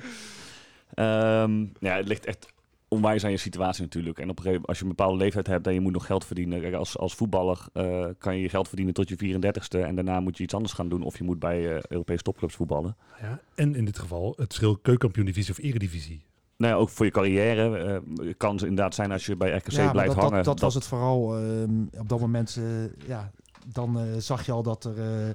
[0.94, 2.46] Ehm, ja, het ligt echt
[2.88, 4.18] onwijs aan je situatie natuurlijk.
[4.18, 6.06] En op een gegeven moment, als je een bepaalde leeftijd hebt en je moet nog
[6.06, 6.60] geld verdienen.
[6.60, 9.78] Kijk, als, als voetballer eh, kan je je geld verdienen tot je 34ste.
[9.80, 11.02] En daarna moet je iets anders gaan doen.
[11.02, 12.96] Of je moet bij eh, Europese topclubs voetballen.
[13.20, 16.22] Ja, en in dit geval het verschil keukenkampioen-divisie of eredivisie.
[16.56, 19.70] Nou ja, ook voor je carrière eh, kan het inderdaad zijn als je bij RKC
[19.70, 20.36] Ja, blijft dat, hangen.
[20.36, 21.36] dat, dat was het vooral.
[21.38, 23.30] ehm, op dat moment, eh, ja,
[23.66, 25.34] dan eh, zag je al dat er, eh,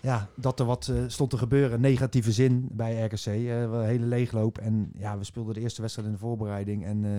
[0.00, 1.80] ja, dat er wat stond te gebeuren.
[1.80, 3.26] Negatieve zin bij RKC.
[3.26, 4.58] eh, een hele leegloop.
[4.58, 6.84] En ja, we speelden de eerste wedstrijd in de voorbereiding.
[6.84, 7.10] En eh,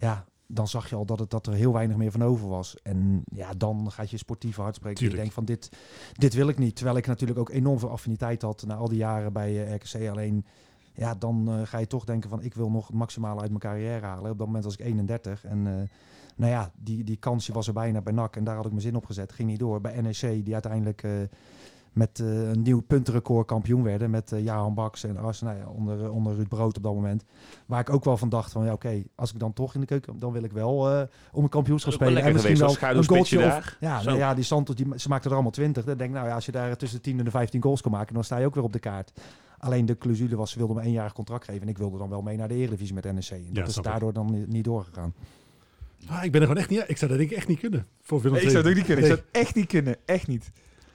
[0.00, 2.76] ja, dan zag je al dat, het, dat er heel weinig meer van over was.
[2.82, 5.08] En ja, dan gaat je sportieve hart spreken.
[5.10, 5.68] Je denkt van dit,
[6.12, 6.74] dit wil ik niet.
[6.76, 10.08] Terwijl ik natuurlijk ook enorm veel affiniteit had na al die jaren bij RKC.
[10.10, 10.44] Alleen
[10.96, 13.60] ja, dan eh, ga je toch denken van ik wil nog het maximale uit mijn
[13.60, 14.30] carrière halen.
[14.30, 15.72] Op dat moment was ik 31 en eh,
[16.36, 18.82] nou ja, die, die kansje was er bijna bij NAC en daar had ik mijn
[18.82, 19.32] zin op gezet.
[19.32, 19.80] Ging niet door.
[19.80, 21.10] Bij NEC die uiteindelijk eh,
[21.92, 26.10] met een nieuw puntenrecord kampioen werden met eh Jahan Baks en Ars, nou ja, onder,
[26.10, 27.24] onder Ruud Brood op dat moment.
[27.66, 29.86] Waar ik ook wel van dacht van ja oké, als ik dan toch in de
[29.86, 32.22] keuken, dan wil ik wel om een kampioenschap wel spelen.
[32.22, 35.34] lekker geweest, als een goaltje of, ja, nou ja, die Santos, die, ze maakten er
[35.34, 35.84] allemaal 20.
[35.84, 37.82] Dan denk ik, nou ja, als je daar tussen de 10 en de 15 goals
[37.82, 39.12] kon maken, dan sta je ook weer op de kaart.
[39.58, 41.62] Alleen de clausule was, ze wilden me een eenjarig contract geven.
[41.62, 43.28] En ik wilde dan wel mee naar de Eredivisie met NEC.
[43.30, 43.82] En dat is ik.
[43.82, 45.14] daardoor dan ni- niet doorgegaan.
[46.08, 46.84] Ah, ik ben er gewoon echt niet...
[46.86, 47.86] Ik zou dat denk ik echt niet kunnen.
[48.02, 49.04] Voor Willem Ik zou het ook niet kunnen.
[49.04, 49.96] Ik zou het echt niet kunnen.
[50.04, 50.50] Echt niet.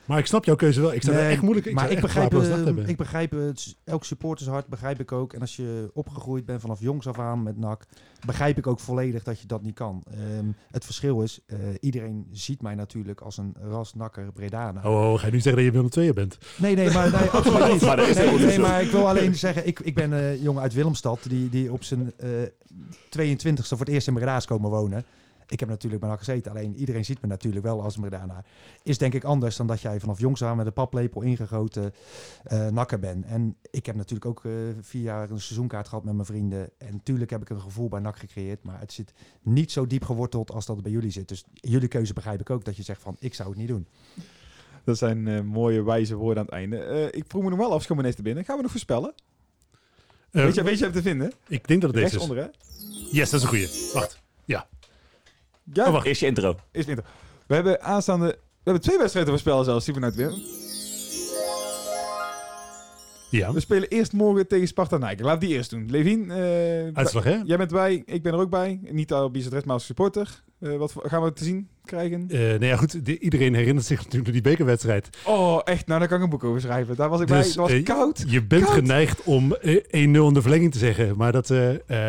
[0.05, 0.93] Maar ik snap jouw keuze wel.
[0.93, 1.65] Ik dat Nee, echt moeilijk...
[1.65, 2.87] Ik maar ik echt begrijp, eh, hebben.
[2.87, 3.75] ik begrijp het.
[3.83, 5.33] Elk supportershart begrijp ik ook.
[5.33, 7.85] En als je opgegroeid bent vanaf jongs af aan met NAC,
[8.25, 10.03] begrijp ik ook volledig dat je dat niet kan.
[10.11, 14.81] Ehm, het verschil is, eh, iedereen ziet mij natuurlijk als een rasnakker Bredana.
[14.83, 16.37] Oh, oh, ga je nu zeggen dat je Willem II bent?
[16.57, 17.81] Nee, nee, maar nee, absoluut niet.
[17.91, 18.61] Maar nee, nee, zo.
[18.61, 21.83] maar ik wil alleen zeggen, ik, ik ben een jongen uit Willemstad die, die op
[21.83, 22.29] zijn eh
[23.09, 25.05] 22e voor het eerst in Breda is komen wonen.
[25.51, 28.43] Ik heb natuurlijk bij NAC gezeten, alleen iedereen ziet me natuurlijk wel als een Bredana.
[28.83, 31.93] Is denk ik anders dan dat jij vanaf jongs aan met een paplepel ingegoten
[32.43, 33.25] eh nakker bent.
[33.25, 36.69] En ik heb natuurlijk ook eh, vier jaar een seizoenkaart gehad met mijn vrienden.
[36.77, 40.03] En natuurlijk heb ik een gevoel bij NAC gecreëerd, maar het zit niet zo diep
[40.03, 41.27] geworteld als dat het bij jullie zit.
[41.27, 43.87] Dus jullie keuze begrijp ik ook, dat je zegt van, ik zou het niet doen.
[44.83, 46.77] Dat zijn eh, mooie, wijze woorden aan het einde.
[46.77, 48.45] Eh, ik vroeg me nog wel af, schoon meneer te binnen.
[48.45, 49.13] Gaan we nog voorspellen?
[50.29, 51.33] Weet, je, weet je hem te vinden?
[51.47, 52.29] Ik denk dat het deze Rechts is.
[52.29, 52.49] onder, hè?
[53.11, 53.91] Yes, dat is een goeie.
[53.93, 54.21] Wacht.
[54.45, 54.67] Ja,
[55.73, 56.05] Oh, wacht.
[56.05, 56.55] Eerst je intro.
[56.71, 56.99] is niet.
[57.47, 58.25] We hebben aanstaande...
[58.63, 60.33] We hebben twee wedstrijden te voorspellen zelfs, die vanuit weer.
[63.29, 65.25] Ja, We spelen eerst morgen tegen Sparta Nijken.
[65.25, 65.87] Laten we die eerst doen.
[65.89, 66.37] Levien, eh,
[66.93, 67.37] uitslag hè?
[67.43, 68.79] jij bent bij, ik ben er ook bij.
[68.89, 70.43] Niet al Bizet maar als supporter.
[70.59, 72.25] Eh, wat gaan we te zien krijgen?
[72.27, 73.05] Nee, ja, goed.
[73.05, 75.09] de- iedereen herinnert zich natuurlijk die bekerwedstrijd.
[75.25, 75.87] Oh, echt?
[75.87, 76.95] Nou, daar kan ik een boek over schrijven.
[76.95, 77.37] Daar was ik bij.
[77.37, 78.23] Dus, Het was eh, koud.
[78.27, 78.75] Je bent Koud.
[78.75, 81.17] geneigd om eh, 1-0 in de verlenging te zeggen.
[81.17, 81.49] Maar dat...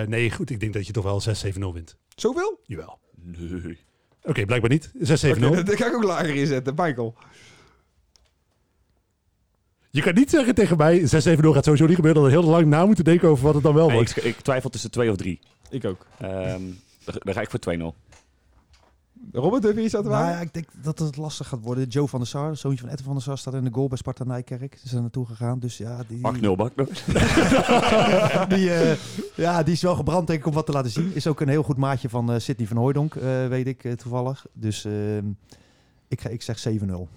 [0.08, 0.50] nee, goed.
[0.50, 1.22] Ik denk dat je toch wel
[1.54, 1.96] 6-7-0 wint.
[2.16, 2.60] Zoveel?
[2.64, 2.98] Jawel.
[3.24, 3.78] Nee.
[4.24, 4.88] Oké, blijkbaar niet.
[4.88, 5.00] 6-7-0.
[5.44, 6.74] Oké, dat ga ik ook lager inzetten.
[6.76, 7.14] Michael.
[9.90, 12.22] Je kan niet zeggen tegen mij, 6-7-0 gaat sowieso niet gebeuren.
[12.22, 14.16] Dat we heel lang na moeten denken over wat het dan wel Nee, wordt.
[14.16, 15.40] ik, ik twijfel tussen twee of drie.
[15.70, 16.06] Ik ook.
[16.20, 16.60] Ehm
[17.04, 18.11] dan dan ga ik voor 2-0.
[19.32, 21.88] Robert, durf je iets aan te Nou ja, ik denk dat het lastig gaat worden.
[21.88, 23.98] Joe van der Sar, zoontje van Etten van der Sar, staat in de goal bij
[23.98, 24.78] Sparta Nijkerk.
[24.82, 25.98] Ze zijn naartoe gegaan, dus ja...
[26.08, 26.86] Die, Bak 0, bak 0.
[28.48, 28.96] die, eh,
[29.34, 31.10] ja, die is wel gebrand denk ik om wat te laten zien.
[31.14, 34.46] Is ook een heel goed maatje van eh Sidney van Hooijdonk, eh, weet ik toevallig.
[34.52, 35.26] Dus ehm,
[36.08, 37.08] ik, ga, ik zeg 7-0.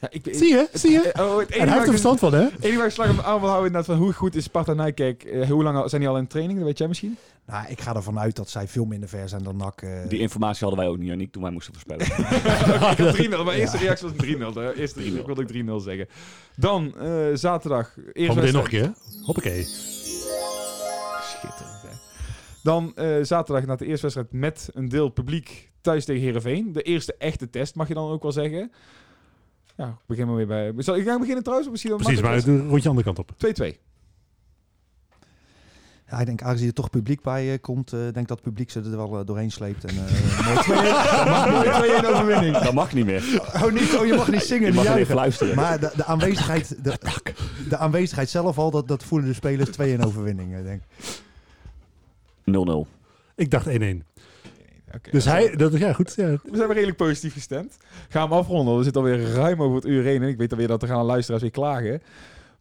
[0.00, 0.68] Ja, ik, Zie je?
[0.72, 1.12] Zie je?
[1.20, 2.42] Oh, het En hij heeft er verstand van, hè?
[2.42, 4.72] Het enige waar ik slag hem aan wil houden inderdaad van hoe goed is Sparta
[4.72, 5.44] Nijkerk.
[5.48, 6.58] Hoe lang al- zijn die al in training?
[6.58, 7.16] Dat weet jij misschien?
[7.50, 9.82] Nou, ik ga ervan uit dat zij veel minder ver zijn dan NAC.
[9.82, 10.08] eh.
[10.08, 12.06] Die informatie hadden wij ook niet, Yannick, toen wij moesten voorspellen.
[12.92, 13.44] ik had 3-0.
[13.44, 13.82] Mijn eerste Ja.
[13.82, 14.54] reactie was 3-0.
[14.54, 15.04] De Eerste 3-0.
[15.18, 16.08] Ik wilde ook 3-0 zeggen.
[16.56, 17.96] Dan eh, zaterdag.
[17.96, 18.94] Eerste Gewoon meteen nog een wedstrijd.
[19.14, 19.24] keer.
[19.24, 19.62] Hoppakee.
[21.22, 21.88] Schitterend, hè.
[22.62, 26.72] Dan eh, zaterdag na de eerste wedstrijd met een deel publiek thuis tegen Heerenveen.
[26.72, 28.72] De eerste echte test, mag je dan ook wel zeggen.
[29.76, 30.72] Ja, ik begin maar weer bij...
[30.76, 31.70] Zal ik gaan beginnen trouwens?
[31.70, 33.32] Misschien dan Precies, maar het rondje andere kant op.
[33.38, 33.72] is?
[33.74, 33.87] 2-2.
[36.10, 38.42] Ja, ik denk, aangezien er toch publiek bij eh, komt, eh, denk ik dat het
[38.42, 39.84] publiek ze er wel eh, doorheen sleept.
[39.84, 42.58] En, eh, mooi 2-1 mooi 2-1 overwinning.
[42.58, 43.22] Dat mag niet meer.
[43.54, 45.14] Oh, niet, oh, je mag niet zingen, Je niet mag alleen juichen.
[45.14, 45.54] fluisteren.
[45.56, 46.94] Maar de, de, aanwezigheid, de,
[47.68, 51.16] de aanwezigheid zelf al, dat, dat voelen de spelers 2-1 overwinning, denk ik.
[52.86, 52.88] 0-0.
[53.34, 53.70] Ik dacht 1-1.
[54.94, 56.12] Oké, Dus we hij, zijn- dat, ja goed.
[56.16, 56.26] Ja.
[56.26, 57.76] We zijn weer redelijk positief gestemd.
[58.08, 58.76] Gaan we afronden.
[58.76, 60.22] We zitten alweer ruim over het uur heen.
[60.22, 62.02] En ik weet alweer dat er gaan luisteraars weer klagen.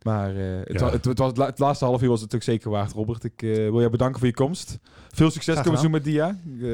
[0.02, 0.90] Maar eh, het, Ja.
[0.92, 3.24] het, het was, het laatste half uur was het natuurlijk zeker waard, Robert.
[3.24, 4.80] Ik eh, wil jou bedanken voor je komst.
[5.12, 5.64] Veel succes gedaan.
[5.72, 6.28] seizoen met Dia.
[6.62, 6.68] Eh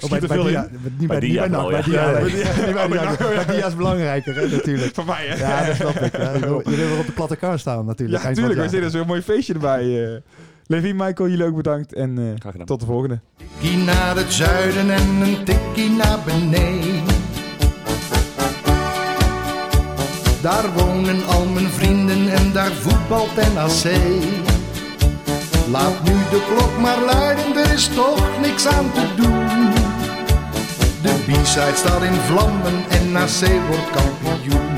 [0.00, 3.44] Oh, bij, bij veel Dia, niet bij, Bij niet Dia bij.
[3.46, 3.66] Dia.
[3.66, 4.94] Is belangrijker, hè, natuurlijk.
[4.94, 5.34] Van mij, hè?
[5.36, 6.12] Ja, dat snap ik.
[6.12, 6.32] hè.
[6.70, 8.22] Jullie weer op de platte kar staan, natuurlijk.
[8.22, 8.60] Ja, natuurlijk.
[8.60, 10.04] We zitten zo'n mooi feestje erbij.
[10.14, 10.20] eh
[10.66, 11.92] Levi, Michael, jullie ook bedankt.
[11.94, 13.20] En eh, tot de volgende.
[13.36, 17.04] tikkie naar het zuiden en een tikkie naar beneden.
[20.40, 23.92] Daar wonen al mijn vrienden en daar voetbalt NAC.
[25.70, 29.72] Laat nu de klok maar luiden, er is toch niks aan te doen.
[31.02, 34.77] De B-side staat in vlammen en NAC wordt kampioen.